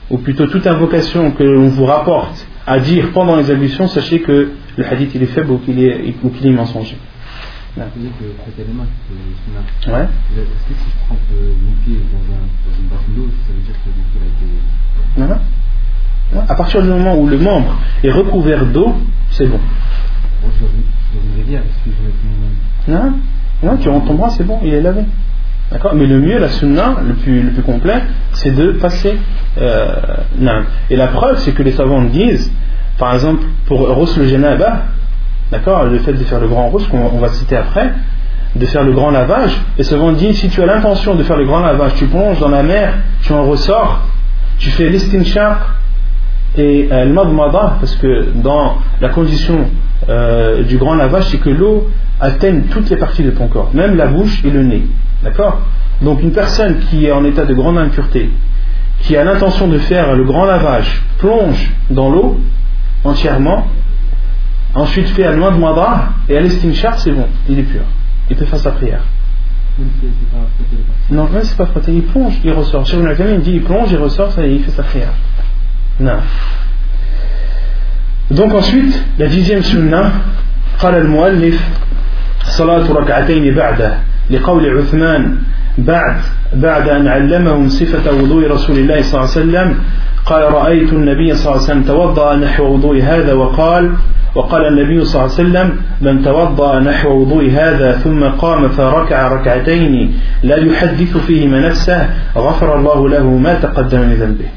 ou 0.09 0.19
plutôt 0.19 0.47
toute 0.47 0.67
invocation 0.67 1.33
que 1.33 1.43
l'on 1.43 1.69
vous 1.69 1.85
rapporte 1.85 2.47
à 2.67 2.79
dire 2.79 3.11
pendant 3.13 3.37
les 3.37 3.51
ablutions, 3.51 3.89
sachez 3.89 4.21
que 4.21 4.53
le 4.77 4.85
hadith 4.87 5.13
il 5.15 5.23
est 5.25 5.27
faible 5.27 5.51
ou 5.51 5.59
qu'il 5.59 5.83
est, 5.83 6.15
ou 6.23 6.31
qu'il 6.31 6.47
est 6.47 6.53
mensonger. 6.53 6.97
Ouais. 9.89 10.03
Est-ce 10.03 10.67
que 10.69 10.75
si 10.75 10.91
je 10.91 11.07
trempe 11.07 11.19
mon 11.31 11.73
pied 11.85 11.99
dans, 12.13 12.35
un, 12.35 12.43
dans 12.67 12.77
une 12.79 12.89
bassine 12.89 13.15
d'eau, 13.15 13.29
ça 13.47 13.53
veut 13.53 13.63
dire 13.63 13.75
que 13.75 13.89
mon 13.89 14.05
pied 14.11 14.21
a 14.21 15.25
été. 15.27 15.35
À 16.49 16.55
partir 16.55 16.83
du 16.83 16.89
moment 16.89 17.17
où 17.17 17.27
le 17.27 17.39
membre 17.39 17.77
est 18.05 18.11
recouvert 18.11 18.65
d'eau, 18.67 18.95
c'est 19.31 19.47
bon. 19.47 19.59
Non, 22.89 23.13
non, 23.63 23.77
tu 23.77 23.89
rentres 23.89 24.07
ton 24.07 24.15
bras, 24.15 24.31
c'est 24.31 24.45
bon, 24.45 24.61
il 24.63 24.73
est 24.73 24.81
lavé. 24.81 25.03
D'accord? 25.73 25.95
Mais 25.95 26.07
le 26.07 26.19
mieux, 26.21 26.39
la 26.39 26.49
sunna, 26.49 26.97
le 27.07 27.15
plus, 27.15 27.43
le 27.43 27.51
plus 27.51 27.63
complet, 27.63 28.03
c'est 28.33 28.55
de 28.55 28.73
passer 28.73 29.17
euh, 29.59 30.63
Et 30.89 30.97
la 30.97 31.09
preuve, 31.09 31.39
c'est 31.39 31.53
que 31.53 31.63
les 31.63 31.73
savants 31.73 32.03
disent, 32.03 32.51
par 32.99 33.15
exemple, 33.15 33.45
pour 33.67 33.89
Rous 33.89 34.09
le 34.17 34.27
Janaba, 34.27 34.83
d'accord, 35.51 35.85
le 35.85 35.99
fait 35.99 36.13
de 36.13 36.25
faire 36.25 36.41
le 36.41 36.49
grand 36.49 36.69
Rous, 36.69 36.83
qu'on 36.91 37.19
va 37.19 37.29
citer 37.31 37.57
après, 37.57 37.93
de 38.55 38.67
faire 38.67 38.85
le 38.85 38.93
grand 38.93 39.11
lavage, 39.11 39.57
et 39.79 39.85
savants 39.85 40.13
disent, 40.13 40.39
si 40.39 40.49
tu 40.49 40.63
as 40.63 40.67
l'intention 40.67 41.15
de 41.15 41.23
faire 41.23 41.37
le 41.37 41.45
grand 41.45 41.61
lavage, 41.61 41.95
tu 41.97 42.07
plonges 42.07 42.41
dans 42.41 42.49
la 42.49 42.63
mer, 42.63 42.95
tu 43.23 43.33
en 43.33 43.45
ressors, 43.45 44.01
tu 44.59 44.71
fais 44.71 44.89
l'istinshaq 44.89 45.59
et 46.57 46.89
euh, 46.91 47.05
le 47.05 47.13
madmada, 47.13 47.77
parce 47.81 47.95
que 47.97 48.31
dans 48.35 48.79
la 49.01 49.09
condition 49.11 49.67
euh, 50.09 50.63
du 50.65 50.79
grand 50.79 50.95
lavage, 50.95 51.27
c'est 51.29 51.39
que 51.39 51.51
l'eau 51.51 51.89
atteigne 52.21 52.63
toutes 52.71 52.91
les 52.91 52.97
parties 52.97 53.23
de 53.23 53.31
ton 53.31 53.49
corps, 53.49 53.71
même 53.73 53.97
la 53.97 54.07
bouche 54.07 54.43
et 54.45 54.51
le 54.51 54.63
nez. 54.63 54.83
D'accord? 55.23 55.61
Donc 56.03 56.23
une 56.23 56.33
personne 56.33 56.79
qui 56.79 57.07
est 57.07 57.13
en 57.13 57.25
état 57.25 57.45
de 57.45 57.55
grande 57.55 57.79
impureté, 57.79 58.31
qui 59.01 59.17
a 59.17 59.25
l'intention 59.25 59.69
de 59.69 59.79
faire 59.79 60.15
le 60.15 60.25
grand 60.25 60.45
lavage, 60.45 61.03
plonge 61.19 61.71
dans 61.91 62.11
l'eau 62.11 62.41
entièrement, 63.05 63.67
ensuite 64.75 65.09
fait 65.09 65.27
un 65.27 65.37
loin 65.37 65.53
de 65.53 66.33
et 66.33 66.37
à 66.37 66.41
l'estinchar, 66.41 66.99
c'est 66.99 67.13
bon, 67.13 67.27
il 67.49 67.59
est 67.59 67.65
pur. 67.65 67.83
Il 68.29 68.37
peut 68.37 68.45
faire 68.45 68.59
sa 68.59 68.73
prière. 68.73 69.03
Non, 71.11 71.29
c'est 71.43 71.57
pas 71.57 71.67
frotter, 71.67 71.93
il 71.93 72.03
plonge, 72.03 72.35
il 72.45 72.53
ressort. 72.53 72.85
Une 72.93 73.15
il 73.35 73.41
dit 73.41 73.53
il 73.55 73.63
plonge, 73.63 73.91
il 73.91 73.99
ressort, 73.99 74.31
ça, 74.33 74.47
il 74.47 74.63
fait 74.63 74.71
sa 74.71 74.83
prière. 74.83 75.13
Non. 76.01 76.19
Donc 78.31 78.55
ensuite, 78.55 79.05
la 79.19 79.27
dixième 79.27 79.63
sunnah, 79.63 80.13
قال 80.81 80.95
المؤلف 80.95 81.61
صلاة 82.45 82.93
ركعتين 82.93 83.55
بعده 83.55 83.99
لقول 84.31 84.79
عثمان 84.79 85.37
بعد 85.79 86.17
بعد 86.53 86.89
أن 86.89 87.09
علمهم 87.09 87.69
صفة 87.69 88.13
وضوء 88.13 88.51
رسول 88.51 88.79
الله 88.79 89.03
صلى 89.03 89.21
الله 89.21 89.31
عليه 89.31 89.41
وسلم 89.41 89.79
قال 90.27 90.53
رأيت 90.53 90.93
النبي 90.93 91.35
صلى 91.35 91.53
الله 91.53 91.65
عليه 91.65 91.73
وسلم 91.73 91.83
توضأ 91.83 92.37
نحو 92.37 92.65
وضوء 92.65 93.03
هذا 93.03 93.33
وقال 93.33 93.93
وقال 94.35 94.67
النبي 94.67 95.05
صلى 95.05 95.25
الله 95.25 95.35
عليه 95.35 95.49
وسلم 95.49 95.77
من 96.01 96.23
توضأ 96.23 96.79
نحو 96.79 97.09
وضوء 97.21 97.51
هذا 97.51 97.93
ثم 97.93 98.25
قام 98.25 98.69
فركع 98.69 99.29
ركعتين 99.29 100.15
لا 100.43 100.57
يحدث 100.57 101.17
فيهما 101.17 101.69
نفسه 101.69 102.09
غفر 102.37 102.79
الله 102.79 103.09
له 103.09 103.25
ما 103.25 103.55
تقدم 103.55 104.01
من 104.01 104.15
ذنبه 104.15 104.49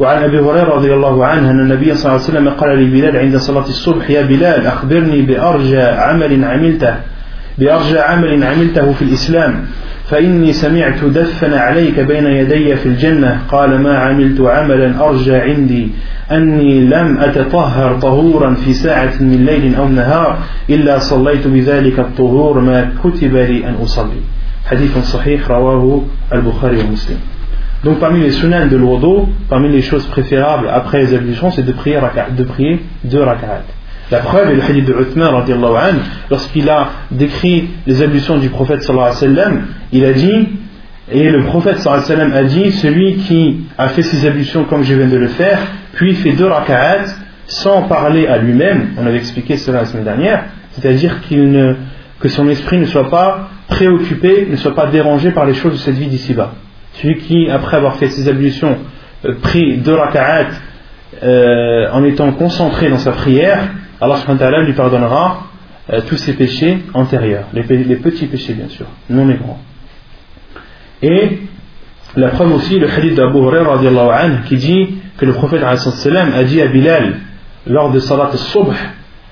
وعن 0.00 0.22
أبي 0.22 0.38
هريرة 0.38 0.74
رضي 0.74 0.94
الله 0.94 1.26
عنه 1.26 1.50
أن 1.50 1.60
النبي 1.60 1.94
صلى 1.94 2.12
الله 2.12 2.24
عليه 2.24 2.30
وسلم 2.30 2.48
قال 2.48 2.78
لبلال 2.78 3.16
عند 3.16 3.36
صلاة 3.36 3.66
الصبح 3.66 4.10
يا 4.10 4.22
بلال 4.22 4.66
أخبرني 4.66 5.22
بأرجى 5.22 5.82
عمل 5.82 6.44
عملته 6.44 6.94
بأرجى 7.58 7.98
عمل 7.98 8.44
عملته 8.44 8.92
في 8.92 9.02
الإسلام 9.02 9.64
فإني 10.10 10.52
سمعت 10.52 11.04
دفن 11.04 11.54
عليك 11.54 12.00
بين 12.00 12.26
يدي 12.26 12.76
في 12.76 12.86
الجنة. 12.86 13.40
قال 13.48 13.80
ما 13.80 13.98
عملت 13.98 14.40
عملا 14.40 15.08
أرجى 15.08 15.36
عندي 15.36 15.88
أني 16.32 16.80
لم 16.80 17.18
أتطهر 17.18 18.00
طهورا 18.00 18.54
في 18.54 18.72
ساعة 18.72 19.12
من 19.20 19.44
ليل 19.44 19.74
أو 19.74 19.88
نهار 19.88 20.38
إلا 20.70 20.98
صليت 20.98 21.46
بذلك 21.46 21.98
الطهور 21.98 22.60
ما 22.60 22.92
كتب 23.04 23.36
لي 23.36 23.68
أن 23.68 23.74
أصلي. 23.82 24.20
حديث 24.66 24.98
صحيح 24.98 25.50
رواه 25.50 26.02
البخاري 26.32 26.78
ومسلم. 26.78 27.18
Donc 27.84 27.98
parmi 27.98 28.20
les 28.20 28.32
sunan 28.32 28.66
de 28.66 28.76
l'odo, 28.76 29.28
parmi 29.48 29.68
les 29.68 29.82
choses 29.82 30.06
préférables 30.06 30.68
après 30.72 31.00
les 31.00 31.14
ablutions, 31.14 31.50
c'est 31.50 31.64
de 31.64 31.72
prier, 31.72 31.98
de 32.36 32.44
prier 32.44 32.80
deux 33.04 33.22
rak'at. 33.22 33.62
La 34.10 34.18
preuve 34.18 34.50
est 34.50 34.54
le 34.54 34.62
hadith 34.62 34.86
de 34.86 34.94
Uthman 34.94 35.96
lorsqu'il 36.30 36.68
a 36.68 36.88
décrit 37.10 37.70
les 37.86 38.02
ablutions 38.02 38.38
du 38.38 38.48
prophète 38.48 38.82
sallallahu 38.82 39.12
alayhi 39.16 39.36
wa 39.36 39.42
sallam, 39.42 39.62
il 39.92 40.04
a 40.04 40.12
dit, 40.12 40.48
et 41.10 41.30
le 41.30 41.42
prophète 41.44 41.78
sallallahu 41.78 42.04
alayhi 42.04 42.20
wa 42.20 42.28
sallam 42.28 42.44
a 42.44 42.48
dit, 42.48 42.72
celui 42.72 43.16
qui 43.16 43.60
a 43.76 43.88
fait 43.88 44.02
ses 44.02 44.26
ablutions 44.26 44.64
comme 44.64 44.82
je 44.82 44.94
viens 44.94 45.08
de 45.08 45.16
le 45.16 45.28
faire, 45.28 45.58
puis 45.92 46.14
fait 46.14 46.32
deux 46.32 46.46
raka'at 46.46 47.04
sans 47.46 47.82
parler 47.82 48.26
à 48.26 48.38
lui-même, 48.38 48.90
on 48.98 49.06
avait 49.06 49.18
expliqué 49.18 49.56
cela 49.56 49.80
la 49.80 49.84
semaine 49.86 50.04
dernière, 50.04 50.44
c'est-à-dire 50.72 51.20
que 51.28 52.28
son 52.28 52.48
esprit 52.48 52.78
ne 52.78 52.86
soit 52.86 53.10
pas 53.10 53.50
préoccupé, 53.68 54.48
ne 54.50 54.56
soit 54.56 54.74
pas 54.74 54.86
dérangé 54.86 55.30
par 55.30 55.44
les 55.44 55.54
choses 55.54 55.72
de 55.72 55.78
cette 55.78 55.96
vie 55.96 56.08
d'ici-bas. 56.08 56.52
Celui 56.94 57.18
qui, 57.18 57.48
après 57.50 57.76
avoir 57.76 57.96
fait 57.96 58.08
ses 58.08 58.28
ablutions, 58.28 58.78
euh, 59.24 59.34
prie 59.42 59.78
deux 59.78 59.94
raka'at 59.94 60.46
euh, 61.22 61.88
en 61.92 62.04
étant 62.04 62.32
concentré 62.32 62.88
dans 62.88 62.98
sa 62.98 63.12
prière, 63.12 63.68
Allah 64.00 64.62
lui 64.62 64.72
pardonnera 64.72 65.44
euh, 65.92 66.00
tous 66.08 66.16
ses 66.16 66.34
péchés 66.34 66.78
antérieurs, 66.94 67.46
les, 67.52 67.62
petits 67.62 68.26
péchés 68.26 68.54
bien 68.54 68.68
sûr, 68.68 68.86
non 69.10 69.26
les 69.26 69.36
grands. 69.36 69.60
Et 71.02 71.40
la 72.16 72.28
preuve 72.28 72.54
aussi, 72.54 72.78
le 72.78 72.88
hadith 72.88 73.14
d'Abu 73.14 73.38
Hurairah 73.38 73.78
qui 74.46 74.56
dit 74.56 74.94
que 75.18 75.26
le 75.26 75.32
prophète 75.32 75.62
a 75.62 76.44
dit 76.44 76.60
à 76.62 76.66
Bilal 76.66 77.16
lors 77.66 77.90
de 77.90 77.98
Salat 77.98 78.30
al-Subh 78.32 78.74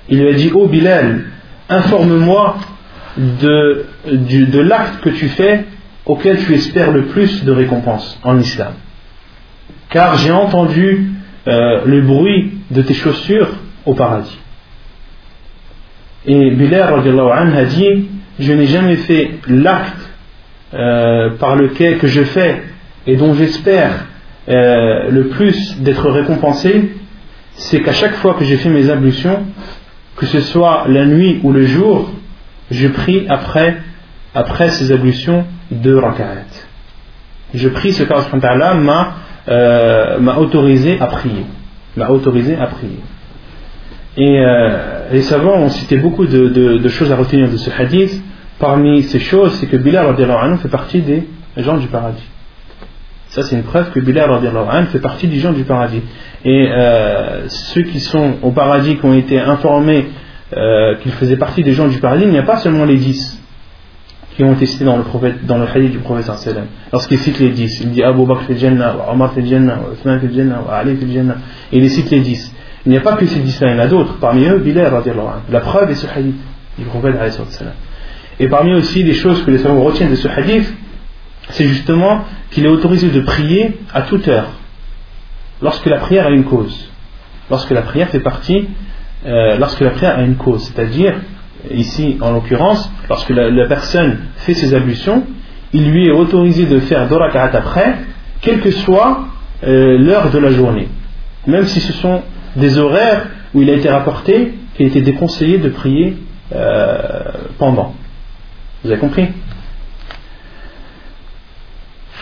il 0.09 0.19
lui 0.19 0.29
a 0.29 0.33
dit 0.33 0.51
Oh 0.53 0.67
Bilal, 0.67 1.23
informe-moi 1.69 2.57
de 3.17 4.59
l'acte 4.59 5.01
que 5.01 5.09
tu 5.09 5.27
fais 5.29 5.65
auquel 6.05 6.37
tu 6.45 6.53
espères 6.53 6.91
le 6.91 7.05
plus 7.05 7.43
de 7.43 7.51
récompense 7.51 8.19
en 8.23 8.37
islam. 8.37 8.73
Car 9.89 10.17
j'ai 10.17 10.31
entendu 10.31 11.11
euh, 11.47 11.81
le 11.85 12.01
bruit 12.01 12.53
de 12.71 12.81
tes 12.81 12.93
chaussures 12.93 13.49
au 13.85 13.93
paradis. 13.93 14.37
Et 16.25 16.51
Bilal 16.51 16.93
a 16.93 17.65
dit 17.65 18.07
Je 18.39 18.53
n'ai 18.53 18.67
jamais 18.67 18.95
fait 18.95 19.31
l'acte 19.47 20.09
euh, 20.73 21.31
par 21.37 21.55
lequel 21.55 21.99
que 21.99 22.07
je 22.07 22.23
fais 22.23 22.63
et 23.05 23.15
dont 23.15 23.33
j'espère 23.33 24.05
euh, 24.49 25.09
le 25.09 25.27
plus 25.27 25.77
d'être 25.79 26.09
récompensé, 26.09 26.91
c'est 27.55 27.81
qu'à 27.81 27.93
chaque 27.93 28.15
fois 28.15 28.33
que 28.33 28.45
j'ai 28.45 28.57
fait 28.57 28.69
mes 28.69 28.89
ablutions, 28.89 29.45
que 30.15 30.25
ce 30.25 30.41
soit 30.41 30.85
la 30.87 31.05
nuit 31.05 31.39
ou 31.43 31.51
le 31.51 31.65
jour, 31.65 32.11
je 32.71 32.87
prie 32.87 33.25
après, 33.29 33.77
après 34.35 34.69
ces 34.69 34.91
ablutions 34.91 35.45
deux 35.71 35.97
rak'at. 35.97 36.45
Je 37.53 37.69
prie 37.69 37.93
ce 37.93 38.03
qu'Allah 38.03 38.75
euh, 39.47 40.19
m'a 40.19 40.37
autorisé 40.37 40.99
à 40.99 41.07
prier. 41.07 41.45
M'a 41.95 42.09
autorisé 42.09 42.55
à 42.55 42.67
prier. 42.67 42.99
Et 44.17 44.39
euh, 44.39 45.09
les 45.11 45.21
savants 45.21 45.57
ont 45.57 45.69
cité 45.69 45.97
beaucoup 45.97 46.25
de, 46.25 46.47
de- 46.47 46.77
de 46.77 46.89
choses 46.89 47.11
à 47.11 47.15
retenir 47.15 47.49
de 47.49 47.57
ce 47.57 47.69
hadith. 47.69 48.21
Parmi 48.59 49.03
ces 49.03 49.19
choses, 49.19 49.53
c'est 49.55 49.67
que 49.67 49.77
Bilal 49.77 50.05
anhu 50.07 50.57
fait 50.57 50.69
partie 50.69 51.01
des 51.01 51.27
gens 51.57 51.77
du 51.77 51.87
paradis. 51.87 52.23
Ça, 53.29 53.41
c'est 53.43 53.55
une 53.55 53.63
preuve 53.63 53.91
que 53.91 53.99
Bilal 53.99 54.29
fait 54.91 54.99
partie 54.99 55.27
des 55.27 55.39
gens 55.39 55.53
du 55.53 55.63
paradis. 55.63 56.01
Et 56.45 56.67
euh, 56.71 57.47
ceux 57.49 57.81
qui 57.83 57.99
sont 57.99 58.35
au 58.43 58.51
paradis, 58.51 58.95
qui 58.97 59.05
ont 59.05 59.13
été 59.15 59.39
informés 59.39 60.05
euh, 60.55 60.95
qu'ils 60.97 61.11
faisaient 61.13 61.37
partie 61.37 61.63
des 61.63 61.73
gens 61.73 61.87
du 61.87 61.97
paradis, 61.97 62.23
il 62.25 62.29
n'y 62.31 62.37
a 62.37 62.43
pas 62.43 62.57
seulement 62.57 62.85
les 62.85 62.97
dix 62.97 63.42
qui 64.35 64.43
ont 64.43 64.53
été 64.53 64.65
cités 64.65 64.85
dans 64.85 64.97
le, 64.97 65.03
prophète, 65.03 65.45
dans 65.45 65.57
le 65.57 65.67
hadith 65.67 65.91
du 65.91 65.99
prophète 65.99 66.25
sallam. 66.25 66.65
Lorsqu'il 66.91 67.19
cite 67.19 67.39
les 67.39 67.49
dix, 67.49 67.81
il 67.81 67.91
dit 67.91 68.03
Abu 68.03 68.25
Bakr 68.25 68.43
fil 68.43 68.57
Jannah, 68.57 68.95
Omar 69.11 69.33
fil 69.33 69.45
Jannah, 69.45 69.79
Uthman 69.93 70.19
fil 70.19 70.33
Jannah, 70.33 70.63
Ali 70.71 70.95
fil 70.97 71.11
Jannah. 71.11 71.35
Et 71.71 71.77
il 71.77 71.89
cite 71.89 72.09
les 72.09 72.21
dix. 72.21 72.53
Il 72.85 72.91
n'y 72.91 72.97
a 72.97 73.01
pas 73.01 73.13
que 73.13 73.25
ces 73.25 73.39
dix-là, 73.39 73.69
il 73.69 73.77
y 73.77 73.79
en 73.79 73.83
a 73.83 73.87
d'autres. 73.87 74.17
Parmi 74.19 74.45
eux, 74.45 74.57
Bilal. 74.57 74.91
La 75.49 75.59
preuve 75.59 75.91
est 75.91 75.95
ce 75.95 76.07
hadith 76.07 76.35
du 76.77 76.85
prophète 76.85 77.15
sallam. 77.49 77.73
Et 78.39 78.47
parmi 78.47 78.73
aussi 78.73 79.03
les 79.03 79.13
choses 79.13 79.43
que 79.43 79.51
les 79.51 79.59
savants 79.59 79.83
retiennent 79.83 80.09
de 80.09 80.15
ce 80.15 80.27
hadith, 80.27 80.73
c'est 81.49 81.67
justement 81.67 82.21
qu'il 82.51 82.65
est 82.65 82.69
autorisé 82.69 83.09
de 83.09 83.19
prier 83.21 83.79
à 83.93 84.03
toute 84.03 84.27
heure, 84.27 84.49
lorsque 85.61 85.85
la 85.85 85.97
prière 85.97 86.27
a 86.27 86.31
une 86.31 86.45
cause. 86.45 86.89
Lorsque 87.49 87.71
la 87.71 87.81
prière 87.81 88.09
fait 88.09 88.21
partie, 88.21 88.67
euh, 89.25 89.57
lorsque 89.57 89.81
la 89.81 89.91
prière 89.91 90.17
a 90.17 90.23
une 90.23 90.35
cause, 90.35 90.63
c'est-à-dire, 90.63 91.15
ici 91.71 92.17
en 92.21 92.31
l'occurrence, 92.31 92.91
lorsque 93.09 93.29
la, 93.29 93.67
personne 93.67 94.17
fait 94.37 94.53
ses 94.53 94.73
ablutions, 94.73 95.23
il 95.73 95.89
lui 95.89 96.07
est 96.07 96.11
autorisé 96.11 96.65
de 96.65 96.79
faire 96.79 97.07
deux 97.07 97.15
rak'at 97.15 97.51
après, 97.53 97.95
quelle 98.41 98.59
que 98.61 98.71
soit 98.71 99.25
euh, 99.63 99.97
l'heure 99.97 100.29
de 100.29 100.39
la 100.39 100.51
journée. 100.51 100.87
Même 101.47 101.65
si 101.65 101.79
ce 101.79 101.93
sont 101.93 102.21
des 102.55 102.77
horaires 102.77 103.27
où 103.53 103.61
il 103.61 103.69
a 103.69 103.73
été 103.73 103.89
rapporté 103.89 104.53
qu'il 104.75 104.87
était 104.87 105.01
déconseillé 105.01 105.57
de 105.57 105.69
prier 105.69 106.17
euh, 106.53 107.07
pendant. 107.57 107.95
Vous 108.83 108.91
avez 108.91 108.99
compris? 108.99 109.29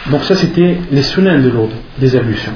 Donc 0.09 0.23
ça 0.23 0.35
c'était 0.35 0.77
les 0.91 1.03
sunnahs 1.03 1.39
de 1.39 1.49
l'ordre 1.49 1.75
des 1.99 2.15
ablutions. 2.15 2.53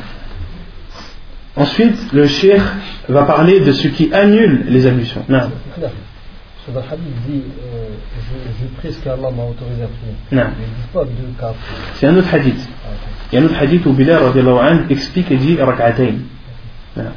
Ensuite, 1.56 2.12
le 2.12 2.28
cheikh 2.28 2.62
va 3.08 3.24
parler 3.24 3.62
de 3.62 3.72
ce 3.72 3.88
qui 3.88 4.14
annule 4.14 4.66
les 4.68 4.88
ablutions. 4.88 5.24
Non. 5.30 5.52
Dans 6.68 6.80
le 6.80 6.86
hadith, 6.92 7.06
dit 7.28 7.44
euh, 7.44 7.90
je, 8.18 8.64
je 8.64 8.68
prie 8.78 8.92
ce 8.92 9.00
qu'Allah 9.04 9.30
m'a 9.30 9.44
autorisé 9.44 9.84
à 9.84 9.88
prier. 9.88 10.16
Non. 10.32 10.50
Il 10.58 10.62
ne 10.62 10.68
dit 10.68 10.90
pas 10.94 11.04
deux 11.04 11.34
cas. 11.40 11.54
C'est 11.96 12.08
un 12.08 12.18
autre 12.18 12.34
hadith. 12.34 12.68
Ah, 12.84 12.90
ok. 12.92 13.32
Il 13.32 13.36
y 13.36 13.38
a 13.38 13.42
un 13.42 13.46
autre 13.46 13.62
hadith 13.62 13.86
où 13.86 13.94
Bilal 13.94 14.22
explique 14.90 15.32
et 15.32 15.38
dit 15.38 15.58
rak'atayn. 15.62 16.16
Voilà. 16.96 17.12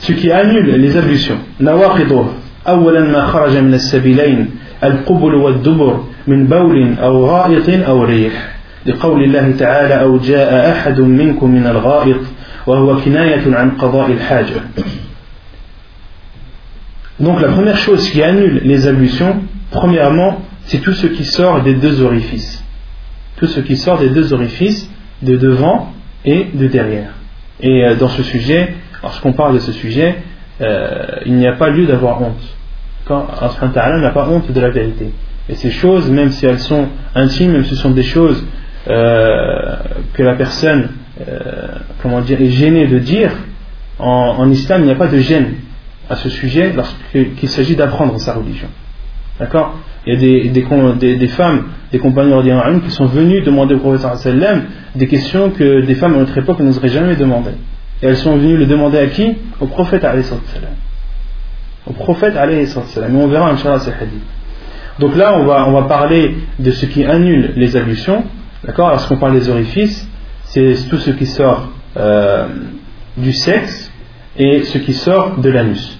Ce 0.00 0.12
qui 0.12 0.30
annule 0.32 0.76
les 0.76 0.96
ablutions. 0.96 1.38
نواقضه 1.60 2.26
أولا 2.68 3.00
ما 3.00 3.26
خرج 3.26 3.56
من 3.56 3.74
السبيلين 3.74 4.50
القبل 4.84 5.34
والدبر 5.34 6.04
من 6.26 6.46
بول 6.46 6.94
أو 6.98 7.26
غائط 7.26 7.68
أو 7.88 8.04
ريح 8.04 8.56
لقول 8.86 9.24
الله 9.24 9.56
تعالى 9.58 10.02
أو 10.02 10.18
جاء 10.18 10.70
أحد 10.70 11.00
منكم 11.00 11.50
من 11.50 11.66
الغائط 11.66 12.20
وهو 12.66 12.96
كناية 13.00 13.56
عن 13.56 13.70
قضاء 13.70 14.10
الحاجة 14.12 14.60
Donc 17.20 17.40
la 17.40 17.48
première 17.48 17.76
chose 17.76 18.08
qui 18.10 18.22
annule 18.22 18.60
les 18.64 18.86
ablutions, 18.86 19.42
premièrement, 19.70 20.40
c'est 20.66 20.78
tout 20.78 20.92
ce 20.92 21.08
qui 21.08 21.24
sort 21.24 21.62
des 21.62 21.74
deux 21.74 22.02
orifices. 22.02 22.64
Tout 23.36 23.46
ce 23.46 23.60
qui 23.60 23.76
sort 23.76 23.98
des 23.98 24.10
deux 24.10 24.32
orifices, 24.32 24.88
de 25.22 25.36
devant 25.36 25.92
et 26.24 26.46
de 26.54 26.68
derrière. 26.68 27.10
Et 27.60 27.84
euh, 27.84 27.96
dans 27.96 28.08
ce 28.08 28.22
sujet, 28.22 28.74
lorsqu'on 29.02 29.32
parle 29.32 29.54
de 29.54 29.58
ce 29.58 29.72
sujet, 29.72 30.16
euh, 30.60 31.06
il 31.26 31.34
n'y 31.34 31.46
a 31.46 31.54
pas 31.54 31.70
lieu 31.70 31.86
d'avoir 31.86 32.22
honte. 32.22 32.56
Quand 33.04 33.26
Allah 33.74 33.98
n'a 34.00 34.10
pas 34.10 34.28
honte 34.28 34.52
de 34.52 34.60
la 34.60 34.70
vérité. 34.70 35.10
Et 35.48 35.54
ces 35.54 35.70
choses, 35.70 36.10
même 36.10 36.30
si 36.30 36.46
elles 36.46 36.58
sont 36.58 36.88
intimes, 37.14 37.52
même 37.52 37.64
si 37.64 37.70
ce 37.70 37.76
sont 37.76 37.90
des 37.90 38.02
choses 38.02 38.44
euh, 38.86 39.76
que 40.12 40.22
la 40.22 40.34
personne, 40.34 40.90
comment 42.02 42.20
dire, 42.20 42.40
est 42.40 42.50
gênée 42.50 42.86
de 42.86 42.98
dire, 42.98 43.32
en 43.98 44.48
islam, 44.50 44.82
il 44.82 44.84
n'y 44.84 44.92
a 44.92 44.94
pas 44.94 45.08
de 45.08 45.18
gêne 45.18 45.54
à 46.10 46.16
ce 46.16 46.28
sujet 46.28 46.72
lorsqu'il 46.74 47.48
s'agit 47.48 47.76
d'apprendre 47.76 48.18
sa 48.18 48.34
religion. 48.34 48.68
D'accord? 49.38 49.74
Il 50.06 50.14
y 50.14 50.16
a 50.16 50.18
des, 50.18 50.48
des, 50.48 50.66
des- 50.98 51.16
des 51.16 51.26
femmes, 51.28 51.64
des 51.92 51.98
compagnons 51.98 52.42
qui 52.80 52.90
sont 52.90 53.06
venus 53.06 53.44
demander 53.44 53.74
au 53.74 53.78
prophète 53.78 54.62
des 54.94 55.06
questions 55.06 55.50
que 55.50 55.82
des 55.84 55.94
femmes 55.94 56.14
à 56.14 56.18
notre 56.18 56.36
époque 56.38 56.60
n'oseraient 56.60 56.88
jamais 56.88 57.14
demander. 57.16 57.50
Et 58.02 58.06
elles 58.06 58.16
sont 58.16 58.36
venues 58.36 58.56
le 58.56 58.66
demander 58.66 58.98
à 58.98 59.06
qui? 59.06 59.36
Au 59.60 59.66
prophète 59.66 60.02
sallam. 60.02 60.74
Au 61.86 61.92
prophète 61.92 62.34
sallam. 62.34 63.16
Et 63.16 63.18
on 63.22 63.28
verra, 63.28 63.50
Inch'Allah, 63.50 63.80
ces 63.80 63.90
hadiths. 63.92 64.22
Donc 64.98 65.14
là, 65.16 65.36
on 65.38 65.44
va, 65.44 65.68
on 65.68 65.72
va 65.72 65.82
parler 65.82 66.36
de 66.58 66.70
ce 66.70 66.86
qui 66.86 67.04
annule 67.04 67.52
les 67.56 67.76
ablutions. 67.76 68.24
D'accord? 68.64 68.88
Lorsqu'on 68.90 69.16
parle 69.18 69.34
des 69.34 69.48
orifices, 69.48 70.08
c'est 70.44 70.74
tout 70.88 70.98
ce 70.98 71.10
qui 71.10 71.26
sort 71.26 71.68
euh, 71.96 72.46
du 73.16 73.32
sexe 73.32 73.92
et 74.38 74.62
ce 74.62 74.78
qui 74.78 74.94
sort 74.94 75.36
de 75.38 75.50
l'anus. 75.50 75.97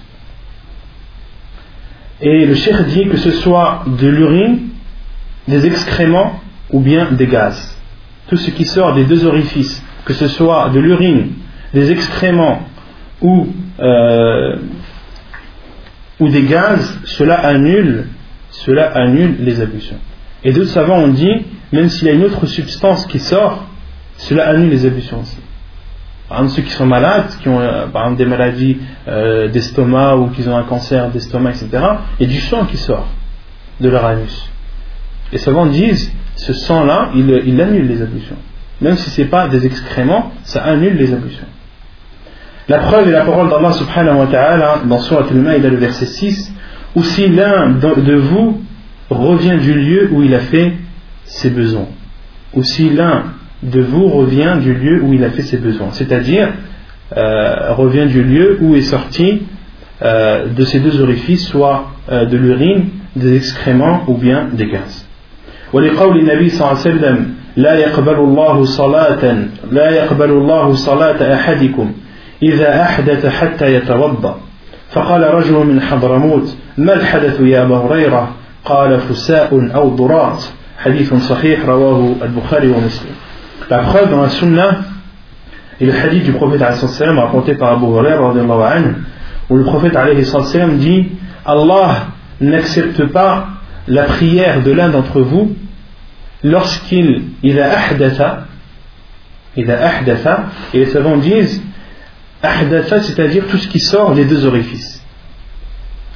Et 2.21 2.45
le 2.45 2.53
cheikh 2.55 2.81
dit 2.87 3.07
que 3.07 3.17
ce 3.17 3.31
soit 3.31 3.85
de 3.87 4.07
l'urine, 4.07 4.69
des 5.47 5.65
excréments 5.65 6.39
ou 6.71 6.79
bien 6.81 7.11
des 7.11 7.27
gaz. 7.27 7.77
Tout 8.27 8.37
ce 8.37 8.51
qui 8.51 8.65
sort 8.65 8.93
des 8.93 9.05
deux 9.05 9.25
orifices, 9.25 9.81
que 10.05 10.13
ce 10.13 10.27
soit 10.27 10.69
de 10.69 10.79
l'urine, 10.79 11.31
des 11.73 11.91
excréments 11.91 12.61
ou, 13.21 13.47
euh, 13.79 14.57
ou 16.19 16.27
des 16.27 16.43
gaz, 16.43 16.99
cela 17.05 17.35
annule, 17.35 18.07
cela 18.49 18.87
annule 18.95 19.37
les 19.39 19.61
ablutions. 19.61 19.99
Et 20.43 20.51
d'autres 20.51 20.69
savants 20.69 20.99
ont 20.99 21.09
dit, 21.09 21.45
même 21.71 21.89
s'il 21.89 22.07
y 22.07 22.11
a 22.11 22.13
une 22.13 22.23
autre 22.23 22.45
substance 22.45 23.05
qui 23.07 23.19
sort, 23.19 23.65
cela 24.17 24.47
annule 24.49 24.69
les 24.69 24.85
ablutions 24.85 25.21
aussi. 25.21 25.37
Par 26.29 26.37
exemple, 26.37 26.55
ceux 26.57 26.61
qui 26.61 26.71
sont 26.71 26.85
malades, 26.85 27.25
qui 27.41 27.49
ont 27.49 27.59
euh, 27.59 27.87
par 27.87 28.03
exemple 28.03 28.19
des 28.19 28.29
maladies 28.29 28.77
euh, 29.07 29.47
d'estomac 29.47 30.15
ou 30.15 30.27
qui 30.27 30.47
ont 30.47 30.55
un 30.55 30.63
cancer 30.63 31.09
d'estomac, 31.09 31.51
etc., 31.51 31.69
a 31.73 32.25
du 32.25 32.39
sang 32.39 32.65
qui 32.65 32.77
sort 32.77 33.07
de 33.81 33.89
leur 33.89 34.05
anus. 34.05 34.47
Les 35.31 35.39
savants 35.39 35.65
disent, 35.65 36.11
ce 36.35 36.53
sang-là, 36.53 37.09
il, 37.15 37.29
il 37.45 37.59
annule 37.59 37.87
les 37.87 38.01
ablutions. 38.01 38.35
Même 38.79 38.95
si 38.95 39.09
ce 39.09 39.21
n'est 39.21 39.27
pas 39.27 39.47
des 39.47 39.65
excréments, 39.65 40.31
ça 40.43 40.63
annule 40.63 40.97
les 40.97 41.11
ablutions. 41.11 41.47
La 42.67 42.77
preuve 42.77 43.07
est 43.07 43.11
la 43.11 43.25
parole 43.25 43.49
d'Allah 43.49 43.71
subhanahu 43.71 44.19
wa 44.19 44.27
ta'ala 44.27 44.81
dans 44.85 44.99
Surat 44.99 45.25
al-Ma'idah, 45.31 45.69
le 45.69 45.77
verset 45.77 46.05
6, 46.05 46.53
où 46.95 47.03
si 47.03 47.27
l'un 47.27 47.71
de 47.71 48.15
vous 48.15 48.61
revient 49.09 49.57
du 49.57 49.73
lieu 49.73 50.09
où 50.11 50.21
il 50.21 50.35
a 50.35 50.39
fait 50.39 50.73
ses 51.25 51.49
besoins, 51.49 51.87
ou 52.53 52.63
si 52.63 52.91
l'un 52.91 53.23
de 53.62 53.80
vous 53.80 54.08
revient 54.08 54.56
du 54.60 54.74
lieu 54.74 55.02
où 55.02 55.12
il 55.12 55.24
a 55.24 55.30
fait 55.30 55.42
ses 55.42 55.56
besoins, 55.56 55.88
c'est-à-dire 55.90 56.48
euh, 57.16 57.72
revient 57.72 58.06
du 58.06 58.22
lieu 58.22 58.58
où 58.60 58.74
est 58.74 58.82
sorti 58.82 59.42
euh, 60.02 60.46
de 60.48 60.64
ces 60.64 60.80
deux 60.80 61.00
orifices, 61.00 61.46
soit 61.46 61.90
euh, 62.10 62.26
de 62.26 62.36
l'urine, 62.36 62.88
des 63.16 63.36
excréments 63.36 64.02
ou 64.06 64.14
bien 64.14 64.48
des 64.52 64.66
gaz. 64.66 65.06
ولقول 65.72 66.18
النبي 66.20 66.48
صلى 66.48 66.60
الله 66.60 66.80
عليه 66.80 66.90
وسلم 66.90 67.34
لا 67.56 67.74
يقبل 67.74 68.14
الله 68.14 68.64
صلاة 68.64 69.36
لا 69.72 69.90
يقبل 69.90 70.30
الله 70.30 70.74
صلاة 70.74 71.34
أحدكم 71.34 71.92
إذا 72.42 72.82
أحدث 72.82 73.26
حتى 73.26 73.74
يتوضأ 73.74 74.40
فقال 74.90 75.34
رجل 75.34 75.54
من 75.54 75.80
حضرموت 75.80 76.56
ما 76.78 76.94
الحدث 76.94 77.40
يا 77.40 77.62
أبا 77.62 77.76
هريرة 77.76 78.34
قال 78.64 79.00
فساء 79.00 79.70
أو 79.74 79.88
ضراط 79.88 80.50
حديث 80.78 81.14
صحيح 81.14 81.66
رواه 81.66 82.14
البخاري 82.22 82.68
ومسلم 82.68 83.14
la 83.69 83.79
preuve 83.79 84.09
dans 84.09 84.23
la 84.23 84.29
sunna 84.29 84.79
est 85.79 85.85
le 85.85 85.93
hadith 85.93 86.23
du 86.23 86.31
prophète 86.31 86.61
raconté 86.61 87.53
par 87.53 87.73
Abu 87.73 87.85
Hurairah 87.85 88.33
où 89.49 89.55
le 89.55 89.63
prophète 89.63 89.95
dit 90.79 91.07
Allah 91.45 92.07
n'accepte 92.41 93.05
pas 93.05 93.47
la 93.87 94.03
prière 94.03 94.63
de 94.63 94.71
l'un 94.71 94.89
d'entre 94.89 95.21
vous 95.21 95.55
lorsqu'il 96.43 97.25
il 97.43 97.59
a 97.59 97.77
ahdatha 97.77 98.45
il 99.55 99.69
a 99.69 99.87
ahdatha 99.87 100.45
et 100.73 100.79
les 100.79 100.85
savants 100.87 101.17
disent 101.17 101.61
ahdatha 102.41 103.01
c'est-à-dire 103.01 103.45
tout 103.49 103.57
ce 103.57 103.67
qui 103.67 103.79
sort 103.79 104.15
des 104.15 104.25
deux 104.25 104.45
orifices. 104.45 105.03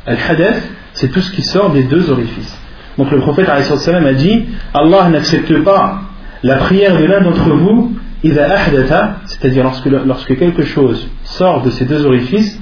Al-hadath 0.07 0.63
c'est 0.93 1.09
tout 1.09 1.21
ce 1.21 1.31
qui 1.31 1.43
sort 1.43 1.71
des 1.71 1.83
deux 1.83 2.09
orifices. 2.09 2.57
Donc 2.97 3.11
le 3.11 3.19
prophète 3.19 3.49
a 3.49 4.13
dit 4.13 4.45
Allah 4.73 5.09
n'accepte 5.09 5.63
pas 5.63 6.01
la 6.43 6.57
prière 6.57 6.99
de 6.99 7.05
l'un 7.05 7.21
d'entre 7.21 7.49
vous, 7.49 7.93
c'est-à-dire 8.23 9.63
lorsque, 10.05 10.37
quelque 10.37 10.63
chose 10.63 11.09
sort 11.23 11.61
de 11.61 11.69
ces 11.69 11.85
deux 11.85 12.05
orifices, 12.05 12.59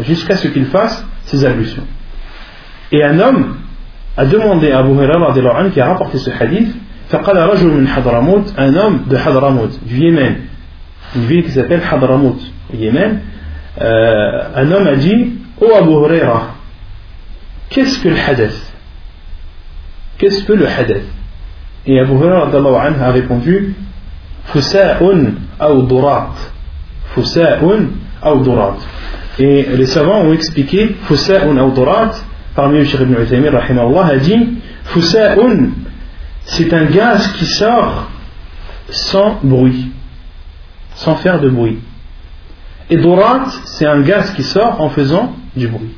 jusqu'à 0.00 0.36
ce 0.36 0.48
qu'il 0.48 0.66
fasse 0.66 1.04
ses 1.24 1.44
ablutions. 1.44 1.84
Et 2.90 3.04
un 3.04 3.18
homme 3.20 3.56
a 4.16 4.24
demandé 4.24 4.72
à 4.72 4.80
Abu 4.80 4.90
Hurairah 4.90 5.70
qui 5.70 5.80
a 5.80 5.86
rapporté 5.86 6.18
ce 6.18 6.30
hadith, 6.30 6.74
un 7.12 8.76
homme 8.76 9.04
de 9.08 9.16
Hadramout, 9.16 9.70
du 9.86 9.98
Yémen, 9.98 10.36
une 11.14 11.22
ville 11.22 11.44
qui 11.44 11.52
s'appelle 11.52 11.80
Hadramout, 11.90 12.38
au 12.72 12.76
Yémen, 12.76 13.20
euh, 13.80 14.42
un 14.56 14.72
homme 14.72 14.86
a 14.88 14.96
dit 14.96 15.32
Ô 15.60 15.66
oh 15.70 15.76
Abu 15.78 15.90
Hurairah, 15.90 16.54
qu'est-ce 17.70 18.00
que 18.00 18.08
le 18.08 18.16
hadith? 18.16 18.72
Qu'est-ce 20.18 20.44
que 20.44 20.52
le 20.52 20.66
hadith? 20.66 21.04
Et 21.86 22.00
Abu 22.00 22.12
Hurairah 22.12 22.50
a 23.00 23.10
répondu 23.10 23.74
Fusa'un 24.46 25.34
ou 25.70 25.82
durat. 25.82 26.30
Fusa'un 27.14 27.88
ou 28.24 28.42
durat. 28.42 28.76
Et 29.38 29.62
les 29.62 29.86
savants 29.86 30.20
ont 30.22 30.32
expliqué 30.32 30.96
Fusa'un 31.02 31.56
ou 31.58 31.72
durat. 31.72 32.10
Parmi 32.54 32.78
eux, 32.78 32.84
Cheikh 32.84 33.00
ibn 33.00 33.14
Uthaymin 33.22 33.54
a 33.54 34.16
dit 34.16 34.48
Fusa'un, 34.84 35.70
c'est 36.44 36.72
un 36.72 36.86
gaz 36.86 37.32
qui 37.34 37.44
sort 37.46 38.08
sans 38.90 39.38
bruit, 39.42 39.92
sans 40.94 41.16
faire 41.16 41.40
de 41.40 41.50
bruit. 41.50 41.78
Et 42.90 42.96
durat, 42.96 43.44
c'est 43.64 43.86
un 43.86 44.00
gaz 44.00 44.32
qui 44.32 44.42
sort 44.42 44.80
en 44.80 44.88
faisant 44.88 45.36
du 45.54 45.68
bruit. 45.68 45.94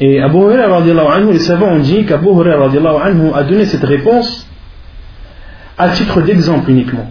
Et 0.00 0.20
Abu 0.20 0.38
Hurairah, 0.38 1.20
les 1.20 1.38
savants 1.38 1.72
ont 1.72 1.78
dit 1.78 2.04
qu'Abu 2.04 2.26
Hurairah 2.26 2.70
a 3.34 3.42
donné 3.44 3.64
cette 3.64 3.84
réponse 3.84 4.46
à 5.78 5.90
titre 5.90 6.20
d'exemple 6.22 6.70
uniquement. 6.70 7.10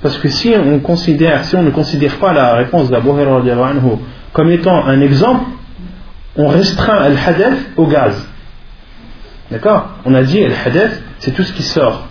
Parce 0.00 0.18
que 0.18 0.28
si 0.28 0.54
on 0.56 0.80
considère, 0.80 1.44
si 1.44 1.56
on 1.56 1.62
ne 1.62 1.70
considère 1.70 2.16
pas 2.16 2.32
la 2.32 2.54
réponse 2.54 2.90
d'Abu 2.90 3.08
Hurairah 3.08 3.72
comme 4.32 4.50
étant 4.50 4.84
un 4.84 5.00
exemple, 5.00 5.44
on 6.36 6.48
restreint 6.48 6.98
al-hadath 6.98 7.58
au 7.76 7.86
gaz. 7.86 8.28
D'accord? 9.50 9.90
On 10.04 10.14
a 10.14 10.22
dit 10.22 10.42
al-hadath, 10.42 11.02
c'est 11.18 11.32
tout 11.32 11.42
ce 11.42 11.52
qui 11.52 11.62
sort 11.62 12.08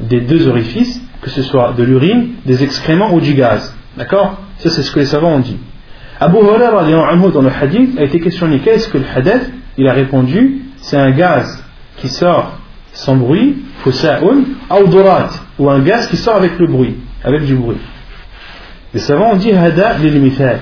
des 0.00 0.20
deux 0.20 0.48
orifices, 0.48 1.02
que 1.22 1.30
ce 1.30 1.42
soit 1.42 1.72
de 1.76 1.82
l'urine, 1.82 2.34
des 2.44 2.62
excréments 2.62 3.12
ou 3.12 3.20
du 3.20 3.34
gaz. 3.34 3.74
D'accord? 3.96 4.38
Ça, 4.58 4.70
c'est 4.70 4.82
ce 4.82 4.90
que 4.90 5.00
les 5.00 5.06
savants 5.06 5.32
ont 5.32 5.40
dit. 5.40 5.58
Abu 6.19 6.37
Hurairah 6.37 6.85
dans 7.31 7.41
le 7.41 7.49
hadith 7.49 7.97
a 7.97 8.03
été 8.03 8.19
questionné 8.19 8.59
qu'est-ce 8.59 8.89
que 8.89 8.97
le 8.97 9.05
hadath 9.15 9.49
Il 9.77 9.87
a 9.87 9.93
répondu 9.93 10.61
c'est 10.77 10.97
un 10.97 11.11
gaz 11.11 11.63
qui 11.97 12.09
sort 12.09 12.59
sans 12.91 13.15
bruit, 13.15 13.57
fusa'un, 13.83 14.43
audorat, 14.69 15.29
ou 15.57 15.69
un 15.69 15.79
gaz 15.79 16.07
qui 16.07 16.17
sort 16.17 16.35
avec 16.35 16.57
le 16.57 16.67
bruit, 16.67 16.95
avec 17.23 17.45
du 17.45 17.55
bruit. 17.55 17.77
Les 18.93 18.99
savants 18.99 19.33
ont 19.33 19.35
dit 19.35 19.51
hada 19.51 19.97
lil 19.97 20.19
mithal. 20.19 20.59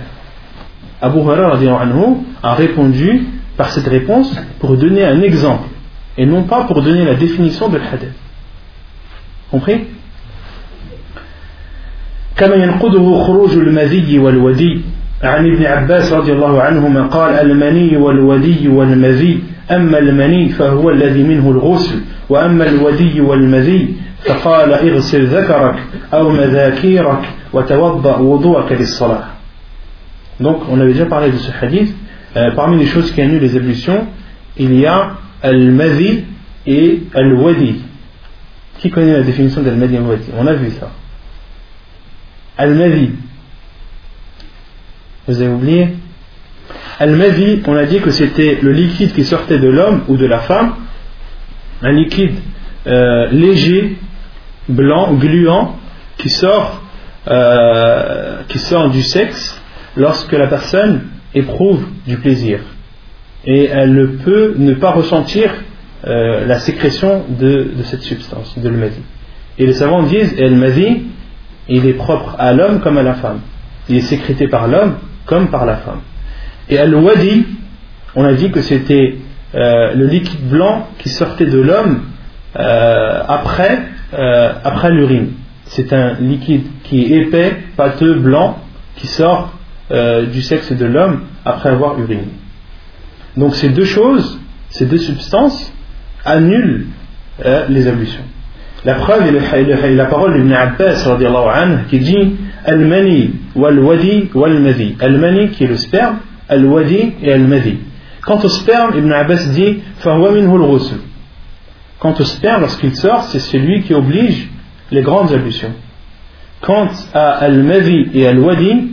Abu 1.02 1.20
Hurairah 1.20 1.58
a 2.44 2.54
répondu 2.54 3.28
par 3.56 3.72
cette 3.72 3.88
réponse 3.88 4.36
pour 4.60 4.76
donner 4.78 5.06
un 5.06 5.22
exemple 5.22 5.70
et 6.18 6.26
non 6.26 6.44
pas 6.44 6.66
pour 6.66 6.82
donner 6.82 7.06
la 7.06 7.16
définition 7.16 7.70
de 7.70 7.78
l'hadith. 7.78 8.14
Compris 9.52 9.80
كما 12.38 12.56
ينقضه 12.56 13.24
خروج 13.24 13.54
المذي 13.54 14.20
والودي 14.20 14.82
عن 15.23 15.47
ابن 15.47 15.65
عباس 15.67 16.13
رضي 16.13 16.33
الله 16.33 16.63
عنهما 16.63 17.07
قال 17.07 17.35
المني 17.35 17.97
والودي 17.97 18.69
والمذي 18.69 19.43
أما 19.71 19.99
المني 19.99 20.49
فهو 20.49 20.91
الذي 20.91 21.23
منه 21.23 21.51
الغسل 21.51 22.01
وأما 22.29 22.69
الودي 22.69 23.21
والمذي 23.21 23.97
فقال 24.25 24.73
اغسل 24.73 25.27
ذكرك 25.27 25.75
أو 26.15 26.31
مذاكيرك 26.31 27.25
وتوضأ 27.53 28.17
وضوءك 28.17 28.73
للصلاة 28.73 29.25
Donc, 30.41 30.63
on 30.69 30.81
avait 30.81 30.93
déjà 30.93 31.07
parlé 31.07 31.31
de 31.31 31.37
ce 31.37 31.53
hadith. 31.61 31.95
Euh, 32.37 32.51
parmi 32.53 32.79
les 32.79 32.87
choses 32.87 33.13
qui 33.13 33.21
annulent 33.21 33.43
les 33.43 33.55
ablutions, 33.57 34.07
il 34.57 34.75
y 34.75 34.87
a 34.87 35.13
al-madhi 35.43 36.25
et 36.67 37.03
al-wadi. 37.15 37.83
Qui 38.79 38.91
connaît 38.91 39.13
la 39.13 39.23
définition 39.23 39.63
d'al-madhi 39.63 39.95
et 39.95 39.99
al-wadi 39.99 40.25
On 40.37 40.47
a 40.47 40.55
vu 40.55 40.71
ça. 40.71 40.91
Al-madhi. 42.57 43.11
Vous 45.29 45.41
avez 45.41 45.53
oublié 45.53 45.89
Al-madhi, 46.99 47.63
on 47.67 47.77
a 47.77 47.85
dit 47.85 48.01
que 48.01 48.11
c'était 48.11 48.59
le 48.61 48.73
liquide 48.73 49.13
qui 49.13 49.25
sortait 49.25 49.59
de 49.59 49.69
l'homme 49.69 50.03
ou 50.09 50.17
de 50.17 50.27
la 50.27 50.41
femme 50.41 50.75
un 51.83 51.93
liquide 51.93 52.37
euh, 52.87 53.29
léger, 53.31 53.99
blanc, 54.69 55.15
gluant, 55.15 55.77
qui 56.19 56.29
sort, 56.29 56.83
euh, 57.29 58.39
qui 58.49 58.59
sort 58.59 58.91
du 58.91 59.03
sexe 59.03 59.61
lorsque 59.97 60.33
la 60.33 60.47
personne 60.47 61.03
éprouve 61.35 61.85
du 62.07 62.17
plaisir. 62.17 62.61
Et 63.45 63.67
elle 63.67 63.95
ne 63.95 64.07
peut 64.07 64.55
ne 64.57 64.75
pas 64.75 64.91
ressentir 64.91 65.53
euh, 66.07 66.47
la 66.47 66.59
sécrétion 66.59 67.25
de, 67.29 67.71
cette 67.85 68.03
substance, 68.03 68.59
de 68.59 68.69
l'mazi. 68.69 69.01
Et 69.59 69.67
les 69.67 69.75
savants 69.75 70.03
disent, 70.03 70.35
el 70.39 70.57
mazi, 70.57 71.03
il 71.69 71.87
est 71.87 71.95
propre 71.95 72.37
à 72.39 72.53
l'homme 72.53 72.81
comme 72.81 72.99
à 72.99 73.03
la 73.03 73.15
femme. 73.15 73.41
Il 73.89 73.97
est 73.97 74.01
sécrété 74.01 74.49
par 74.49 74.67
l'homme 74.67 74.97
comme 75.27 75.49
par 75.49 75.67
la 75.67 75.77
femme. 75.77 76.01
Et 76.69 76.79
al-wadi, 76.79 77.47
on 78.15 78.25
a 78.25 78.33
dit 78.33 78.51
que 78.51 78.61
c'était 78.61 79.17
euh, 79.55 79.95
le 79.95 80.07
liquide 80.07 80.49
blanc 80.49 80.89
qui 80.99 81.09
sortait 81.09 81.47
de 81.47 81.61
l'homme 81.61 82.03
euh, 82.59 83.23
après, 83.27 83.83
euh, 84.15 84.53
après 84.65 84.91
l'urine. 84.91 85.33
C'est 85.65 85.93
un 85.93 86.15
liquide 86.15 86.65
qui 86.85 87.03
est 87.03 87.23
épais, 87.23 87.57
pâteux, 87.77 88.15
blanc, 88.15 88.59
qui 88.97 89.07
sort 89.07 89.59
du 90.33 90.41
sexe 90.41 90.73
de 90.73 90.87
l'homme 90.87 91.25
après 91.45 91.69
avoir 91.69 92.01
uriné. 92.01 92.29
Donc 93.37 93.55
ces 93.55 93.69
deux 93.69 93.85
choses, 93.85 94.41
ces 94.71 94.87
deux 94.87 94.97
substances, 94.97 95.71
annulent 96.25 96.87
les 97.69 97.89
ablutions. 97.89 98.23
La 98.87 98.95
preuve 98.95 99.27
est 99.27 99.91
la 99.95 100.05
parole 100.07 100.33
d'Ibn 100.33 100.53
Abbas 100.55 101.07
qui 101.91 101.99
dit 101.99 102.37
Al-Mani 102.65 103.35
wal-Wadi 103.55 104.29
est 105.61 105.67
le 105.67 107.15
et 107.23 107.33
Al-Madi. 107.33 107.79
Quant 108.25 108.39
au 108.43 108.49
sperme, 108.49 108.97
Ibn 108.97 109.13
Abbas 109.13 109.47
dit 109.53 109.83
Quant 111.99 112.15
au 112.19 112.25
sperme, 112.25 112.61
lorsqu'il 112.61 112.95
sort, 112.97 113.25
c'est 113.25 113.39
celui 113.39 113.83
qui 113.83 113.95
oblige 113.95 114.49
les 114.91 115.03
grandes 115.03 115.33
ablutions. 115.33 115.73
Quant 116.61 116.89
à 117.15 117.31
Al-Madi 117.31 118.11
et 118.15 118.27
Al-Wadi, 118.27 118.91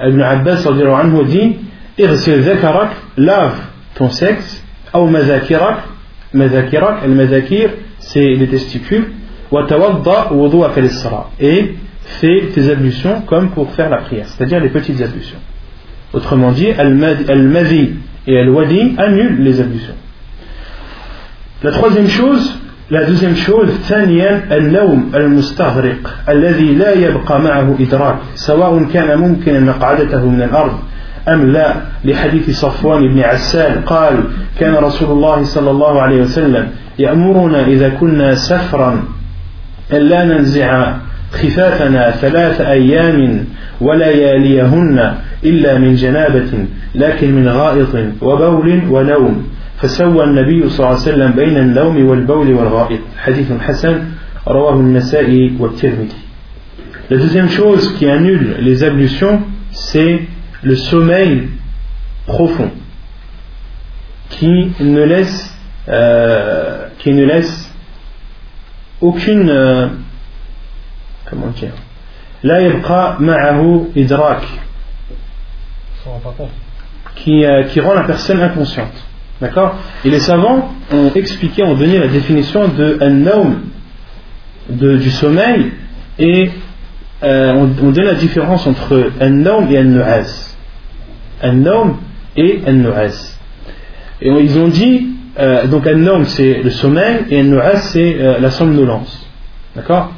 Ibn 0.00 0.20
Abbas 0.20 0.66
dit 1.26 1.56
lave 3.16 3.58
ton 3.94 4.10
sexe, 4.10 4.64
mazakirak, 4.94 5.78
mazakirak, 6.32 6.96
c'est 7.98 8.34
les 8.34 8.48
testicules, 8.48 9.06
fais 12.03 12.49
tes 12.53 12.69
ablutions 12.71 13.21
comme 13.21 13.49
pour 13.49 13.71
faire 13.73 13.89
la 13.89 13.97
prière, 13.97 14.27
c'est-à-dire 14.27 14.59
les 14.59 14.69
petites 14.69 15.01
ablutions. 15.01 15.39
Autrement 16.13 16.51
dit, 16.51 16.71
al-madi 16.71 17.95
et 18.27 18.39
al-wadi 18.39 18.95
annulent 18.97 19.41
les 19.41 19.61
ablutions. 19.61 19.95
La 21.61 21.71
troisième 21.71 22.07
chose, 22.07 22.57
la 22.89 23.05
deuxième 23.05 23.35
chose, 23.35 23.69
ثانيا 23.87 24.57
النوم 24.57 25.11
المستغرق 25.15 26.15
الذي 26.29 26.75
لا 26.75 26.93
يبقى 26.93 27.41
معه 27.41 27.75
إدراك 27.79 28.15
سواء 28.35 28.83
كان 28.93 29.19
ممكنا 29.19 29.59
مقعدته 29.59 30.25
من 30.25 30.41
الأرض 30.41 30.79
أم 31.27 31.51
لا 31.51 31.75
لحديث 32.05 32.49
صفوان 32.49 33.13
بن 33.13 33.19
عسال 33.19 33.85
قال 33.85 34.23
كان 34.59 34.75
رسول 34.75 35.11
الله 35.11 35.43
صلى 35.43 35.71
الله 35.71 36.01
عليه 36.01 36.21
وسلم 36.21 36.67
يأمرنا 36.99 37.67
إذا 37.67 37.89
كنا 37.89 38.35
سفرا 38.35 39.03
ألا 39.93 40.25
ننزع 40.25 40.95
خفافنا 41.34 42.10
ثلاث 42.10 42.60
أيام 42.60 43.44
ولياليهن 43.80 45.14
إلا 45.44 45.78
من 45.78 45.94
جنابة 45.94 46.50
لكن 46.94 47.34
من 47.34 47.48
غائط 47.48 47.88
وبول 48.22 48.82
ونوم 48.90 49.46
فسوى 49.78 50.24
النبي 50.24 50.68
صلى 50.68 50.78
الله 50.78 50.88
عليه 51.00 51.10
وسلم 51.10 51.30
بين 51.30 51.56
النوم 51.58 52.06
والبول 52.08 52.52
والغائط 52.52 53.00
حديث 53.18 53.52
حسن 53.60 54.02
رواه 54.48 54.74
النسائي 54.80 55.52
والترمذي 55.60 56.24
La 57.10 57.18
deuxième 57.18 57.50
chose 57.50 57.92
qui 57.98 58.08
annule 58.08 58.56
les 58.60 58.82
ablutions, 58.82 59.42
c'est 59.72 60.22
le 60.62 60.74
sommeil 60.74 61.48
profond 62.26 62.70
qui 64.30 64.72
ne 64.80 65.02
laisse, 65.02 65.54
euh, 65.88 66.86
qui 66.98 67.12
ne 67.12 67.24
laisse 67.26 67.70
aucune. 69.02 69.50
euh, 69.50 69.88
Comment 71.28 71.48
dire 71.48 71.72
La 72.42 72.60
yabqa 72.60 73.16
ma'ahu 73.20 73.90
idrak. 73.96 74.42
Qui, 77.16 77.44
euh, 77.44 77.64
qui 77.64 77.80
rend 77.80 77.94
la 77.94 78.04
personne 78.04 78.40
inconsciente. 78.42 78.92
D'accord? 79.40 79.74
Et 80.04 80.10
les 80.10 80.20
savants 80.20 80.72
ont 80.92 81.10
expliqué, 81.14 81.62
ont 81.62 81.74
donné 81.74 81.98
la 81.98 82.08
définition 82.08 82.68
de 82.68 82.98
un 83.00 83.56
de, 84.68 84.96
du 84.96 85.10
sommeil, 85.10 85.72
et 86.18 86.50
euh, 87.22 87.52
on, 87.54 87.90
donne 87.90 88.04
la 88.04 88.14
différence 88.14 88.66
entre 88.66 89.10
un 89.20 89.44
et 89.70 89.78
un 89.78 89.84
nuaz. 89.84 90.56
Un 91.42 91.64
et 92.36 92.62
un 92.66 92.72
nuaz. 92.72 93.38
Et 94.20 94.28
ils 94.28 94.58
ont 94.58 94.68
dit, 94.68 95.08
euh, 95.38 95.66
donc 95.66 95.86
un 95.86 96.24
c'est 96.24 96.62
le 96.62 96.70
sommeil, 96.70 97.24
et 97.30 97.40
un 97.40 97.44
nuaz 97.44 97.80
c'est 97.92 98.16
euh, 98.20 98.38
la 98.38 98.50
somnolence. 98.50 99.26
D'accord? 99.74 100.12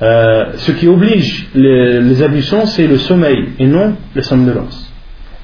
Euh, 0.00 0.52
Ce 0.56 0.72
qui 0.72 0.86
oblige 0.86 1.48
les, 1.54 2.00
les 2.00 2.22
ablutions, 2.22 2.66
c'est 2.66 2.86
le 2.86 2.98
sommeil, 2.98 3.50
et 3.58 3.66
non 3.66 3.96
la 4.14 4.22
somnolence. 4.22 4.92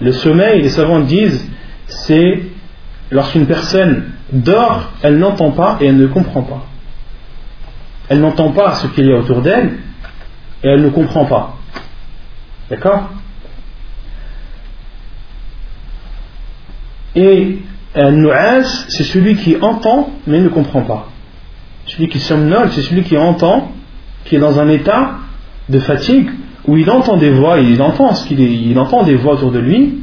Le 0.00 0.12
sommeil, 0.12 0.62
les 0.62 0.68
savants 0.68 1.00
disent, 1.00 1.48
c'est 1.86 2.42
lorsqu'une 3.11 3.46
personne 3.46 4.11
dort, 4.32 4.92
elle 5.02 5.18
n'entend 5.18 5.50
pas 5.52 5.78
et 5.80 5.86
elle 5.86 5.96
ne 5.96 6.07
comprend 6.07 6.42
pas. 6.42 6.66
Elle 8.09 8.20
n'entend 8.20 8.50
pas 8.50 8.74
ce 8.74 8.86
qu'il 8.88 9.07
y 9.07 9.12
a 9.12 9.16
autour 9.16 9.40
d'elle 9.40 9.78
et 10.62 10.68
elle 10.68 10.82
ne 10.82 10.90
comprend 10.90 11.24
pas. 11.24 11.57
D'accord? 12.70 13.11
Et 17.16 17.59
un 17.94 18.11
nu'as, 18.12 18.86
c'est 18.88 19.05
celui 19.05 19.36
qui 19.36 19.57
entend 19.61 20.11
mais 20.26 20.40
ne 20.40 20.48
comprend 20.48 20.82
pas. 20.82 21.09
Celui 21.86 22.09
qui 22.09 22.18
somnole, 22.18 22.70
c'est 22.72 22.82
celui 22.82 23.02
qui 23.05 23.16
entend, 23.16 23.72
qui 24.25 24.37
est 24.37 24.39
dans 24.39 24.59
un 24.59 24.68
état 24.68 25.16
de 25.68 25.79
fatigue 25.79 26.31
où 26.66 26.77
il 26.77 26.91
entend 26.91 27.16
des 27.16 27.31
voix, 27.31 27.59
il 27.61 27.81
entend 27.83 28.14
ce 28.14 28.27
qu'il 28.27 28.79
entend 28.79 29.03
des 29.05 29.16
voix 29.16 29.35
autour 29.35 29.53
de 29.53 29.59
lui, 29.59 29.99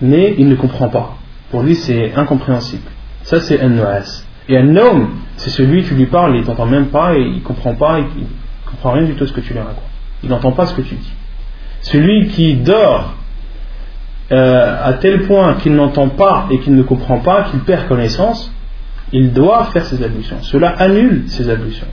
mais 0.00 0.34
il 0.38 0.48
ne 0.48 0.54
comprend 0.54 0.88
pas. 0.88 1.16
Pour 1.50 1.62
lui, 1.62 1.74
c'est 1.74 2.14
incompréhensible. 2.14 2.88
Ça, 3.22 3.40
c'est 3.40 3.60
un 3.60 3.68
nu'as. 3.68 4.24
Et 4.48 4.56
un 4.56 4.76
homme, 4.76 5.10
c'est 5.36 5.50
celui 5.50 5.82
qui 5.82 5.94
lui 5.94 6.06
parle, 6.06 6.36
il 6.36 6.44
t'entend 6.44 6.66
même 6.66 6.86
pas 6.86 7.14
et 7.14 7.22
il 7.22 7.42
comprend 7.42 7.74
pas, 7.74 8.00
et 8.00 8.04
il 8.16 8.26
comprend 8.70 8.92
rien 8.92 9.04
du 9.04 9.14
tout 9.14 9.26
ce 9.26 9.32
que 9.32 9.40
tu 9.40 9.52
lui 9.52 9.60
racontes. 9.60 9.82
Il 10.22 10.30
n'entend 10.30 10.52
pas 10.52 10.66
ce 10.66 10.74
que 10.74 10.82
tu 10.82 10.94
dis. 10.94 11.12
Celui 11.82 12.28
qui 12.28 12.54
dort 12.56 13.14
euh, 14.32 14.76
à 14.84 14.92
tel 14.94 15.22
point 15.22 15.54
qu'il 15.54 15.74
n'entend 15.74 16.08
pas 16.08 16.46
et 16.50 16.60
qu'il 16.60 16.74
ne 16.74 16.82
comprend 16.82 17.18
pas, 17.18 17.44
qu'il 17.50 17.60
perd 17.60 17.88
connaissance, 17.88 18.52
il 19.12 19.32
doit 19.32 19.64
faire 19.72 19.84
ses 19.86 20.02
ablutions. 20.04 20.40
Cela 20.42 20.68
annule 20.68 21.24
ses 21.26 21.48
ablutions. 21.48 21.88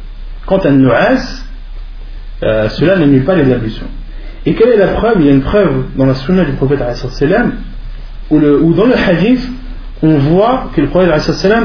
Quant 0.46 0.60
à 0.60 0.72
nu'as, 0.72 1.44
euh, 2.44 2.70
cela 2.70 2.98
n'annule 2.98 3.24
pas 3.24 3.36
les 3.36 3.52
ablutions. 3.52 3.88
Et 4.46 4.54
quelle 4.54 4.70
est 4.70 4.78
la 4.78 4.90
preuve? 4.90 5.18
Il 5.20 5.26
y 5.26 5.30
a 5.30 5.34
une 5.34 5.42
preuve 5.42 5.86
dans 5.96 6.06
la 6.06 6.16
sunna 6.16 6.46
du 6.46 6.54
prophète 6.54 6.80
où, 8.30 8.40
le, 8.40 8.62
où 8.62 8.74
dans 8.74 8.86
le 8.86 8.96
hadith, 8.96 9.42
on 10.04 10.18
voit 10.18 10.70
que 10.76 10.82
le 10.82 10.88
prophète 10.88 11.12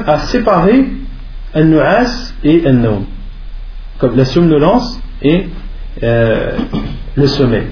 a 0.07 0.19
séparé 0.19 0.87
An-Nu'as 1.55 2.35
et 2.43 2.63
An-Naum, 2.67 3.05
comme 3.99 4.17
la 4.17 4.25
somnolence 4.25 5.01
et 5.23 5.47
euh, 6.03 6.53
le 7.15 7.27
sommeil. 7.27 7.67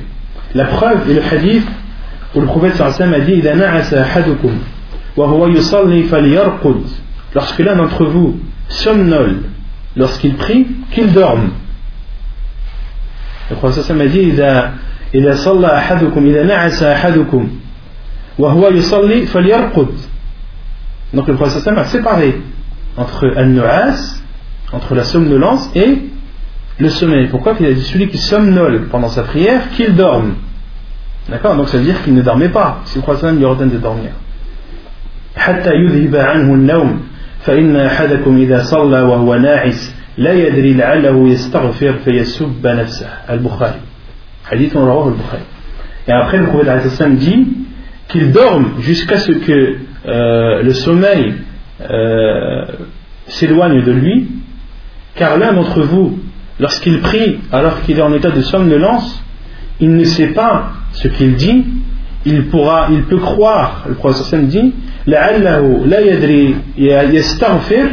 La 0.55 0.67
preuve 0.67 1.11
est 1.11 1.15
le 1.15 1.23
hadith 1.23 1.67
où 2.35 2.41
le 2.41 2.47
prophète 2.47 2.81
a 2.81 3.21
dit 3.21 3.43
Lorsque 7.35 7.59
l'un 7.61 7.77
d'entre 7.77 8.05
vous 8.05 8.39
somnole 8.69 9.37
lorsqu'il 9.97 10.35
prie, 10.35 10.67
qu'il 10.93 11.13
dorme. 11.13 11.51
Alayhi 13.51 13.79
wa 13.79 13.83
sallam 13.83 14.01
a 14.01 14.07
dit 14.07 14.31
إذا 14.31 14.73
إذا 15.15 15.35
صلى 15.35 15.67
أحدكم 15.67 16.27
إذا 16.27 16.43
نعس 16.45 16.83
أحدكم 16.83 17.49
وهو 18.39 18.69
يصلي 18.69 19.27
فليرقد 19.27 19.89
Donc 21.13 21.27
le 21.27 21.35
prophète 21.35 21.63
sallam 21.63 21.79
a 21.81 21.85
séparé 21.87 22.41
entre 22.97 23.33
al-nu'as, 23.37 24.23
entre 24.73 24.95
la 24.95 25.03
somnolence 25.05 25.71
et 25.75 25.99
le 26.79 26.89
sommeil. 26.89 27.27
Pourquoi 27.27 27.55
qu'il 27.55 27.67
a 27.67 27.73
dit 27.73 27.83
celui 27.83 28.09
qui 28.09 28.19
somnole 28.19 28.87
pendant 28.91 29.09
sa 29.09 29.25
prière, 29.25 29.71
qu'il 29.71 29.97
dorme. 29.97 30.35
D'accord 31.29 31.57
Donc 31.57 31.69
ça 31.69 31.79
veut 31.79 31.85
dire 31.85 32.01
qu'il 32.05 32.15
ne 32.15 32.23
dormait 32.23 32.49
pas. 32.49 32.81
Si 32.85 32.99
le 32.99 33.03
prophète 33.03 33.23
sallam 33.23 33.39
lui 33.39 33.45
ordonne 33.45 33.71
de 33.71 33.79
dormir. 33.79 34.13
حتى 35.37 35.71
يذهب 35.75 36.17
عنه 36.17 36.55
النوم 36.55 37.01
فإن 37.41 37.77
أحدكم 37.77 38.37
إذا 38.37 38.63
صلى 38.63 39.01
وهو 39.03 39.35
ناعس 39.35 39.95
لا 40.20 40.34
يدري 40.34 40.74
لعله 40.74 41.30
يستغفر 41.30 41.94
فيسب 41.94 42.68
نفسه 42.68 43.08
البخاري 43.30 43.80
حديث 44.46 44.76
رواه 44.78 45.08
البخاري 45.08 45.44
et 46.08 46.12
après 46.12 46.38
le 46.38 46.46
prophète 46.46 46.70
alayhi 46.70 46.90
salam 46.90 47.16
dit 47.16 47.48
qu'il 48.08 48.32
dorme 48.32 48.74
jusqu'à 48.80 49.18
ce 49.18 49.32
que 49.32 49.78
euh, 50.08 50.62
le 50.62 50.74
sommeil 50.74 51.34
euh, 51.82 52.66
s'éloigne 53.28 53.82
de 53.84 53.92
lui 53.92 54.28
car 55.16 55.38
l'un 55.38 55.54
d'entre 55.54 55.82
vous 55.82 56.20
lorsqu'il 56.60 57.02
prie 57.02 57.40
alors 57.52 57.82
qu'il 57.82 57.98
est 57.98 58.02
en 58.02 58.14
état 58.14 58.30
de 58.30 58.42
somnolence 58.42 59.22
il 59.80 59.96
ne 59.96 60.04
sait 60.04 60.28
pas 60.28 60.72
ce 60.94 61.08
qu'il 61.08 61.36
dit 61.36 61.66
il 62.26 62.46
pourra 62.46 62.88
il 62.92 63.04
peut 63.04 63.18
croire 63.18 63.86
le 63.90 63.96
prophète 63.96 64.24
sallam 64.26 64.48
dit 64.48 64.74
لعله 65.08 65.86
لا 65.86 66.00
يدري 66.00 66.56
يستغفر 66.78 67.90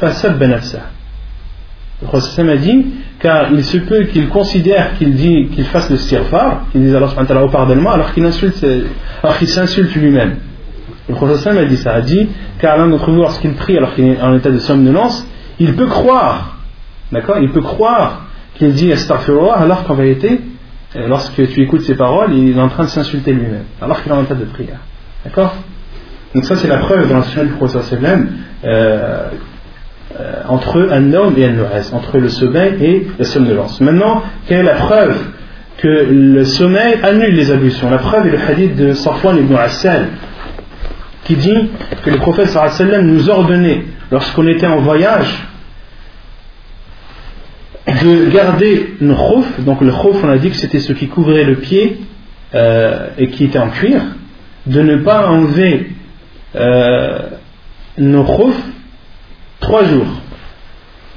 فسب 0.00 0.42
نفسه 0.42 0.82
le 2.01 2.07
prophète 2.07 2.47
a 2.47 2.57
dit 2.57 2.85
car 3.19 3.51
il 3.51 3.63
se 3.63 3.77
peut 3.77 4.05
qu'il 4.05 4.29
considère 4.29 4.93
qu'il 4.97 5.15
dit 5.15 5.49
qu'il 5.49 5.65
fasse 5.65 5.89
le 5.89 5.97
stirfar 5.97 6.65
qu'il 6.71 6.81
dise 6.81 6.95
Allah 6.95 7.09
subhanahu 7.09 7.45
oh, 7.45 7.49
pardonne-moi 7.49 7.93
alors 7.93 8.13
qu'il 8.13 8.25
insulte 8.25 8.65
alors 9.21 9.37
qu'il 9.37 9.49
s'insulte 9.49 9.93
lui-même. 9.95 10.37
Le 11.09 11.15
prophète 11.15 11.47
a 11.47 11.65
dit 11.65 11.77
ça 11.77 11.93
a 11.93 12.01
dit 12.01 12.29
car 12.59 12.77
l'un 12.77 12.87
d'entre 12.87 13.11
vous 13.11 13.21
lorsqu'il 13.21 13.53
prie 13.53 13.77
alors 13.77 13.93
qu'il 13.95 14.05
est 14.05 14.21
en 14.21 14.35
état 14.35 14.49
de 14.49 14.59
somnolence 14.59 15.27
il 15.59 15.75
peut 15.75 15.87
croire 15.87 16.59
d'accord 17.11 17.37
il 17.41 17.51
peut 17.51 17.61
croire 17.61 18.27
qu'il 18.55 18.73
dit 18.73 18.91
astaghfirullah 18.93 19.55
alors 19.55 19.83
qu'en 19.83 19.95
vérité 19.95 20.39
euh, 20.95 21.07
lorsque 21.07 21.35
tu 21.35 21.61
écoutes 21.61 21.81
ses 21.81 21.95
paroles 21.95 22.33
il 22.33 22.57
est 22.57 22.61
en 22.61 22.69
train 22.69 22.85
de 22.85 22.89
s'insulter 22.89 23.33
lui-même 23.33 23.65
alors 23.81 24.01
qu'il 24.01 24.11
est 24.11 24.15
en 24.15 24.23
état 24.23 24.35
de 24.35 24.45
prière 24.45 24.79
d'accord? 25.25 25.53
Donc 26.33 26.45
ça 26.45 26.55
c'est 26.55 26.67
la 26.67 26.77
preuve 26.77 27.09
dans 27.09 27.17
la 27.17 27.23
sunna 27.23 27.45
du 27.45 27.53
prophète 27.53 27.97
euh, 30.17 30.41
entre 30.47 30.89
un 30.91 31.13
homme 31.13 31.35
et 31.37 31.45
un 31.45 31.51
nu'as, 31.51 31.91
entre 31.93 32.17
le 32.17 32.29
sommeil 32.29 32.83
et 32.83 33.07
la 33.17 33.25
somnolence. 33.25 33.79
Maintenant, 33.79 34.23
quelle 34.47 34.61
est 34.61 34.63
la 34.63 34.75
preuve 34.75 35.17
que 35.77 36.07
le 36.09 36.45
sommeil 36.45 36.95
annule 37.03 37.35
les 37.35 37.51
ablutions? 37.51 37.89
La 37.89 37.99
preuve 37.99 38.27
est 38.27 38.31
le 38.31 38.39
hadith 38.39 38.75
de 38.75 38.93
Safwan 38.93 39.37
ibn 39.37 39.55
Assal 39.55 40.07
qui 41.25 41.35
dit 41.35 41.69
que 42.03 42.09
le 42.09 42.17
prophète 42.17 42.49
sallam 42.49 43.05
nous 43.05 43.29
ordonnait 43.29 43.83
lorsqu'on 44.11 44.47
était 44.47 44.65
en 44.65 44.81
voyage 44.81 45.47
de 47.85 48.29
garder 48.31 48.95
nos 48.99 49.15
khouf, 49.15 49.59
donc 49.59 49.81
le 49.81 49.91
khouf 49.91 50.23
on 50.23 50.29
a 50.29 50.37
dit 50.37 50.49
que 50.49 50.55
c'était 50.55 50.79
ce 50.79 50.91
qui 50.93 51.07
couvrait 51.07 51.43
le 51.43 51.57
pied 51.57 51.99
euh, 52.55 53.09
et 53.19 53.29
qui 53.29 53.45
était 53.45 53.59
en 53.59 53.69
cuir, 53.69 54.01
de 54.65 54.81
ne 54.81 54.97
pas 54.97 55.27
enlever 55.27 55.91
euh, 56.55 57.19
nos 57.99 58.23
khouf 58.23 58.55
trois 59.59 59.83
jours. 59.83 60.07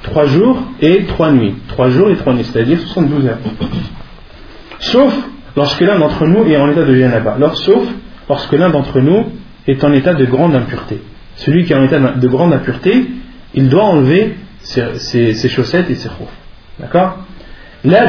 Trois 0.02 0.26
jours 0.26 0.62
et 0.80 1.04
trois 1.04 1.30
nuits. 1.30 1.54
Trois 1.68 1.88
jours 1.90 2.10
et 2.10 2.16
trois 2.16 2.34
nuits, 2.34 2.44
c'est-à-dire 2.44 2.80
72 2.80 3.26
heures. 3.26 3.38
Sauf 4.78 5.16
lorsque 5.56 5.80
l'un 5.80 5.98
d'entre 5.98 6.26
nous 6.26 6.44
est 6.44 6.56
en 6.56 6.70
état 6.70 6.84
de 6.84 6.94
janaba. 6.94 7.34
Alors, 7.34 7.56
sauf 7.56 7.86
lorsque 8.28 8.52
l'un 8.52 8.70
d'entre 8.70 9.00
nous 9.00 9.26
est 9.66 9.82
en 9.84 9.92
état 9.92 10.14
de 10.14 10.24
grande 10.24 10.54
impureté. 10.54 11.00
Celui 11.36 11.64
qui 11.64 11.72
est 11.72 11.76
en 11.76 11.84
état 11.84 11.98
de 11.98 12.28
grande 12.28 12.52
impureté, 12.52 13.06
il 13.54 13.68
doit 13.68 13.84
enlever 13.84 14.36
ses, 14.60 15.48
chaussettes 15.48 15.90
et 15.90 15.94
ses 15.94 16.08
khuf. 16.08 16.28
D'accord? 16.78 17.18
Mais, 17.84 18.00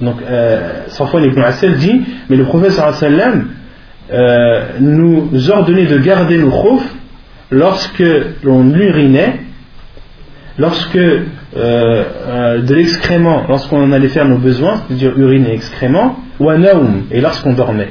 donc, 0.00 0.16
euh, 0.22 0.86
Safwan 0.88 1.24
ibn 1.24 1.40
Assel 1.40 1.74
dit, 1.76 2.00
mais 2.30 2.36
le 2.36 2.44
prophète 2.44 2.72
sallam 2.72 3.48
euh, 4.12 4.78
nous 4.80 5.50
ordonnait 5.50 5.86
de 5.86 5.98
garder 5.98 6.38
nos 6.38 6.50
khouf 6.50 6.82
lorsque 7.50 8.02
l'on 8.42 8.72
urinait, 8.74 9.40
lorsque 10.58 10.96
euh, 10.96 11.24
euh, 11.56 12.62
de 12.62 12.74
l'excrément, 12.74 13.44
lorsqu'on 13.48 13.92
allait 13.92 14.08
faire 14.08 14.26
nos 14.28 14.38
besoins, 14.38 14.82
c'est-à-dire 14.86 15.18
urine 15.18 15.46
et 15.46 15.54
excrément, 15.54 16.16
ou 16.40 16.50
naum, 16.52 17.04
et 17.10 17.20
lorsqu'on 17.20 17.52
dormait. 17.52 17.90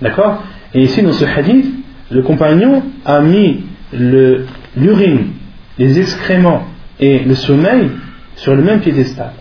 D'accord? 0.00 0.42
Et 0.74 0.82
ici, 0.82 1.02
dans 1.02 1.12
ce 1.12 1.24
hadith, 1.24 1.66
le 2.10 2.22
compagnon 2.22 2.82
a 3.04 3.20
mis 3.20 3.64
le- 3.92 4.46
l'urine, 4.76 5.28
les 5.78 5.98
excréments 5.98 6.64
et 6.98 7.18
le 7.20 7.34
sommeil 7.34 7.90
sur 8.36 8.54
le 8.54 8.62
même 8.62 8.80
piédestal. 8.80 9.32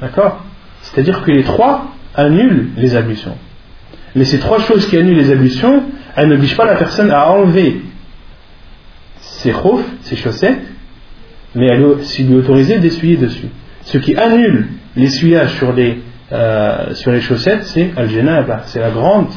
D'accord? 0.00 0.44
C'est-à-dire 0.82 1.22
que 1.22 1.30
les 1.30 1.42
trois 1.42 1.86
annulent 2.14 2.68
les 2.76 2.94
ablutions. 2.96 3.36
Mais 4.17 4.25
ces 4.25 4.39
trois 4.39 4.59
choses 4.59 4.87
qui 4.87 4.97
annulent 4.97 5.17
les 5.17 5.31
ablutions, 5.31 5.83
elles 6.15 6.29
n'obligent 6.29 6.57
pas 6.57 6.65
la 6.65 6.75
personne 6.75 7.11
à 7.11 7.29
enlever 7.29 7.81
ses 9.19 9.51
khofs, 9.51 9.85
ses 10.01 10.15
chaussettes, 10.15 10.61
mais 11.55 11.67
elle 11.67 11.79
lui 11.79 12.35
autorisée 12.35 12.79
d'essuyer 12.79 13.17
dessus. 13.17 13.47
Ce 13.83 13.97
qui 13.97 14.15
annule 14.15 14.67
l'essuyage 14.95 15.53
sur 15.55 15.73
les, 15.73 15.99
euh, 16.31 16.93
sur 16.93 17.11
les 17.11 17.21
chaussettes, 17.21 17.63
c'est 17.63 17.91
al 17.95 18.09
c'est 18.65 18.79
la 18.79 18.91
grande 18.91 19.29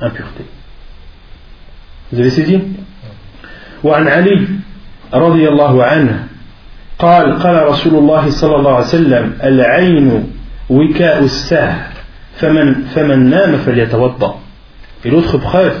impureté. 0.00 0.44
Vous 2.12 2.20
avez 2.20 2.30
saisi 2.30 2.60
وعن 3.84 4.08
علي 4.08 4.48
رضي 5.14 5.48
الله 5.48 5.84
عنه 5.84 6.26
قال 6.98 7.38
قال 7.38 7.66
رسول 7.68 7.94
الله 7.94 8.30
صلى 8.30 8.56
الله 8.56 8.74
عليه 8.74 8.86
وسلم 8.86 9.32
العين 9.44 10.24
وكاء 10.70 11.24
الساه 11.24 11.87
et 15.05 15.09
l'autre 15.09 15.37
preuve 15.37 15.75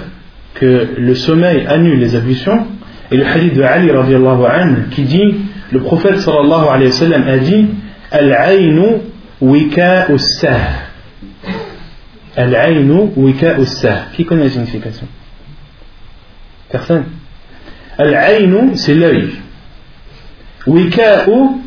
que 0.55 0.87
le 0.97 1.15
sommeil 1.15 1.65
annule 1.67 1.99
les 1.99 2.15
ablutions 2.15 2.67
est 3.11 3.17
le 3.17 3.25
hadith 3.25 3.55
de 3.55 3.63
Ali 3.63 3.91
radiallahu 3.91 4.45
anhu 4.45 4.89
qui 4.91 5.03
dit 5.03 5.35
le 5.71 5.79
prophète 5.81 6.17
sallallahu 6.19 6.67
alayhi 6.67 6.87
wa 6.87 6.95
sallam 6.95 7.27
a 7.27 7.37
dit 7.37 7.67
Al-aynu 8.11 9.01
wika 9.41 10.11
ussah. 10.11 10.87
Al-aynu 12.35 13.11
wika 13.15 13.59
ussah. 13.59 14.07
Qui 14.15 14.25
connaît 14.25 14.45
la 14.45 14.49
signification? 14.49 15.07
Personne 16.69 17.05
Al-aynu, 17.99 18.75
c'est 18.75 18.95
l'œil. 18.95 19.29
Wika'u, 20.65 21.61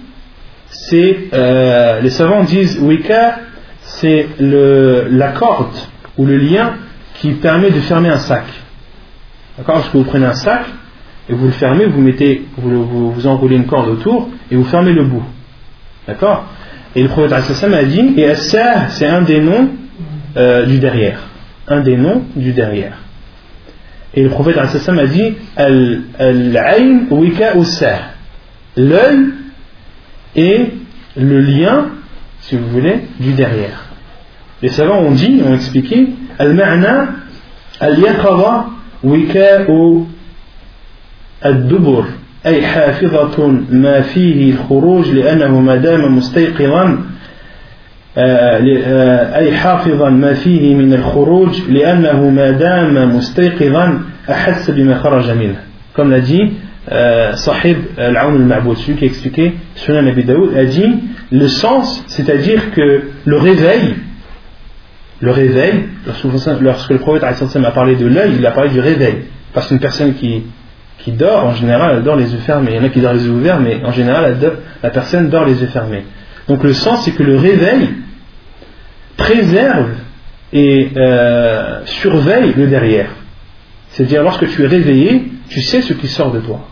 c'est. 0.70 1.16
Euh, 1.34 2.00
les 2.00 2.08
savants 2.10 2.44
disent 2.44 2.78
Wika, 2.80 3.38
c'est 3.84 4.28
la 4.38 5.28
corde 5.32 5.76
ou 6.16 6.26
le 6.26 6.36
lien 6.36 6.74
qui 7.14 7.32
permet 7.32 7.70
de 7.70 7.80
fermer 7.80 8.08
un 8.08 8.18
sac. 8.18 8.44
D'accord 9.56 9.76
Lorsque 9.76 9.94
vous 9.94 10.04
prenez 10.04 10.26
un 10.26 10.34
sac 10.34 10.64
et 11.28 11.34
vous 11.34 11.46
le 11.46 11.52
fermez, 11.52 11.86
vous 11.86 12.00
mettez, 12.00 12.46
vous, 12.56 13.12
vous, 13.12 13.26
enroulez 13.26 13.56
une 13.56 13.66
corde 13.66 13.88
autour 13.88 14.28
et 14.50 14.56
vous 14.56 14.64
fermez 14.64 14.92
le 14.92 15.04
bout. 15.04 15.24
D'accord 16.06 16.46
Et 16.96 17.02
le 17.02 17.08
prophète 17.08 17.32
a 17.32 17.84
dit 17.84 18.14
Et 18.16 18.34
c'est 18.34 19.06
un 19.06 19.22
des 19.22 19.40
noms 19.40 19.68
euh, 20.36 20.66
du 20.66 20.78
derrière. 20.78 21.20
Un 21.68 21.80
des 21.80 21.96
noms 21.96 22.22
du 22.34 22.52
derrière. 22.52 22.98
Et 24.14 24.22
le 24.22 24.30
prophète 24.30 24.58
a 24.58 25.06
dit 25.06 25.34
Al-ayn 25.56 27.06
wika 27.10 27.54
L'œil 28.76 29.18
est 30.34 30.70
le 31.16 31.40
lien, 31.40 31.86
si 32.42 32.56
vous 32.56 32.68
voulez, 32.68 33.00
du 33.18 33.32
derrière. 33.32 33.86
Les 34.62 34.68
savants 34.68 35.00
ont 35.00 35.10
dit, 35.12 35.42
ont 35.44 35.54
expliqué 35.54 36.10
Al-ma'na 36.38 37.08
al-yaqara 37.80 38.66
wika 39.02 39.66
الدبر 41.46 42.04
أي 42.46 42.62
حافظة 42.62 43.46
ما 43.70 44.00
فيه 44.00 44.52
الخروج 44.52 45.10
لأنه 45.10 45.60
ما 45.60 45.76
دام 45.76 46.16
مستيقظا 46.16 46.98
أي 48.16 49.52
حافظا 49.52 50.10
ما 50.10 50.32
فيه 50.32 50.74
من 50.74 50.94
الخروج 50.94 51.60
لأنه 51.68 52.30
ما 52.30 52.50
دام 52.50 53.16
مستيقظا 53.16 54.00
أحس 54.30 54.70
بما 54.70 54.98
خرج 54.98 55.30
منه 55.30 55.56
comme 55.94 56.10
l'a 56.10 56.20
dit 56.20 56.52
euh, 56.90 57.34
Sahib 57.34 57.78
Al-Aoun 57.98 58.42
al-Ma'boud 58.42 58.76
celui 58.76 58.98
qui 58.98 59.04
a 59.04 59.06
expliqué 59.08 59.52
Sunan 59.74 60.06
Abi 60.06 60.24
Daoud 60.24 60.56
a 60.56 60.64
dit 60.64 60.94
le 61.32 61.48
sens 61.48 62.04
c'est 62.06 62.30
à 62.30 62.36
dire 62.36 62.70
que 62.72 63.10
le 63.24 63.36
réveil 63.38 63.96
le 65.20 65.30
réveil 65.30 65.84
lorsque, 66.06 66.60
lorsque 66.60 66.90
le 66.90 66.98
prophète 66.98 67.24
a 67.24 67.70
parlé 67.70 67.96
de 67.96 68.06
l'œil 68.06 68.34
il 68.38 68.46
a 68.46 68.52
parlé 68.52 68.70
du 68.70 68.80
réveil 68.80 69.24
parce 69.52 69.68
qu'une 69.68 69.80
personne 69.80 70.14
qui 70.14 70.44
qui 71.02 71.12
dort, 71.12 71.44
en 71.44 71.54
général, 71.54 71.96
elle 71.96 72.02
dort 72.04 72.16
les 72.16 72.32
yeux 72.32 72.38
fermés. 72.38 72.72
Il 72.72 72.76
y 72.76 72.78
en 72.80 72.84
a 72.84 72.88
qui 72.88 73.00
dorment 73.00 73.16
les 73.16 73.24
yeux 73.24 73.32
ouverts, 73.32 73.60
mais 73.60 73.80
en 73.84 73.92
général, 73.92 74.38
la 74.82 74.90
personne 74.90 75.28
dort 75.28 75.44
les 75.44 75.60
yeux 75.60 75.66
fermés. 75.66 76.04
Donc 76.48 76.62
le 76.62 76.72
sens, 76.72 77.04
c'est 77.04 77.12
que 77.12 77.22
le 77.22 77.36
réveil 77.38 77.90
préserve 79.16 79.90
et 80.52 80.90
euh, 80.96 81.80
surveille 81.86 82.52
le 82.56 82.66
derrière. 82.68 83.10
C'est-à-dire, 83.90 84.22
lorsque 84.22 84.48
tu 84.48 84.62
es 84.62 84.66
réveillé, 84.66 85.24
tu 85.48 85.60
sais 85.60 85.82
ce 85.82 85.92
qui 85.92 86.08
sort 86.08 86.30
de 86.32 86.40
toi. 86.40 86.68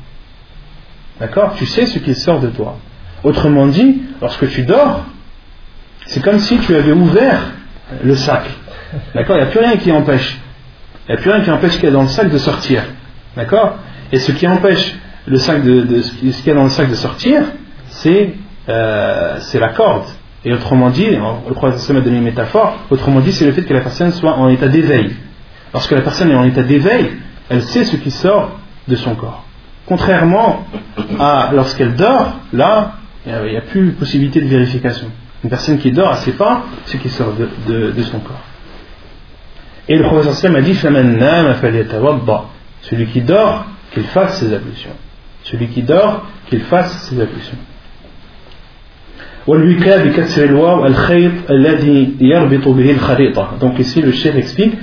D'accord? 1.19 1.55
Tu 1.57 1.67
sais 1.67 1.87
ce 1.87 1.99
qui 1.99 2.15
sort 2.15 2.41
de 2.41 2.49
toi. 2.49 2.79
Autrement 3.25 3.67
dit, 3.67 4.01
lorsque 4.21 4.49
tu 4.51 4.63
dors, 4.63 5.05
c'est 6.07 6.23
comme 6.23 6.39
si 6.39 6.59
tu 6.59 6.75
avais 6.75 6.93
ouvert 6.93 7.41
le 8.03 8.15
sac. 8.15 8.45
D'accord 9.15 9.37
Il 9.37 9.43
n'y 9.43 9.49
a 9.49 9.51
plus 9.51 9.61
rien 9.61 9.77
qui 9.77 9.93
empêche. 9.93 10.39
Il 11.09 11.13
n'y 11.13 11.19
a 11.19 11.23
plus 11.23 11.31
rien 11.31 11.43
qui 11.43 11.51
empêche 11.51 11.75
qu'il 11.75 11.85
y 11.85 11.89
a 11.89 11.91
dans 11.91 12.03
le 12.03 12.09
sac 12.09 12.31
de 12.31 12.39
sortir. 12.39 12.83
D'accord? 13.37 13.77
Et 14.13 14.19
ce 14.19 14.33
qui 14.33 14.47
empêche 14.47 14.95
le 15.27 15.37
sac 15.39 15.63
de, 15.63 16.03
ce 16.03 16.13
qu'il 16.13 16.47
y 16.47 16.51
a 16.51 16.55
dans 16.55 16.65
le 16.65 16.71
sac 16.71 16.91
de 16.91 16.95
sortir, 16.95 17.43
c'est 17.89 18.35
euh, 18.69 19.39
la 19.55 19.69
corde. 19.71 20.07
Et 20.45 20.53
autrement 20.53 20.91
dit, 20.91 21.07
le 21.07 21.55
prophète 21.55 21.97
a 21.97 22.01
donné 22.01 22.17
une 22.17 22.25
métaphore, 22.25 22.79
autrement 22.89 23.21
dit, 23.21 23.33
c'est 23.33 23.45
le 23.45 23.53
fait 23.53 23.63
que 23.63 23.75
la 23.75 23.83
personne 23.83 24.11
soit 24.11 24.37
en 24.37 24.49
état 24.49 24.69
d'éveil. 24.69 25.15
Lorsque 25.75 25.93
la 25.93 26.01
personne 26.01 26.31
est 26.31 26.35
en 26.35 26.45
état 26.45 26.63
d'éveil, 26.63 27.11
elle 27.51 27.63
sait 27.63 27.85
ce 27.85 27.97
qui 27.97 28.11
sort 28.11 28.59
de 28.89 28.97
son 28.97 29.15
corps. 29.15 29.45
Contrairement 29.87 30.67
à 31.19 31.51
lorsqu'elle 31.53 31.95
dort, 31.95 32.37
là, 32.53 32.95
il 33.27 33.33
n'y 33.33 33.57
a, 33.57 33.61
plus 33.63 33.93
possibilité 33.93 34.41
de 34.41 34.47
vérification. 34.47 35.09
Une 35.45 35.51
personne 35.51 35.79
qui 35.79 35.93
dort, 35.93 36.13
ne 36.13 36.17
sait 36.17 36.33
pas 36.33 36.65
ce 36.87 36.97
qui 36.97 37.09
sort 37.09 37.35
de, 37.35 38.03
son 38.03 38.21
corps. 38.21 38.45
Et 39.89 39.97
le 39.97 40.05
prophète 40.05 40.45
a 40.45 40.61
dit 40.61 40.75
Celui 42.83 43.07
qui 43.07 43.21
dort, 43.21 43.67
qu'il 43.93 44.05
fasse 44.05 44.39
ses 44.39 44.55
ablutions. 44.55 44.97
Celui 45.45 45.69
qui 45.69 45.83
dort, 45.83 46.27
qu'il 46.49 46.61
fasse 46.61 47.09
ses 47.09 47.21
ablutions. 47.21 47.59
donc 53.61 53.79
ici 53.79 54.03
le 54.03 54.13
chef 54.13 54.37
explique 54.37 54.75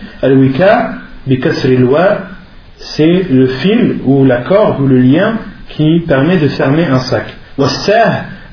c'est 2.79 3.23
le 3.29 3.47
fil 3.47 3.97
ou 4.05 4.25
la 4.25 4.37
corde 4.41 4.79
ou 4.81 4.87
le 4.87 4.99
lien 4.99 5.39
qui 5.69 6.03
permet 6.07 6.37
de 6.37 6.47
fermer 6.47 6.85
un 6.85 6.99
sac 6.99 7.33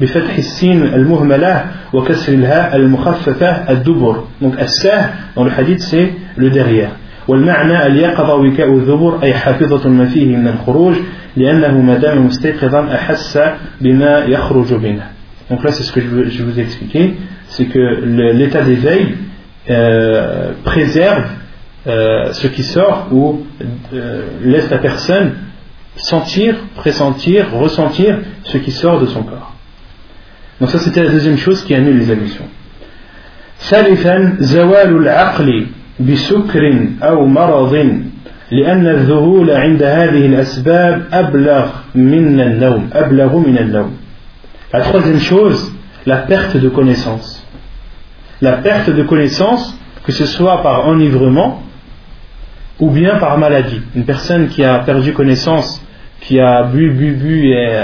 بفتح 0.01 0.37
السين 0.37 0.83
المهملة 0.83 1.65
وكسر 1.93 2.33
الهاء 2.33 2.77
المخففة 2.77 3.71
الدبر 3.71 4.25
donc 4.43 4.59
الساه 4.61 5.11
dans 5.37 5.45
le 5.45 5.51
hadith 5.51 5.81
c'est 5.81 6.13
le 6.37 6.51
derrière 6.51 6.91
والمعنى 7.29 7.87
اليقظة 7.87 8.35
وكاء 8.35 8.77
الذبر 8.77 9.23
أي 9.23 9.35
حافظة 9.35 9.89
ما 9.89 10.07
فيه 10.07 10.37
من 10.37 10.49
الخروج 10.49 10.95
لأنه 11.37 11.81
ما 11.81 11.97
دام 11.99 12.27
مستيقظا 12.27 12.95
أحس 12.95 13.39
بما 13.81 14.19
يخرج 14.19 14.75
منه 14.75 15.15
Donc 15.51 15.63
là, 15.63 15.73
c'est 15.73 15.83
ce 15.83 15.93
que 15.93 16.01
je, 16.01 16.31
je 16.31 16.43
vous 16.43 16.59
ai 16.59 16.63
expliqué, 16.63 17.15
c'est 17.49 17.67
que 17.67 18.03
l'état 18.33 18.63
d'éveil 18.63 19.15
euh, 19.69 20.53
préserve 20.65 21.25
euh, 21.87 22.33
ce 22.33 22.47
qui 22.47 22.63
sort 22.63 23.09
ou 23.13 23.43
euh, 23.93 24.23
laisse 24.43 24.71
la 24.71 24.79
personne 24.79 25.33
sentir, 25.96 26.56
pressentir, 26.76 27.48
ressentir 27.54 28.20
ce 28.44 28.58
qui 28.58 28.72
sort 28.72 29.00
de 29.00 29.06
son 29.06 29.24
corps. 29.24 29.54
Donc 30.60 30.70
ça, 30.70 30.80
c'était 30.80 31.04
la 31.04 31.12
deuxième 31.12 31.38
chose 31.38 31.64
qui 31.64 31.74
annule 31.74 31.98
les 31.98 32.12
ablutions. 32.12 32.48
ثالثا 33.60 34.38
زوال 34.40 34.98
العقل 34.98 35.66
بسكر 36.00 36.88
أو 37.04 37.26
مرض 37.28 37.74
لأن 38.52 38.88
الذهول 38.88 39.52
عند 39.52 39.84
هذه 39.84 40.26
الأسباب 40.26 41.06
أبلغ 41.14 41.68
من 41.96 42.40
النوم 42.40 42.90
أبلغ 42.94 43.38
من 43.38 43.58
النوم 43.58 43.92
La 44.72 44.82
troisième 44.82 45.20
chose, 45.20 45.74
la 46.06 46.18
perte 46.18 46.56
de 46.58 46.70
connaissance. 46.70 47.44
La 48.40 48.54
perte 48.58 48.92
de 48.92 49.02
connaissance, 49.02 49.76
que 50.04 50.12
ce 50.12 50.26
soit 50.26 50.62
par 50.62 50.88
enivrement 50.88 51.64
ou 52.80 52.92
bien 52.92 53.18
par 53.18 53.38
maladie. 53.40 53.82
Une 53.96 54.06
personne 54.06 54.48
qui 54.48 54.64
a 54.64 54.80
perdu 54.80 55.12
connaissance, 55.14 55.83
qui 56.24 56.40
a 56.40 56.64
bu, 56.64 56.92
bu, 56.92 57.14
bu 57.14 57.48
et 57.48 57.52
est 57.52 57.78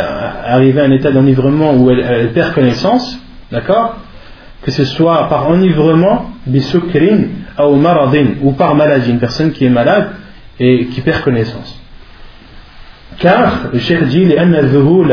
arrivé 0.45 0.81
à 0.81 0.85
un 0.85 0.91
état 0.91 1.11
d'enivrement 1.11 1.73
où 1.73 1.89
elle, 1.89 2.05
elle 2.07 2.31
perd 2.31 2.53
connaissance, 2.53 3.19
d'accord 3.51 3.97
Que 4.63 4.71
ce 4.71 4.83
soit 4.83 5.29
par 5.29 5.49
enivrement, 5.49 6.31
bisukrin, 6.45 7.19
ou 8.43 8.51
par 8.51 8.75
maladie, 8.75 9.09
une 9.09 9.19
personne 9.19 9.51
qui 9.51 9.65
est 9.65 9.69
malade 9.69 10.09
et 10.59 10.85
qui 10.87 11.01
perd 11.01 11.21
connaissance. 11.21 11.81
Car 13.17 13.69
le 13.71 13.79
cheikh 13.79 14.07
dit 14.07 14.25
لأن 14.25 14.55
الذهول 14.55 15.11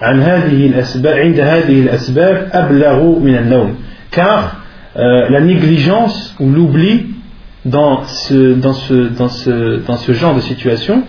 عن 0.00 0.20
هذه 0.20 0.66
الأسباب 0.66 1.18
عند 1.18 1.40
هذه 1.40 1.80
الأسباب 1.82 2.48
أبلغ 2.52 3.18
من 3.18 3.36
النوم 3.36 3.74
car 4.12 4.62
euh, 4.96 5.28
la 5.30 5.40
négligence 5.40 6.36
ou 6.38 6.48
l'oubli 6.50 7.06
dans 7.64 8.04
ce, 8.04 8.54
dans, 8.54 8.74
ce, 8.74 8.94
dans, 8.94 9.28
ce, 9.28 9.84
dans 9.86 9.96
ce 9.96 10.12
genre 10.12 10.34
de 10.34 10.40
situation 10.40 11.02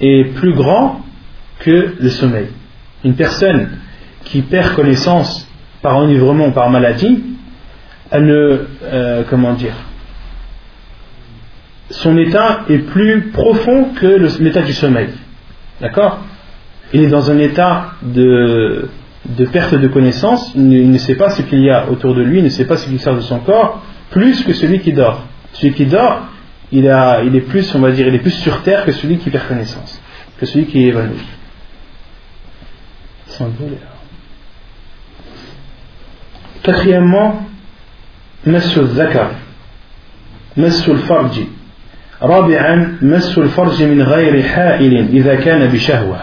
est 0.00 0.34
plus 0.34 0.52
grand 0.52 1.00
que 1.60 1.94
le 1.98 2.08
sommeil. 2.10 2.48
Une 3.04 3.14
personne 3.14 3.70
qui 4.24 4.42
perd 4.42 4.74
connaissance 4.74 5.48
par 5.82 5.96
enivrement 5.98 6.48
ou 6.48 6.52
par 6.52 6.68
maladie 6.70 7.22
elle 8.10 8.26
ne, 8.26 8.58
euh, 8.84 9.22
comment 9.28 9.54
dire, 9.54 9.74
son 11.90 12.16
état 12.18 12.60
est 12.68 12.78
plus 12.78 13.30
profond 13.32 13.88
que 13.98 14.42
l'état 14.42 14.62
du 14.62 14.72
sommeil. 14.72 15.08
D'accord? 15.80 16.20
Il 16.92 17.02
est 17.02 17.08
dans 17.08 17.30
un 17.30 17.38
état 17.38 17.94
de, 18.02 18.88
perte 19.52 19.74
de 19.74 19.88
connaissance, 19.88 20.52
il 20.54 20.68
ne, 20.68 20.78
il 20.78 20.90
ne 20.90 20.98
sait 20.98 21.16
pas 21.16 21.30
ce 21.30 21.42
qu'il 21.42 21.60
y 21.60 21.70
a 21.70 21.88
autour 21.90 22.14
de 22.14 22.22
lui, 22.22 22.38
il 22.38 22.44
ne 22.44 22.48
sait 22.48 22.64
pas 22.64 22.76
ce 22.76 22.88
qui 22.88 22.98
sort 22.98 23.16
de 23.16 23.20
son 23.20 23.40
corps, 23.40 23.82
plus 24.10 24.44
que 24.44 24.52
celui 24.52 24.80
qui 24.80 24.92
dort. 24.92 25.24
Celui 25.54 25.74
qui 25.74 25.86
dort, 25.86 26.28
il, 26.71 26.89
a, 26.89 27.21
il 27.23 27.35
est 27.35 27.41
plus, 27.41 27.73
on 27.75 27.79
va 27.79 27.91
dire, 27.91 28.07
il 28.07 28.15
est 28.15 28.19
plus 28.19 28.31
sur 28.31 28.63
terre 28.63 28.85
que 28.85 28.91
celui 28.91 29.17
qui 29.17 29.29
perd 29.29 29.47
connaissance, 29.47 30.01
que 30.39 30.45
celui 30.45 30.65
qui 30.65 30.83
est 30.83 30.87
évanoui. 30.87 31.17
Sans 33.27 33.47
doute, 33.47 33.79
là. 33.81 33.87
Quatrièmement, 36.63 37.51
مسح 38.47 38.77
الذكر 38.77 39.31
مسح 40.57 40.89
الفرج 40.89 41.39
رابعا 42.21 42.97
مسح 43.01 43.37
الفرج 43.37 43.83
من 43.83 44.01
غير 44.01 44.43
حائل 44.43 45.07
إذا 45.13 45.35
كان 45.35 45.69
بشهوة 45.69 46.19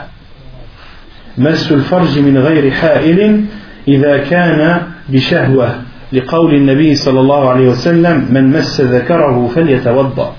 مسح 1.38 1.70
الفرج 1.70 2.18
من 2.18 2.38
غير 2.38 2.70
حائل 2.70 3.44
إذا 3.88 4.18
كان 4.18 4.82
بشهوة 5.08 5.82
لقول 6.12 6.54
النبي 6.54 6.94
صلى 6.94 7.20
الله 7.20 7.48
عليه 7.48 7.68
وسلم 7.68 8.28
من 8.30 8.50
مس 8.50 8.80
ذكره 8.80 9.50
فليتوضأ 9.54 10.34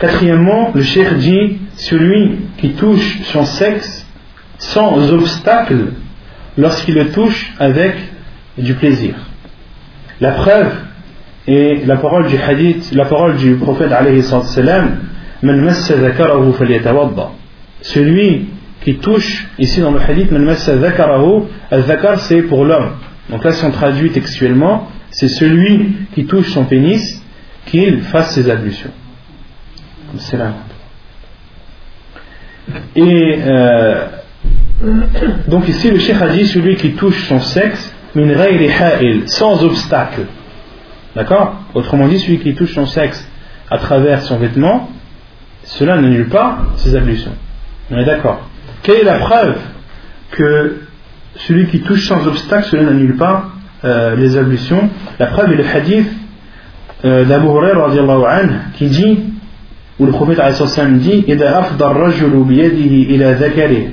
Quatrièmement, 0.00 0.72
le 0.74 0.80
cheikh 0.80 1.12
dit 1.18 1.58
celui 1.76 2.38
qui 2.56 2.70
touche 2.70 3.20
son 3.24 3.44
sexe 3.44 4.06
sans 4.56 5.12
obstacle 5.12 5.92
lorsqu'il 6.56 6.94
le 6.94 7.10
touche 7.10 7.52
avec 7.58 7.96
du 8.56 8.72
plaisir. 8.72 9.14
La 10.18 10.30
preuve 10.30 10.72
est 11.46 11.86
la 11.86 11.96
parole 11.96 12.28
du 12.28 12.38
hadith, 12.38 12.92
la 12.94 13.04
parole 13.04 13.36
du 13.36 13.56
prophète 13.56 13.92
alayhi 13.92 14.22
salam, 14.22 15.00
Man 15.42 15.60
massa 15.60 15.96
dhakarahu 15.96 16.52
falyatawadda. 16.54 17.32
Celui 17.82 18.46
qui 18.82 18.96
touche, 18.96 19.48
ici 19.58 19.82
dans 19.82 19.90
le 19.90 20.00
hadith, 20.00 20.30
Man 20.30 20.44
massa 20.44 20.76
dhakarahu, 20.76 21.44
al-dhakar 21.70 22.20
c'est 22.20 22.40
pour 22.42 22.64
l'homme. 22.64 22.92
Donc 23.29 23.43
là, 23.43 23.51
si 23.51 23.63
on 23.65 23.71
traduit 23.71 24.11
textuellement, 24.11 24.87
c'est 25.09 25.27
celui 25.27 25.95
qui 26.13 26.25
touche 26.25 26.51
son 26.51 26.65
pénis 26.65 27.21
qu'il 27.65 28.01
fasse 28.01 28.33
ses 28.35 28.49
ablutions. 28.49 28.91
C'est 30.17 30.37
là. 30.37 30.53
Et 32.95 33.39
euh, 33.45 34.05
donc 35.47 35.67
ici, 35.67 35.89
le 35.89 35.99
cheikh 35.99 36.21
a 36.21 36.29
dit 36.29 36.45
celui 36.45 36.75
qui 36.75 36.91
touche 36.93 37.27
son 37.27 37.39
sexe 37.39 37.93
sans 39.27 39.63
obstacle. 39.63 40.21
D'accord? 41.15 41.55
Autrement 41.73 42.07
dit, 42.07 42.19
celui 42.19 42.39
qui 42.39 42.53
touche 42.55 42.73
son 42.73 42.85
sexe 42.85 43.27
à 43.69 43.77
travers 43.77 44.21
son 44.21 44.37
vêtement, 44.37 44.89
cela 45.63 45.95
n'annule 45.95 46.29
pas 46.29 46.59
ses 46.77 46.95
ablutions. 46.95 47.35
On 47.91 47.97
est 47.97 48.05
d'accord? 48.05 48.47
Quelle 48.83 48.97
est 48.97 49.03
la 49.03 49.19
preuve 49.19 49.57
que 50.31 50.84
celui 51.36 51.66
qui 51.66 51.80
touche 51.80 52.06
sans 52.06 52.26
obstacle, 52.26 52.68
cela 52.70 52.84
n'annule 52.84 53.16
pas 53.16 53.50
euh, 53.84 54.14
les 54.16 54.36
ablutions 54.36 54.90
La 55.18 55.26
preuve 55.26 55.52
est 55.52 55.56
le 55.56 55.64
hadith 55.66 56.06
euh, 57.04 57.24
d'Abu 57.24 57.46
Hurairah 57.46 57.86
radiallahu 57.86 58.24
anhu, 58.24 58.54
qui 58.74 58.86
dit, 58.86 59.18
où 59.98 60.06
le 60.06 60.12
prophète 60.12 60.38
alayhi 60.38 60.56
sallam 60.56 60.98
dit 60.98 61.24
إذا 61.28 61.58
أفضى 61.58 61.84
الرجل 61.84 62.44
بيده 62.44 63.14
إلى 63.14 63.32
ذكره 63.40 63.88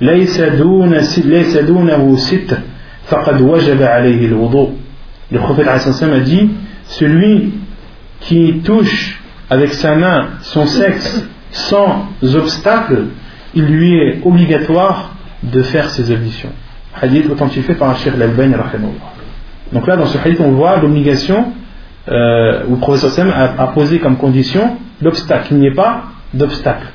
ليس 0.00 0.40
دون 0.40 0.94
ليس 1.24 1.56
دونه 1.58 2.16
ستر 2.16 2.58
فقد 3.06 3.40
وجب 3.40 3.82
عليه 3.82 4.26
الوضوء 4.26 4.70
le 5.32 5.38
prophète 5.38 5.66
alayhi 5.66 5.92
sallam 5.92 6.20
a 6.20 6.20
dit 6.20 6.50
celui 6.84 7.52
qui 8.20 8.60
touche 8.64 9.20
avec 9.50 9.72
sa 9.74 9.94
main 9.94 10.28
son 10.42 10.66
sexe 10.66 11.26
sans 11.50 12.06
obstacle 12.34 13.06
il 13.54 13.64
lui 13.64 13.98
est 13.98 14.20
obligatoire 14.24 15.14
de 15.42 15.62
faire 15.62 15.90
ses 15.90 16.12
ablutions 16.12 16.52
hadith 16.99 17.29
authentifié 17.29 17.75
par 17.75 17.97
Sheikh 17.97 18.13
Al-Albani 18.15 18.55
donc 19.71 19.87
là 19.87 19.95
dans 19.95 20.05
ce 20.05 20.17
hadith 20.17 20.39
on 20.39 20.51
voit 20.51 20.77
l'obligation 20.77 21.53
euh, 22.09 22.63
où 22.67 22.71
le 22.71 22.79
professeur 22.79 23.11
Sam 23.11 23.29
a, 23.31 23.67
posé 23.67 23.99
comme 23.99 24.17
condition 24.17 24.77
l'obstacle 25.01 25.47
il 25.51 25.57
n'y 25.59 25.67
ait 25.67 25.73
pas 25.73 26.05
d'obstacle. 26.33 26.87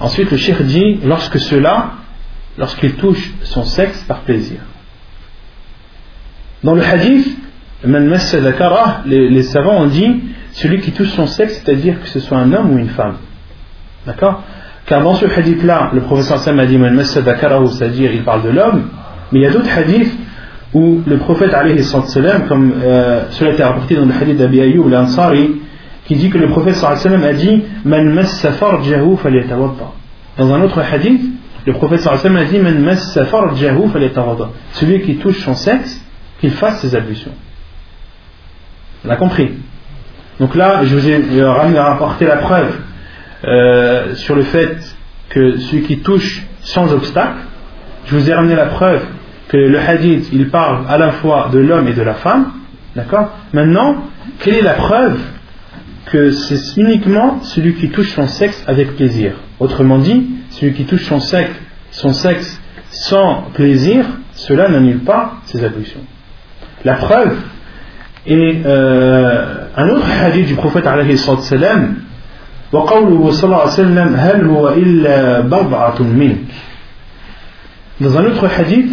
Ensuite 0.00 0.30
le 0.30 0.36
Sheikh 0.36 0.62
dit 0.62 1.00
lorsque 1.04 1.38
cela 1.38 1.92
lorsqu'il 2.58 2.94
touche 2.94 3.32
son 3.42 3.64
sexe 3.64 4.02
par 4.04 4.20
plaisir. 4.20 4.60
Dans 6.62 6.74
le 6.74 6.82
hadith 6.82 7.38
les 7.84 9.42
savants 9.42 9.82
ont 9.82 9.86
dit 9.86 10.20
celui 10.52 10.80
qui 10.80 10.92
touche 10.92 11.10
son 11.10 11.26
sexe 11.26 11.62
c'est 11.64 11.72
à 11.72 11.74
dire 11.74 12.00
que 12.00 12.08
ce 12.08 12.20
soit 12.20 12.38
un 12.38 12.52
homme 12.52 12.72
ou 12.72 12.78
une 12.78 12.90
femme. 12.90 13.16
D'accord? 14.06 14.42
Car 14.92 15.02
dans 15.02 15.14
ce 15.14 15.24
hadith-là, 15.24 15.92
le 15.94 16.02
professeur 16.02 16.36
Sam 16.38 16.60
a 16.60 16.66
dit 16.66 16.78
c'est-à-dire 17.06 18.12
il 18.12 18.24
parle 18.24 18.42
de 18.42 18.50
l'homme, 18.50 18.90
mais 19.32 19.38
il 19.38 19.42
y 19.42 19.46
a 19.46 19.50
d'autres 19.50 19.70
hadiths 19.74 20.12
où 20.74 21.00
le 21.06 21.16
prophète, 21.16 21.50
comme 22.46 22.74
euh, 22.84 23.22
cela 23.30 23.48
a 23.48 23.52
été 23.54 23.62
rapporté 23.62 23.94
dans 23.94 24.04
le 24.04 24.12
hadith 24.12 24.36
d'Abi 24.36 24.60
Ayyub 24.60 24.86
l'Ansari, 24.86 25.62
qui 26.04 26.16
dit 26.16 26.28
que 26.28 26.36
le 26.36 26.48
prophète 26.48 26.76
a 26.84 26.94
dit 27.32 27.62
Man. 27.86 28.22
Dans 30.36 30.52
un 30.52 30.60
autre 30.60 30.82
hadith, 30.82 31.22
le 31.64 31.72
prophète 31.72 32.06
a 32.06 32.44
dit 32.44 32.58
Man. 32.58 32.96
Celui 34.72 35.00
qui 35.00 35.16
touche 35.16 35.42
son 35.42 35.54
sexe, 35.54 36.04
qu'il 36.38 36.50
fasse 36.50 36.82
ses 36.82 36.94
ablutions. 36.94 37.32
On 39.06 39.08
a 39.08 39.16
compris. 39.16 39.52
Donc 40.38 40.54
là, 40.54 40.84
je 40.84 40.94
vous 40.94 41.08
ai 41.08 41.14
euh, 41.40 41.50
ramené 41.50 41.78
à 41.78 41.84
rapporter 41.84 42.26
la 42.26 42.36
preuve 42.36 42.76
euh, 43.44 44.14
sur 44.14 44.34
le 44.34 44.42
fait 44.42 44.76
que 45.30 45.58
celui 45.58 45.82
qui 45.82 45.98
touche 45.98 46.42
sans 46.60 46.92
obstacle, 46.92 47.38
je 48.06 48.14
vous 48.14 48.30
ai 48.30 48.34
ramené 48.34 48.54
la 48.54 48.66
preuve 48.66 49.04
que 49.48 49.56
le 49.56 49.78
hadith, 49.78 50.28
il 50.32 50.48
parle 50.48 50.84
à 50.88 50.98
la 50.98 51.12
fois 51.12 51.50
de 51.52 51.58
l'homme 51.58 51.88
et 51.88 51.92
de 51.92 52.02
la 52.02 52.14
femme. 52.14 52.52
D'accord? 52.96 53.30
Maintenant, 53.52 53.96
quelle 54.40 54.54
est 54.54 54.62
la 54.62 54.74
preuve 54.74 55.18
que 56.06 56.30
c'est 56.30 56.80
uniquement 56.80 57.40
celui 57.42 57.74
qui 57.74 57.90
touche 57.90 58.12
son 58.12 58.26
sexe 58.26 58.62
avec 58.66 58.96
plaisir? 58.96 59.32
Autrement 59.60 59.98
dit, 59.98 60.26
celui 60.50 60.72
qui 60.72 60.84
touche 60.84 61.04
son 61.04 61.20
sexe, 61.20 61.54
son 61.90 62.12
sexe 62.12 62.60
sans 62.90 63.44
plaisir, 63.54 64.04
cela 64.32 64.68
n'annule 64.68 65.00
pas 65.00 65.34
ses 65.46 65.64
ablutions. 65.64 66.00
La 66.84 66.94
preuve 66.94 67.36
est 68.26 68.62
euh, 68.64 69.66
un 69.76 69.88
autre 69.88 70.06
hadith 70.22 70.46
du 70.46 70.54
prophète 70.54 70.86
alayhi 70.86 71.16
salam 71.18 71.96
وقوله 72.71 73.31
صلى 73.31 73.43
الله 73.43 73.61
عليه 73.61 73.71
وسلم 73.71 74.15
هل 74.15 74.47
هو 74.47 74.69
إلا 74.69 75.39
بضعة 75.41 76.01
منك 76.01 76.51
Dans 77.99 78.15
un 78.15 78.25
autre 78.25 78.45
hadith, 78.45 78.91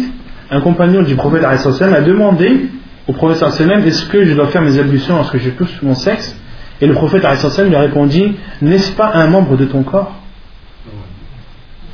un 0.49 0.61
compagnon 0.61 1.03
du 1.03 1.15
prophète 1.15 1.43
alayhi 1.43 1.59
salam 1.59 1.93
a 1.93 2.01
demandé 2.01 2.67
au 3.07 3.13
prophète 3.13 3.37
sallam 3.37 3.83
est-ce 3.85 4.05
que 4.05 4.25
je 4.25 4.33
dois 4.33 4.47
faire 4.47 4.63
mes 4.63 4.79
ablutions 4.79 5.15
lorsque 5.15 5.37
je 5.37 5.51
touche 5.51 5.81
mon 5.83 5.93
sexe 5.93 6.35
Et 6.81 6.87
le 6.87 6.93
prophète 6.93 7.23
alayhi 7.23 7.39
salam 7.39 7.69
lui 7.69 7.75
a 7.75 7.81
répondu 7.81 8.33
n'est-ce 8.61 8.93
pas 8.93 9.11
un 9.13 9.27
membre 9.27 9.57
de 9.57 9.65
ton 9.65 9.83
corps 9.83 10.15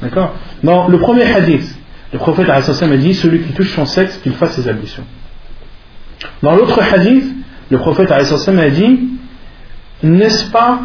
D'accord 0.01 0.35
Dans 0.63 0.87
le 0.87 0.97
premier 0.99 1.23
hadith, 1.23 1.75
le 2.13 2.19
prophète 2.19 2.49
alayhi 2.49 2.63
salam 2.63 2.93
a 2.93 2.97
dit 2.97 3.13
celui 3.13 3.41
qui 3.41 3.53
touche 3.53 3.73
son 3.73 3.85
sexe, 3.85 4.17
qu'il 4.19 4.33
fasse 4.33 4.53
ses 4.53 4.69
ablutions. 4.69 5.03
Dans 6.41 6.55
l'autre 6.55 6.79
hadith, 6.81 7.25
le 7.69 7.77
prophète 7.77 8.11
alayhi 8.11 8.59
a 8.59 8.69
dit 8.69 8.99
N'est-ce 10.03 10.49
pas, 10.51 10.79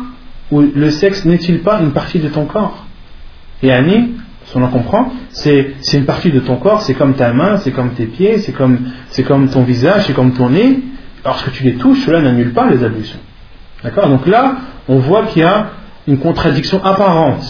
ou 0.52 0.62
le 0.62 0.90
sexe 0.90 1.26
n'est-il 1.26 1.62
pas 1.62 1.80
une 1.80 1.92
partie 1.92 2.20
de 2.20 2.28
ton 2.28 2.46
corps 2.46 2.86
Et 3.64 3.72
Annie, 3.72 4.12
si 4.46 4.58
on 4.58 4.64
en 4.64 4.68
comprend, 4.68 5.12
c'est 5.30 5.74
une 5.94 6.06
partie 6.06 6.32
de 6.32 6.40
ton 6.40 6.58
corps, 6.58 6.82
c'est 6.82 6.94
comme 6.94 7.14
ta 7.14 7.32
main, 7.32 7.58
c'est 7.58 7.72
comme 7.72 7.92
tes 7.92 8.06
pieds, 8.06 8.38
c'est 8.40 8.52
comme, 8.52 8.80
comme 9.28 9.50
ton 9.50 9.64
visage, 9.64 10.06
c'est 10.08 10.14
comme 10.14 10.34
ton 10.34 10.50
nez. 10.50 10.80
Lorsque 11.24 11.52
tu 11.52 11.64
les 11.64 11.76
touches, 11.76 12.06
cela 12.06 12.22
n'annule 12.22 12.52
pas 12.52 12.70
les 12.70 12.84
ablutions. 12.84 13.20
D'accord? 13.84 14.10
Donc 14.10 14.28
là, 14.28 14.56
on 14.90 14.98
voit 14.98 15.26
qu'il 15.28 15.44
y 15.44 15.46
a 15.46 15.68
une 16.08 16.18
contradiction 16.18 16.84
apparente. 16.84 17.46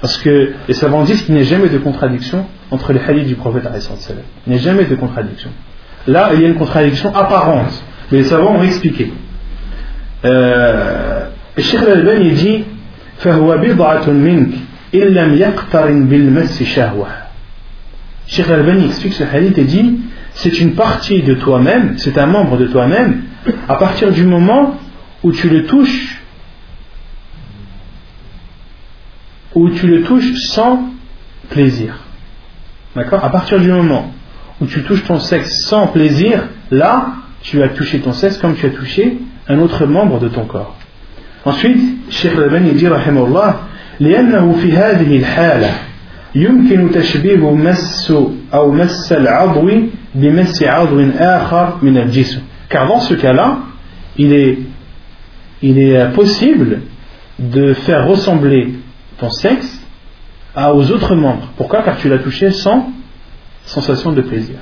Parce 0.00 0.16
que 0.18 0.52
les 0.68 0.74
savants 0.74 1.02
disent 1.04 1.22
qu'il 1.22 1.34
n'y 1.34 1.40
a 1.40 1.44
jamais 1.44 1.68
de 1.68 1.78
contradiction 1.78 2.46
entre 2.70 2.92
les 2.92 3.00
hadiths 3.00 3.26
du 3.26 3.34
prophète. 3.34 3.68
Il 4.46 4.52
n'y 4.52 4.58
a 4.58 4.62
jamais 4.62 4.84
de 4.84 4.94
contradiction. 4.94 5.50
Là, 6.06 6.30
il 6.34 6.42
y 6.42 6.44
a 6.44 6.48
une 6.48 6.56
contradiction 6.56 7.14
apparente, 7.14 7.82
mais 8.10 8.18
les 8.18 8.24
savants 8.24 8.56
ont 8.56 8.62
expliqué. 8.62 9.12
Euh, 10.24 11.13
Cheikh 11.57 11.81
Al-Albani 11.81 12.31
dit 12.31 12.63
فهو 13.19 13.57
بضعة 13.57 14.09
منك 14.09 14.53
إن 14.95 14.99
لم 14.99 15.33
يقترن 15.33 16.07
بالمس 16.07 16.63
شهوة. 16.63 17.07
Cheikh 18.27 18.47
Al-Albani 18.49 18.85
explique 18.85 19.13
ce 19.13 19.23
hadith 19.23 19.57
et 19.57 19.65
dit 19.65 19.99
c'est 20.33 20.59
une 20.61 20.75
partie 20.75 21.21
de 21.21 21.33
toi-même, 21.33 21.97
c'est 21.97 22.17
un 22.17 22.27
membre 22.27 22.57
de 22.57 22.67
toi-même, 22.67 23.23
à 23.67 23.75
partir 23.75 24.11
du 24.11 24.23
moment 24.23 24.79
où 25.23 25.31
tu 25.31 25.49
le 25.49 25.65
touches, 25.65 26.21
où 29.55 29.69
tu 29.69 29.87
le 29.87 30.03
touches 30.03 30.33
sans 30.47 30.93
plaisir. 31.49 31.95
D'accord 32.95 33.23
À 33.25 33.29
partir 33.29 33.59
du 33.59 33.69
moment 33.69 34.13
où 34.61 34.65
tu 34.65 34.83
touches 34.83 35.03
ton 35.03 35.19
sexe 35.19 35.65
sans 35.65 35.87
plaisir, 35.87 36.47
là, 36.71 37.13
tu 37.41 37.61
as 37.63 37.69
touché 37.69 37.99
ton 37.99 38.13
sexe 38.13 38.37
comme 38.37 38.55
tu 38.55 38.65
as 38.65 38.69
touché 38.69 39.17
un 39.47 39.59
autre 39.59 39.85
membre 39.85 40.19
de 40.19 40.29
ton 40.29 40.45
corps. 40.45 40.77
Ensuite, 41.45 41.81
Cheikh 42.09 42.33
Al-Albani 42.35 42.73
dit 42.73 42.87
رحمه 42.87 43.25
الله 43.25 43.55
لأنه 43.99 44.53
في 44.61 44.71
هذه 44.71 45.17
الحالة 45.17 45.71
يمكن 46.35 46.91
تشبيه 46.91 47.55
مس 47.55 48.13
أو 48.53 48.71
مس 48.71 49.11
العضو 49.13 49.71
بمس 50.15 50.63
عضو 50.63 50.99
آخر 51.19 51.77
من 51.81 51.97
الجسم 51.97 52.41
car 52.69 52.87
dans 52.87 52.99
ce 52.99 53.13
cas-là 53.15 53.59
il 54.17 54.33
est, 54.33 54.57
il 55.63 55.79
est 55.79 56.13
possible 56.13 56.81
de 57.39 57.73
faire 57.73 58.07
ressembler 58.07 58.73
ton 59.17 59.29
sexe 59.29 59.81
à, 60.55 60.73
aux 60.73 60.91
autres 60.91 61.15
membres 61.15 61.47
pourquoi 61.57 61.81
car 61.83 61.97
tu 61.97 62.09
l'as 62.09 62.19
touché 62.19 62.51
sans 62.51 62.89
sensation 63.65 64.11
de 64.11 64.21
plaisir 64.21 64.57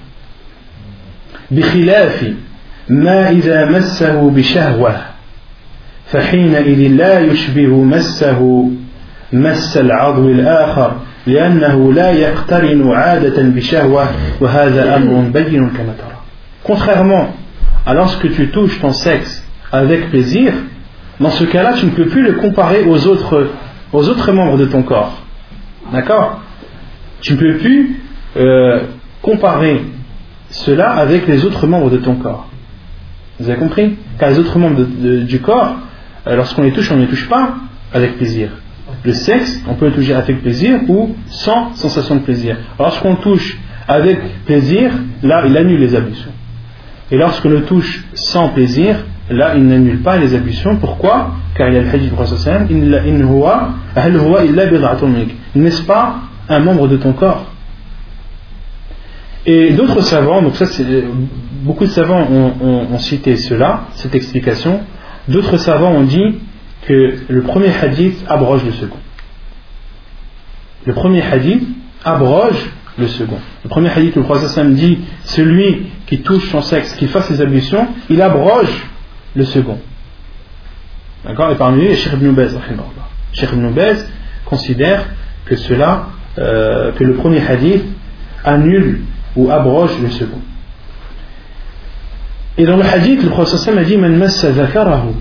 بخلاف 1.52 2.34
ما 2.90 3.30
إذا 3.30 3.66
مسه 3.66 4.30
بشهوة 4.30 5.11
فحينئذ 6.12 6.92
لا 6.96 7.20
يشبه 7.20 7.84
مسه 7.84 8.70
مس 9.34 9.78
العضو 9.78 10.30
الآخر 10.30 10.92
لأنه 11.28 11.94
لا 11.94 12.12
يقترن 12.12 12.92
عادة 12.92 13.42
بشهوة 13.44 14.06
وهذا 14.42 14.96
أمر 14.96 15.30
بين 15.34 15.70
كما 15.70 15.94
ترى 16.00 16.18
Contrairement 16.64 17.28
à 17.86 17.94
lorsque 17.94 18.30
tu 18.36 18.48
touches 18.50 18.80
ton 18.80 18.94
sexe 18.94 19.44
avec 19.72 20.10
plaisir, 20.10 20.54
dans 21.20 21.30
ce 21.30 21.44
cas-là, 21.46 21.74
tu 21.74 21.86
ne 21.86 21.92
peux 21.92 22.06
plus 22.06 22.24
le 22.24 22.34
comparer 22.34 22.84
aux 22.84 23.08
autres, 23.08 23.48
aux 23.94 24.08
autres 24.10 24.32
membres 24.32 24.58
de 24.58 24.66
ton 24.66 24.84
corps. 24.84 25.22
D'accord 25.94 26.42
Tu 27.22 27.34
ne 27.34 27.38
peux 27.38 27.58
plus 27.58 28.00
euh, 28.38 28.82
comparer 29.22 29.82
cela 30.50 30.92
avec 30.92 31.28
les 31.28 31.44
autres 31.46 31.68
membres 31.68 31.90
de 31.90 31.98
ton 31.98 32.16
corps. 32.16 32.48
Vous 33.40 33.50
avez 33.50 33.60
compris 33.60 33.96
Car 34.20 34.30
les 34.32 34.40
autres 34.40 34.58
membres 34.60 34.78
de- 34.80 34.86
de- 34.86 35.24
du 35.24 35.40
corps, 35.40 35.76
euh, 35.76 35.76
lorsqu'on 36.27 36.63
les 36.63 36.73
touche, 36.73 36.91
on 36.91 36.97
ne 36.97 37.03
les 37.03 37.09
touche 37.09 37.29
pas 37.29 37.55
avec 37.93 38.17
plaisir. 38.17 38.51
Le 39.05 39.13
sexe, 39.13 39.63
on 39.69 39.75
peut 39.75 39.87
le 39.87 39.93
toucher 39.93 40.15
avec 40.15 40.43
plaisir 40.43 40.81
ou 40.89 41.15
sans 41.27 41.75
sensation 41.75 42.17
de 42.17 42.21
plaisir. 42.21 42.57
Lorsqu'on 42.79 43.17
touche 43.17 43.59
avec 43.89 44.45
plaisir, 44.45 44.93
là, 45.23 45.45
il 45.47 45.57
annule 45.57 45.81
les 45.81 45.95
ablutions. 45.95 46.31
Et 47.11 47.17
lorsqu'on 47.17 47.51
le 47.51 47.63
touche 47.63 48.05
sans 48.15 48.49
plaisir, 48.51 48.97
là, 49.31 49.55
il 49.57 49.65
n'annule 49.67 50.03
pas 50.03 50.17
les 50.17 50.35
ablutions. 50.35 50.77
Pourquoi? 50.77 51.33
Car 51.55 51.69
il 51.69 51.75
y 51.75 51.79
a 51.79 51.83
le 51.83 51.89
hadith 51.89 52.11
du 52.11 52.15
Prophète 52.15 52.47
mink. 55.03 55.31
N'est-ce 55.55 55.83
pas 55.83 56.17
un 56.49 56.61
membre 56.61 56.89
de 56.89 56.97
ton 56.97 57.13
corps? 57.13 57.47
Et 59.45 59.71
d'autres 59.73 60.03
savants, 60.03 60.41
donc 60.43 60.55
ça, 60.55 60.67
c'est, 60.67 61.05
beaucoup 61.63 61.85
de 61.85 61.91
savants 61.91 62.29
ont 62.31 62.99
cité 62.99 63.37
cela, 63.37 63.87
cette 63.95 64.15
explication. 64.15 64.81
D'autres 65.29 65.57
savants 65.57 65.93
ont 65.93 66.03
dit 66.03 66.41
que 66.83 67.19
le 67.29 67.43
premier 67.43 67.71
hadith 67.71 68.25
abroge 68.29 68.65
le 68.65 68.73
second. 68.73 68.99
Le 70.85 70.93
premier 70.95 71.23
hadith 71.23 71.63
abroge 72.05 72.71
le 72.99 73.07
second. 73.07 73.39
Le 73.65 73.69
premier 73.69 73.91
hadith, 73.91 74.17
le 74.17 74.23
prophète 74.23 74.75
dit 74.75 74.99
celui 75.25 75.87
qui 76.07 76.23
touche 76.23 76.51
son 76.51 76.61
sexe, 76.61 76.95
qui 76.95 77.07
fasse 77.07 77.27
ses 77.29 77.41
ablutions, 77.41 77.87
il 78.11 78.21
abroge 78.21 78.85
le 79.35 79.45
second. 79.45 79.79
D'accord? 81.25 81.51
Et 81.53 81.55
parmi 81.55 81.87
eux, 81.87 81.95
Cheikh 81.95 82.15
Ibn 82.15 82.33
Baz. 82.33 82.59
Cheikh 83.33 83.51
Ibn 83.53 83.73
considère 84.45 85.07
que 85.47 85.57
cela, 85.57 86.09
euh, 86.39 86.93
que 86.93 87.05
le 87.05 87.15
premier 87.15 87.41
hadith 87.47 87.85
annule 88.45 89.03
ou 89.37 89.51
abroge 89.51 89.93
le 90.03 90.11
second. 90.11 90.41
Et 92.59 92.67
dans 92.67 92.77
le 92.77 92.85
hadith, 92.85 93.23
le 93.23 93.31
prophète 93.31 93.77
a 93.77 93.85
dit 93.85 93.97
Man 93.97 94.17
massa 94.17 94.53
zakarahu. 94.53 95.13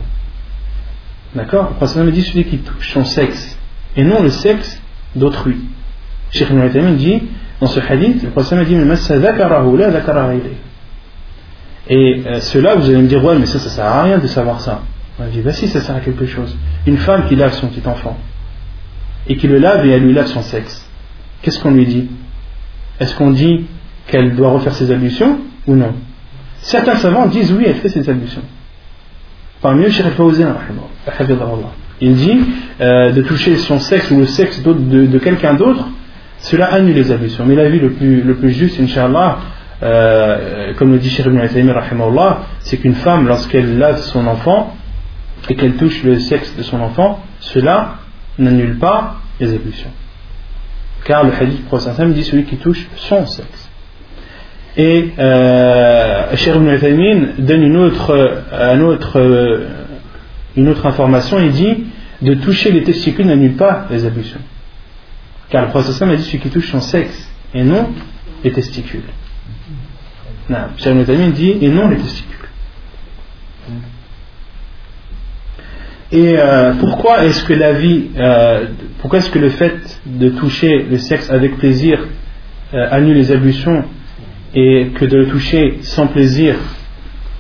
D'accord? 1.36 1.70
Le 1.70 1.76
prophète 1.76 2.08
a 2.08 2.12
dit 2.12 2.22
celui 2.24 2.46
qui 2.46 2.58
touche 2.60 2.94
son 2.94 3.06
sexe 3.06 3.58
et 3.96 4.04
non 4.04 4.22
le 4.22 4.30
sexe 4.30 4.82
d'autrui. 5.16 5.58
Cheikh 6.32 6.50
Ibn 6.50 6.96
dit 6.96 7.24
dans 7.60 7.68
ce 7.68 7.80
hadith, 7.80 8.24
le 8.24 8.30
prophète 8.30 8.60
a 8.60 8.66
dit 8.66 8.76
Man 8.76 8.86
massa 8.86 9.20
zakarahu 9.20 9.78
la 9.78 9.92
zakara 9.92 10.28
ghayrihi. 10.28 10.58
Et 11.90 12.24
euh, 12.26 12.40
cela, 12.40 12.76
vous 12.76 12.86
allez 12.86 13.02
me 13.02 13.08
dire, 13.08 13.24
ouais, 13.24 13.38
mais 13.38 13.46
ça, 13.46 13.60
ça 13.60 13.70
sert 13.70 13.86
à 13.86 14.04
rien 14.04 14.18
de 14.18 14.28
savoir 14.28 14.62
ça. 14.62 14.82
On 15.20 15.28
dit, 15.28 15.42
bah 15.42 15.52
si, 15.52 15.68
ça 15.68 15.82
sert 15.82 15.96
à 15.96 16.00
quelque 16.00 16.26
chose. 16.26 16.56
Une 16.86 16.98
femme 16.98 17.28
qui 17.28 17.36
lave 17.36 17.54
son 17.54 17.68
petit 17.68 17.86
enfant 17.88 18.18
et 19.28 19.36
qui 19.36 19.48
le 19.48 19.60
lave 19.60 19.86
et 19.86 19.90
elle 19.90 20.04
lui 20.04 20.14
lave 20.14 20.28
son 20.28 20.42
sexe, 20.42 20.88
qu'est-ce 21.42 21.60
qu'on 21.60 21.72
lui 21.72 21.86
dit? 21.86 22.10
Est-ce 23.00 23.16
qu'on 23.16 23.32
dit 23.32 23.66
qu'elle 24.08 24.36
doit 24.36 24.52
refaire 24.52 24.74
ses 24.74 24.92
ablutions 24.92 25.40
ou 25.68 25.76
non? 25.76 25.94
Certains 26.62 26.96
savants 26.96 27.28
disent 27.28 27.52
oui, 27.52 27.66
elle 27.68 27.76
fait 27.76 27.90
ses 27.90 28.10
ablutions. 28.10 28.44
Parmi 29.62 29.86
eux, 29.86 29.90
Cheikh 29.90 30.08
il 32.02 32.16
dit 32.16 32.40
euh, 32.82 33.12
de 33.12 33.22
toucher 33.22 33.58
son 33.58 33.80
sexe 33.80 34.10
ou 34.10 34.18
le 34.18 34.26
sexe 34.26 34.62
de, 34.64 35.20
quelqu'un 35.20 35.54
d'autre, 35.54 35.88
cela 36.40 36.74
annule 36.74 36.96
les 36.96 37.12
ablutions. 37.12 37.46
Mais 37.46 37.56
l'avis 37.56 37.80
le 37.80 37.92
plus, 37.92 38.22
le 38.22 38.36
plus 38.36 38.52
juste, 38.52 38.80
Inch'Allah, 38.80 39.38
euh, 39.84 40.74
comme 40.76 40.92
le 40.92 40.98
dit 40.98 41.10
Cheikh 41.10 41.26
Ibn 41.28 41.70
rahimahullah, 41.70 42.42
c'est 42.60 42.78
qu'une 42.78 42.96
femme, 42.96 43.28
lorsqu'elle 43.28 43.78
lave 43.78 44.02
son 44.02 44.26
enfant 44.28 44.76
et 45.50 45.56
qu'elle 45.56 45.76
touche 45.76 46.04
le 46.04 46.20
sexe 46.20 46.56
de 46.58 46.64
son 46.64 46.80
enfant, 46.80 47.20
cela 47.40 47.96
n'annule 48.38 48.78
pas 48.78 49.18
les 49.40 49.54
ablutions. 49.54 49.92
Car 51.04 51.24
le 51.24 51.32
hadith 51.34 51.66
prophète 51.66 52.14
dit 52.14 52.24
celui 52.24 52.46
qui 52.46 52.58
touche 52.58 52.88
son 52.96 53.26
sexe. 53.26 53.71
Et 54.78 55.12
euh, 55.20 56.34
Ibn 56.34 57.28
donne 57.40 57.64
une 57.64 57.78
autre, 57.78 58.42
autre, 58.82 59.20
euh, 59.20 59.68
une 60.56 60.70
autre 60.70 60.86
information, 60.86 61.40
il 61.40 61.52
dit 61.52 61.86
de 62.22 62.36
toucher 62.36 62.72
les 62.72 62.84
testicules 62.84 63.26
n'annule 63.26 63.56
pas 63.56 63.88
les 63.90 64.06
ablutions. 64.06 64.40
Car 65.50 65.64
le 65.64 65.70
prophète 65.70 66.02
a 66.02 66.16
dit 66.16 66.24
celui 66.24 66.40
qui 66.40 66.50
touche 66.50 66.72
son 66.72 66.82
sexe 66.82 67.30
et 67.54 67.64
non 67.64 67.90
les 68.44 68.52
testicules. 68.52 69.04
Non, 70.50 70.58
dit 71.32 71.58
et 71.62 71.70
non 71.70 71.90
les 71.90 71.98
testicules. 71.98 72.32
Et 76.14 76.38
euh, 76.38 76.74
pourquoi 76.80 77.24
est-ce 77.24 77.46
que 77.46 77.54
la 77.54 77.74
vie, 77.74 78.10
euh, 78.18 78.66
pourquoi 79.00 79.20
est-ce 79.20 79.30
que 79.30 79.40
le 79.40 79.50
fait 79.50 80.02
de 80.06 80.30
toucher 80.30 80.86
le 80.90 80.98
sexe 80.98 81.30
avec 81.30 81.58
plaisir 81.58 82.06
euh, 82.74 82.88
annule 82.92 83.16
les 83.16 83.32
ablutions 83.32 83.86
et 84.54 84.88
que 84.96 85.06
de 85.06 85.18
le 85.18 85.28
toucher 85.28 85.80
sans 85.82 86.08
plaisir 86.08 86.56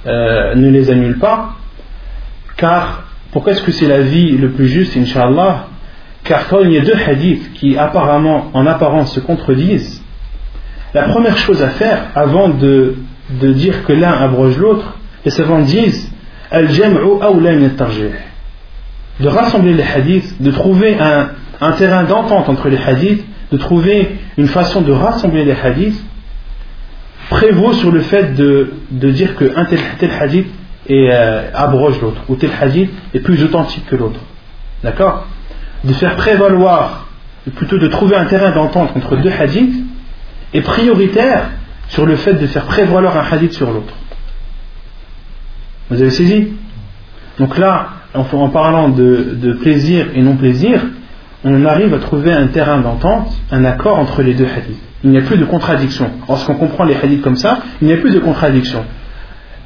euh, 0.05 0.55
ne 0.55 0.69
les 0.69 0.89
annule 0.89 1.17
pas. 1.19 1.55
Car 2.57 3.03
pourquoi 3.31 3.53
est-ce 3.53 3.63
que 3.63 3.71
c'est 3.71 3.87
la 3.87 4.01
vie 4.01 4.37
le 4.37 4.51
plus 4.51 4.67
juste, 4.67 4.95
Inch'Allah 4.97 5.67
Car 6.23 6.47
quand 6.47 6.59
il 6.61 6.71
y 6.71 6.77
a 6.77 6.81
deux 6.81 6.95
hadiths 6.95 7.53
qui 7.53 7.77
apparemment, 7.77 8.51
en 8.53 8.65
apparence, 8.65 9.13
se 9.13 9.19
contredisent, 9.19 10.01
la 10.93 11.03
première 11.03 11.37
chose 11.37 11.61
à 11.63 11.69
faire 11.69 12.07
avant 12.15 12.49
de, 12.49 12.95
de 13.41 13.53
dire 13.53 13.85
que 13.85 13.93
l'un 13.93 14.11
abroge 14.11 14.57
l'autre, 14.57 14.97
les 15.23 15.31
savants 15.31 15.61
disent 15.61 16.11
de 19.19 19.27
rassembler 19.27 19.73
les 19.73 19.83
hadiths, 19.83 20.41
de 20.41 20.51
trouver 20.51 20.97
un, 20.99 21.29
un 21.61 21.71
terrain 21.73 22.03
d'entente 22.03 22.49
entre 22.49 22.67
les 22.67 22.77
hadiths, 22.77 23.23
de 23.51 23.57
trouver 23.57 24.17
une 24.37 24.47
façon 24.47 24.81
de 24.81 24.91
rassembler 24.91 25.45
les 25.45 25.55
hadiths, 25.63 26.03
prévaut 27.29 27.73
sur 27.73 27.91
le 27.91 28.01
fait 28.01 28.35
de, 28.35 28.71
dire 28.91 29.35
qu'un 29.35 29.65
tel, 29.65 29.79
tel 29.99 30.11
hadith 30.19 30.47
euh, 30.89 31.49
abroge 31.53 32.01
l'autre, 32.01 32.21
ou 32.27 32.35
tel 32.35 32.49
hadith 32.59 32.91
est 33.13 33.19
plus 33.19 33.43
authentique 33.43 33.85
que 33.85 33.95
l'autre. 33.95 34.19
D'accord? 34.83 35.27
De 35.83 35.93
faire 35.93 36.15
prévaloir, 36.15 37.07
plutôt 37.55 37.77
de 37.77 37.87
trouver 37.87 38.15
un 38.15 38.25
terrain 38.25 38.51
d'entente 38.51 38.91
entre 38.95 39.15
deux 39.17 39.31
hadiths, 39.31 39.83
est 40.53 40.61
prioritaire 40.61 41.49
sur 41.87 42.05
le 42.05 42.15
fait 42.15 42.33
de 42.33 42.47
faire 42.47 42.65
prévaloir 42.65 43.17
un 43.17 43.31
hadith 43.31 43.53
sur 43.53 43.71
l'autre. 43.71 43.93
Vous 45.89 46.01
avez 46.01 46.11
saisi? 46.11 46.49
Donc 47.37 47.57
là, 47.57 47.89
en, 48.13 48.21
en 48.21 48.49
parlant 48.49 48.89
de, 48.89 49.37
de 49.41 49.53
plaisir 49.53 50.07
et 50.13 50.21
non 50.21 50.35
plaisir, 50.35 50.81
on 51.43 51.65
arrive 51.65 51.93
à 51.93 51.99
trouver 51.99 52.31
un 52.31 52.47
terrain 52.47 52.79
d'entente, 52.79 53.33
un 53.51 53.65
accord 53.65 53.97
entre 53.97 54.21
les 54.21 54.33
deux 54.33 54.45
hadiths. 54.47 54.90
Il 55.04 55.10
n'y 55.10 55.18
a 55.18 55.22
plus 55.22 55.36
de 55.38 55.44
contradiction. 55.44 56.10
Lorsqu'on 56.28 56.54
comprend 56.54 56.84
les 56.84 56.96
hadiths 56.96 57.22
comme 57.22 57.36
ça, 57.36 57.58
il 57.80 57.86
n'y 57.88 57.92
a 57.92 57.96
plus 57.98 58.10
de 58.10 58.18
contradiction. 58.18 58.84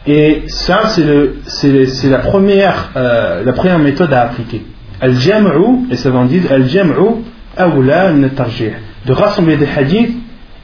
Et 0.06 0.44
ça, 0.48 0.86
c'est 0.86 1.04
le- 1.04 1.36
c'est- 1.46 1.86
c'est 1.86 2.08
la, 2.11 2.18
première, 2.18 2.90
euh, 2.96 3.44
la 3.44 3.52
première 3.52 3.78
méthode 3.78 4.12
à 4.12 4.22
appliquer. 4.22 4.62
Al-jam'u, 5.00 5.86
les 5.88 5.96
savants 5.96 6.24
disent, 6.24 6.50
Al-jam'u 6.50 7.22
awla 7.56 8.12
min 8.12 8.24
at-tarjih. 8.24 8.72
De 9.06 9.12
rassembler 9.12 9.56
des 9.56 9.68
hadiths 9.76 10.14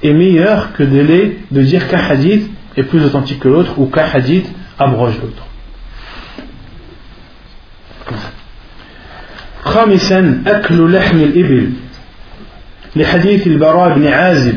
est 0.02 0.12
meilleur 0.12 0.72
que 0.72 0.82
de, 0.82 1.00
les, 1.00 1.38
de 1.50 1.62
dire 1.62 1.88
qu'un 1.88 2.00
hadith 2.10 2.50
est 2.76 2.82
plus 2.82 3.02
authentique 3.04 3.40
que 3.40 3.48
l'autre 3.48 3.78
ou 3.78 3.86
qu'un 3.86 4.04
hadith 4.12 4.46
abroge 4.78 5.14
l'autre. 5.22 5.42
خامسا 9.64 10.42
أكل 10.46 10.92
لحم 10.92 11.16
الإبل 11.16 11.70
لحديث 12.95 13.47
البراء 13.47 13.93
بن 13.95 14.07
عازب 14.07 14.55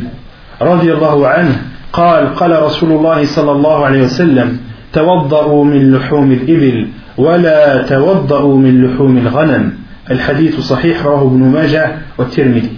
رضي 0.62 0.92
الله 0.92 1.28
عنه 1.28 1.62
قال 1.92 2.34
قال 2.34 2.62
رسول 2.62 2.92
الله 2.92 3.24
صلى 3.24 3.52
الله 3.52 3.84
عليه 3.84 4.02
وسلم 4.02 4.58
توضأوا 4.92 5.64
من 5.64 5.94
لحوم 5.94 6.32
الإبل 6.32 6.88
ولا 7.16 7.82
توضأوا 7.82 8.58
من 8.58 8.84
لحوم 8.84 9.18
الغنم 9.18 9.72
الحديث 10.10 10.60
صحيح 10.60 11.04
رواه 11.06 11.22
ابن 11.22 11.38
ماجه 11.38 11.96
والترمذي. 12.18 12.72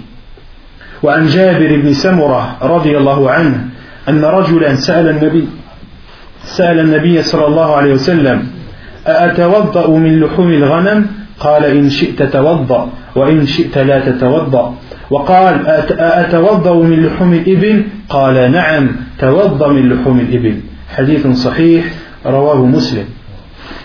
وعن 1.03 1.27
جابر 1.27 1.81
بن 1.83 1.93
سمرة 1.93 2.57
رضي 2.63 2.97
الله 2.97 3.31
عنه 3.31 3.65
أن 4.09 4.25
رجلا 4.25 4.75
سأل 4.75 5.09
النبي 5.09 5.49
سأل 6.43 6.81
النبي 6.81 7.23
صلى 7.23 7.47
الله 7.47 7.77
عليه 7.77 7.93
وسلم 7.93 8.47
أأتوضأ 9.07 9.91
من 9.91 10.21
لحوم 10.21 10.51
الغنم؟ 10.53 11.07
قال 11.41 11.65
إن 11.65 11.91
شئت 11.91 12.23
توضأ 12.23 12.89
وإن 13.16 13.46
شئت 13.46 13.78
لا 13.78 14.00
تتوضأ 14.00 14.76
وقال 15.12 15.68
أأتوضأ 16.00 16.74
من 16.74 17.06
لحوم 17.06 17.34
الإبل 17.34 17.84
قال 18.10 18.52
نعم 18.52 18.90
توضأ 19.20 19.68
من 19.68 19.90
لحوم 19.90 20.20
الإبل 20.20 20.56
حديث 20.96 21.28
صحيح 21.28 21.86
رواه 22.26 22.66
مسلم 22.66 23.06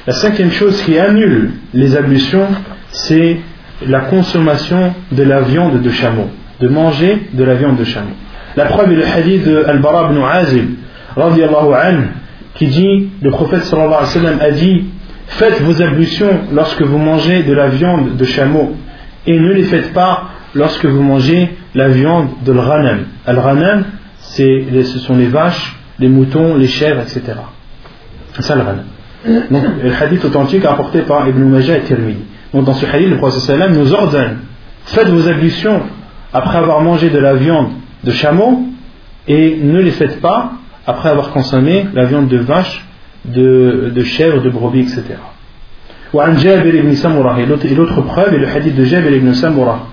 La 0.07 0.13
cinquième 0.13 0.53
chose 0.53 0.81
qui 0.83 0.97
annule 1.01 1.51
les 1.75 1.97
ablutions, 1.97 2.47
c'est 2.93 3.39
la 3.89 4.03
consommation 4.03 4.95
de 5.11 5.23
la 5.25 5.41
viande 5.41 5.83
de 5.83 5.91
chameau, 5.91 6.29
de 6.61 6.69
manger 6.69 7.23
de 7.33 7.43
la 7.43 7.55
viande 7.55 7.77
de 7.77 7.83
chameau. 7.83 8.15
La 8.57 8.67
preuve 8.67 8.93
est 8.93 8.97
le 8.97 9.05
hadith 9.05 9.45
de 9.45 9.65
Al-Bara 9.67 10.11
ibn 10.13 10.23
Azib, 10.23 10.67
anhu, 11.17 12.05
qui 12.55 12.67
dit, 12.67 13.09
le 13.21 13.31
prophète 13.33 13.65
sallallahu 13.65 13.95
alayhi 13.95 14.07
wa 14.07 14.23
sallam 14.23 14.39
a 14.41 14.51
dit, 14.53 14.85
faites 15.27 15.61
vos 15.63 15.83
ablutions 15.83 16.39
lorsque 16.53 16.83
vous 16.83 16.99
mangez 16.99 17.43
de 17.43 17.53
la 17.53 17.67
viande 17.67 18.17
de 18.17 18.25
chameau, 18.25 18.77
et 19.26 19.40
ne 19.40 19.52
les 19.52 19.64
faites 19.64 19.94
pas 19.94 20.30
lorsque 20.56 20.86
vous 20.86 21.02
mangez 21.02 21.58
la 21.76 21.90
viande 21.90 22.30
de 22.46 22.52
l'ghanam. 22.52 23.06
Al-ghanam, 23.26 23.86
ce 24.20 25.00
sont 25.00 25.16
les 25.16 25.28
vaches, 25.28 25.76
les 26.00 26.10
moutons, 26.10 26.56
les 26.58 26.68
chèvres, 26.68 27.02
etc. 27.02 27.22
C'est 28.34 28.42
ça 28.42 28.56
le. 28.56 28.64
Donc, 29.52 29.64
le 29.84 29.92
hadith 29.94 30.26
authentique 30.26 30.66
apporté 30.66 31.02
par 31.02 31.28
Ibn 31.28 31.44
Majah 31.44 31.78
et 31.78 31.82
Tirmidhi. 31.82 32.24
Donc, 32.54 32.66
dans 32.66 32.74
ce 32.74 32.86
hadith, 32.86 33.10
le 33.10 33.18
prophète 33.18 33.70
nous 33.70 33.94
ordonne 33.94 34.40
faites 34.86 35.08
vos 35.08 35.28
ablutions 35.28 35.82
après 36.34 36.58
avoir 36.58 36.82
mangé 36.82 37.10
de 37.10 37.20
la 37.20 37.36
viande 37.36 37.70
de 38.04 38.12
chameau 38.12 38.64
et 39.28 39.58
ne 39.62 39.80
les 39.80 39.92
faites 39.92 40.22
pas 40.22 40.54
après 40.88 41.10
avoir 41.10 41.30
consommé 41.32 41.86
la 41.94 42.06
viande 42.06 42.28
de 42.28 42.38
vache, 42.38 42.84
de 43.26 44.04
chèvre, 44.04 44.42
de 44.42 44.50
brebis, 44.50 44.82
etc. 44.82 45.04
وعن 46.13 46.37
جابر 46.37 46.75
ibn 46.75 46.95
Samura 46.95 47.37
et 47.41 47.47
l'autre 47.47 48.01
preuve 48.03 48.35
est 48.35 48.39
le 48.39 48.49
hadith 48.49 48.75
de 48.75 48.85
Jabir 48.85 49.13
ibn 49.13 49.33
Samura 49.35 49.87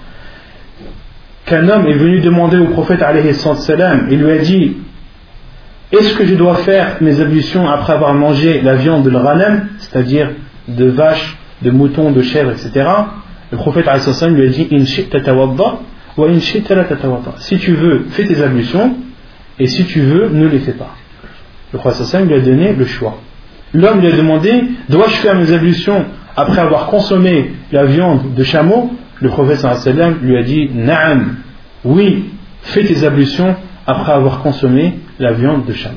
qu'un 1.46 1.68
homme 1.68 1.88
est 1.88 1.94
venu 1.94 2.22
demander 2.22 2.58
au 2.58 2.68
prophète 2.68 3.02
alayhi 3.02 3.34
salam 3.34 4.08
il 4.10 4.20
lui 4.20 4.32
a 4.32 4.38
dit 4.38 4.78
est-ce 5.92 6.16
que 6.16 6.26
je 6.26 6.36
dois 6.36 6.56
faire 6.56 6.98
mes 7.02 7.22
ablutions 7.22 7.70
après 7.70 7.94
avoir 7.94 8.14
mangé 8.14 8.62
la 8.62 8.76
viande 8.76 9.04
de 9.04 9.10
l'ghanam 9.10 9.68
c'est-à-dire 9.78 10.30
de 10.68 10.86
vache, 10.86 11.38
de 11.62 11.72
mouton, 11.72 12.12
de 12.12 12.22
chèvre, 12.22 12.52
etc. 12.52 12.90
Le 13.52 13.58
prophète 13.58 13.88
alayhi 13.88 14.36
lui 14.36 14.48
a 14.48 14.50
dit 14.50 14.68
in 14.72 14.84
wa 16.18 16.28
in 16.28 16.40
si 16.40 17.58
tu 17.58 17.74
veux, 17.74 18.06
fais 18.10 18.26
tes 18.26 18.42
ablutions 18.42 18.96
et 19.60 19.68
si 19.68 19.86
tu 19.86 20.02
veux, 20.02 20.30
ne 20.30 20.48
les 20.48 20.60
fais 20.60 20.74
pas. 20.74 20.96
Le 21.72 21.80
prophète 21.80 22.28
lui 22.28 22.34
a 22.34 22.40
donné 22.40 22.74
le 22.74 22.86
choix. 22.86 23.20
L'homme 23.75 24.01
lui 24.01 24.13
a 24.13 24.17
demandé 24.17 24.65
Dois-je 24.89 25.17
faire 25.17 25.35
mes 25.37 25.53
ablutions 25.53 26.05
après 26.37 26.61
avoir 26.61 26.87
consommé 26.87 27.53
la 27.73 27.85
viande 27.85 28.35
de 28.35 28.45
chameau? 28.45 28.93
Le 29.21 29.29
prophète 29.29 29.67
lui 30.23 30.37
a 30.37 30.43
dit 30.43 30.71
Naam, 30.73 31.37
oui, 31.85 32.31
fais 32.63 32.85
tes 32.85 33.05
ablutions 33.05 33.57
après 33.87 34.13
avoir 34.13 34.41
consommé 34.41 34.99
la 35.19 35.33
viande 35.33 35.65
de 35.65 35.73
chameau. 35.73 35.97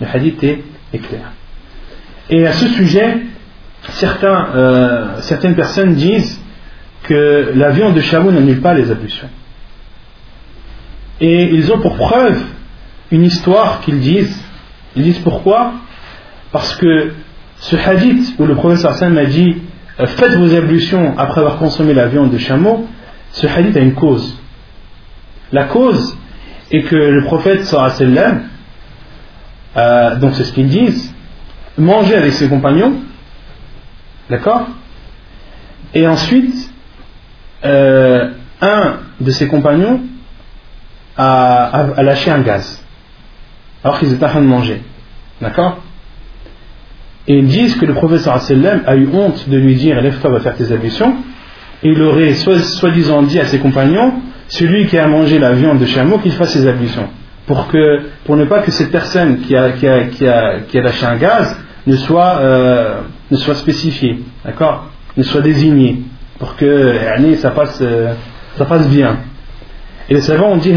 Le 0.00 0.06
hadith 0.06 0.42
est, 0.44 0.62
clair. 0.92 1.32
Et 2.28 2.46
à 2.46 2.52
ce 2.52 2.68
sujet, 2.68 3.18
euh, 4.22 5.20
certaines 5.20 5.54
personnes 5.54 5.94
disent 5.94 6.40
que 7.02 7.52
la 7.54 7.70
viande 7.70 7.94
de 7.94 8.00
chameau 8.00 8.30
n'annule 8.30 8.60
pas 8.60 8.74
les 8.74 8.90
ablutions. 8.90 9.28
Et 11.20 11.54
ils 11.54 11.72
ont 11.72 11.80
pour 11.80 11.96
preuve 11.96 12.40
une 13.10 13.24
histoire 13.24 13.80
qu'ils 13.80 14.00
disent. 14.00 14.38
Ils 14.96 15.02
disent 15.02 15.18
pourquoi? 15.18 15.72
Parce 16.52 16.74
que 16.76 17.12
ce 17.58 17.76
hadith 17.76 18.34
où 18.38 18.46
le 18.46 18.54
professeur 18.54 18.92
Hassan 18.92 19.12
m'a 19.12 19.26
dit 19.26 19.56
euh, 19.98 20.06
Faites 20.06 20.34
vos 20.34 20.54
ablutions 20.54 21.18
après 21.18 21.40
avoir 21.40 21.58
consommé 21.58 21.94
la 21.94 22.06
viande 22.06 22.30
de 22.30 22.38
chameau, 22.38 22.88
ce 23.32 23.46
hadith 23.46 23.76
a 23.76 23.80
une 23.80 23.94
cause. 23.94 24.38
La 25.52 25.64
cause 25.64 26.16
est 26.70 26.82
que 26.82 26.96
le 26.96 27.24
prophète 27.24 27.64
sallam, 27.64 28.42
euh, 29.76 30.16
donc 30.16 30.34
c'est 30.34 30.44
ce 30.44 30.52
qu'ils 30.52 30.68
disent, 30.68 31.12
mangeait 31.76 32.16
avec 32.16 32.32
ses 32.32 32.48
compagnons, 32.48 32.94
d'accord? 34.28 34.66
Et 35.94 36.06
ensuite, 36.06 36.70
euh, 37.64 38.30
un 38.60 38.94
de 39.20 39.30
ses 39.30 39.48
compagnons 39.48 40.00
a 41.16 42.02
lâché 42.02 42.30
un 42.30 42.40
gaz 42.40 42.82
alors 43.82 43.98
qu'ils 43.98 44.12
étaient 44.12 44.24
en 44.24 44.28
train 44.28 44.40
de 44.40 44.46
manger. 44.46 44.82
D'accord? 45.40 45.78
Et 47.30 47.34
ils 47.34 47.46
disent 47.46 47.76
que 47.76 47.86
le 47.86 47.94
professeur 47.94 48.42
a 48.86 48.96
eu 48.96 49.08
honte 49.12 49.48
de 49.48 49.56
lui 49.56 49.76
dire 49.76 50.00
Lève-toi, 50.00 50.30
va 50.30 50.40
faire 50.40 50.56
tes 50.56 50.72
ablutions. 50.72 51.14
Et 51.84 51.90
il 51.90 52.02
aurait 52.02 52.34
soi-disant 52.34 53.22
dit 53.22 53.38
à 53.38 53.44
ses 53.44 53.60
compagnons 53.60 54.14
Celui 54.48 54.88
qui 54.88 54.98
a 54.98 55.06
mangé 55.06 55.38
la 55.38 55.52
viande 55.52 55.78
de 55.78 55.86
chameau, 55.86 56.18
qu'il 56.18 56.32
fasse 56.32 56.54
ses 56.54 56.66
ablutions. 56.66 57.08
Pour, 57.46 57.68
que, 57.68 58.00
pour 58.24 58.36
ne 58.36 58.46
pas 58.46 58.62
que 58.62 58.72
cette 58.72 58.90
personne 58.90 59.42
qui 59.42 59.54
a, 59.54 59.70
qui 59.70 59.86
a, 59.86 60.06
qui 60.06 60.26
a, 60.26 60.58
qui 60.66 60.76
a 60.76 60.82
lâché 60.82 61.06
un 61.06 61.18
gaz 61.18 61.56
ne 61.86 61.94
soit, 61.94 62.38
euh, 62.40 63.02
ne 63.30 63.36
soit 63.36 63.54
spécifiée. 63.54 64.18
D'accord? 64.44 64.90
Ne 65.16 65.22
soit 65.22 65.40
désignée. 65.40 66.02
Pour 66.40 66.56
que 66.56 66.96
ça 67.36 67.50
passe, 67.50 67.78
euh, 67.80 68.14
ça 68.58 68.64
passe 68.64 68.88
bien. 68.88 69.18
Et 70.08 70.14
les 70.14 70.20
savants 70.20 70.50
ont 70.50 70.56
dit 70.56 70.72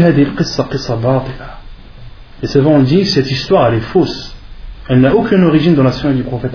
et 2.42 2.46
souvent 2.46 2.70
on 2.74 2.82
dit 2.82 3.06
cette 3.06 3.28
histoire 3.28 3.66
elle 3.66 3.78
est 3.78 3.88
fausse. 3.92 4.33
Elle 4.88 5.00
n'a 5.00 5.14
aucune 5.14 5.44
origine 5.44 5.74
dans 5.74 5.82
la 5.82 5.92
science 5.92 6.14
du 6.14 6.22
prophète. 6.22 6.52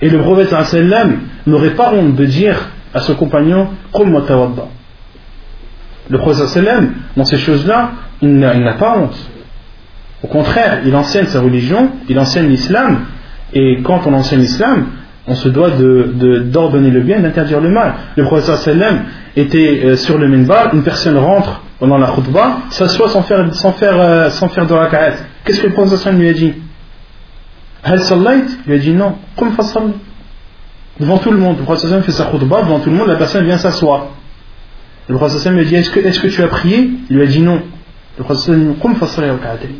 Et 0.00 0.10
le 0.10 0.18
prophète 0.18 0.54
n'aurait 1.46 1.70
pas 1.70 1.92
honte 1.92 2.16
de 2.16 2.24
dire 2.24 2.68
à 2.92 3.00
son 3.00 3.14
compagnon 3.14 3.68
Le 6.08 6.18
prophète 6.18 6.64
dans 7.16 7.24
ces 7.24 7.38
choses-là, 7.38 7.92
il 8.22 8.38
n'a 8.38 8.74
pas 8.74 8.98
honte. 8.98 9.16
Au 10.22 10.28
contraire, 10.28 10.80
il 10.84 10.94
enseigne 10.96 11.26
sa 11.26 11.40
religion, 11.40 11.90
il 12.08 12.18
enseigne 12.18 12.48
l'islam, 12.48 13.00
et 13.52 13.80
quand 13.82 14.06
on 14.06 14.14
enseigne 14.14 14.40
l'islam, 14.40 14.86
on 15.28 15.34
se 15.34 15.48
doit 15.48 15.70
d'ordonner 15.70 16.90
le 16.90 17.00
bien 17.00 17.20
d'interdire 17.20 17.60
le 17.60 17.68
mal. 17.68 17.94
Le 18.16 18.24
prophète 18.24 18.68
était 19.36 19.82
euh, 19.84 19.96
sur 19.96 20.18
le 20.18 20.28
minbar, 20.28 20.72
une 20.72 20.82
personne 20.82 21.18
rentre 21.18 21.62
pendant 21.78 21.98
la 21.98 22.06
khutbah, 22.06 22.58
s'assoit 22.70 23.08
sans 23.08 23.22
faire, 23.22 23.54
sans 23.54 23.72
faire, 23.72 24.00
euh, 24.00 24.30
sans 24.30 24.48
faire 24.48 24.66
de. 24.66 24.74
Qu'est-ce 25.44 25.60
que 25.60 25.66
le 25.66 25.72
prophète 25.74 26.12
lui 26.14 26.28
a 26.28 26.32
dit? 26.32 26.54
Hal 27.86 28.00
sallayt? 28.00 28.44
Il 28.66 28.72
lui 28.72 28.74
a 28.74 28.78
dit 28.78 28.92
non, 28.92 29.14
comme 29.36 29.52
fasalli. 29.52 29.94
Devant 30.98 31.18
tout 31.18 31.30
le 31.30 31.38
monde. 31.38 31.58
Le 31.58 31.62
prophète 31.62 32.02
fait 32.02 32.12
sa 32.12 32.24
khutbah, 32.24 32.62
devant 32.62 32.80
tout 32.80 32.90
le 32.90 32.96
monde, 32.96 33.08
la 33.08 33.16
personne 33.16 33.44
vient 33.44 33.58
s'asseoir. 33.58 34.08
Le 35.08 35.14
prophète 35.14 35.52
lui 35.52 35.60
a 35.60 35.64
dit 35.64 35.76
est-ce 35.76 35.90
que, 35.90 36.00
est 36.00 36.20
que 36.20 36.26
tu 36.26 36.42
as 36.42 36.48
prié? 36.48 36.90
Il 37.08 37.16
lui 37.16 37.22
a 37.22 37.26
dit 37.26 37.40
non. 37.40 37.62
Le 38.18 38.24
prophète 38.24 38.48
lui 38.48 38.54
a 38.54 38.58
dit 38.58 39.76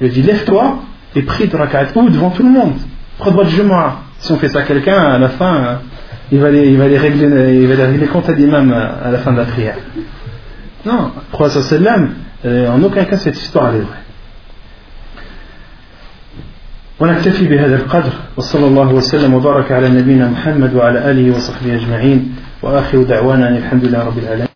Il 0.00 0.06
lui 0.06 0.06
a 0.06 0.08
dit 0.08 0.22
lève-toi 0.22 0.78
et 1.16 1.22
prie 1.22 1.48
de 1.48 1.56
raka'at. 1.56 1.88
Où 1.96 2.08
Devant 2.08 2.30
tout 2.30 2.42
le 2.42 2.50
monde. 2.50 2.74
Khutbah 3.22 3.44
de 3.44 3.50
Jumu'ah. 3.50 3.96
Si 4.20 4.32
on 4.32 4.36
fait 4.36 4.48
ça 4.48 4.60
à 4.60 4.62
quelqu'un, 4.62 4.96
à 4.96 5.18
la 5.18 5.28
fin, 5.30 5.80
il 6.32 6.38
va 6.38 6.50
les, 6.50 6.68
il 6.68 6.78
va 6.78 6.84
régler, 6.84 7.60
il 7.60 7.66
va 7.66 7.74
les 7.74 7.84
régler 7.84 8.08
à 8.08 8.32
l'imam 8.32 8.72
à 8.72 9.10
la 9.10 9.18
fin 9.18 9.32
de 9.32 9.38
la 9.38 9.44
prière. 9.44 9.76
Non, 10.86 11.10
le 11.14 11.30
prophète 11.30 11.62
sallam, 11.62 12.14
en 12.44 12.82
aucun 12.82 13.04
cas 13.04 13.18
cette 13.18 13.36
histoire 13.36 13.74
est 13.74 13.80
vraie. 13.80 14.09
ونكتفي 17.00 17.48
بهذا 17.48 17.76
القدر 17.76 18.12
وصلى 18.36 18.66
الله 18.66 18.94
وسلم 18.94 19.34
وبارك 19.34 19.72
على 19.72 19.88
نبينا 19.88 20.28
محمد 20.28 20.74
وعلى 20.74 21.10
آله 21.10 21.36
وصحبه 21.36 21.74
أجمعين 21.74 22.36
وآخر 22.62 23.02
دعوانا 23.02 23.48
أن 23.48 23.56
الحمد 23.56 23.84
لله 23.84 24.04
رب 24.06 24.18
العالمين. 24.18 24.49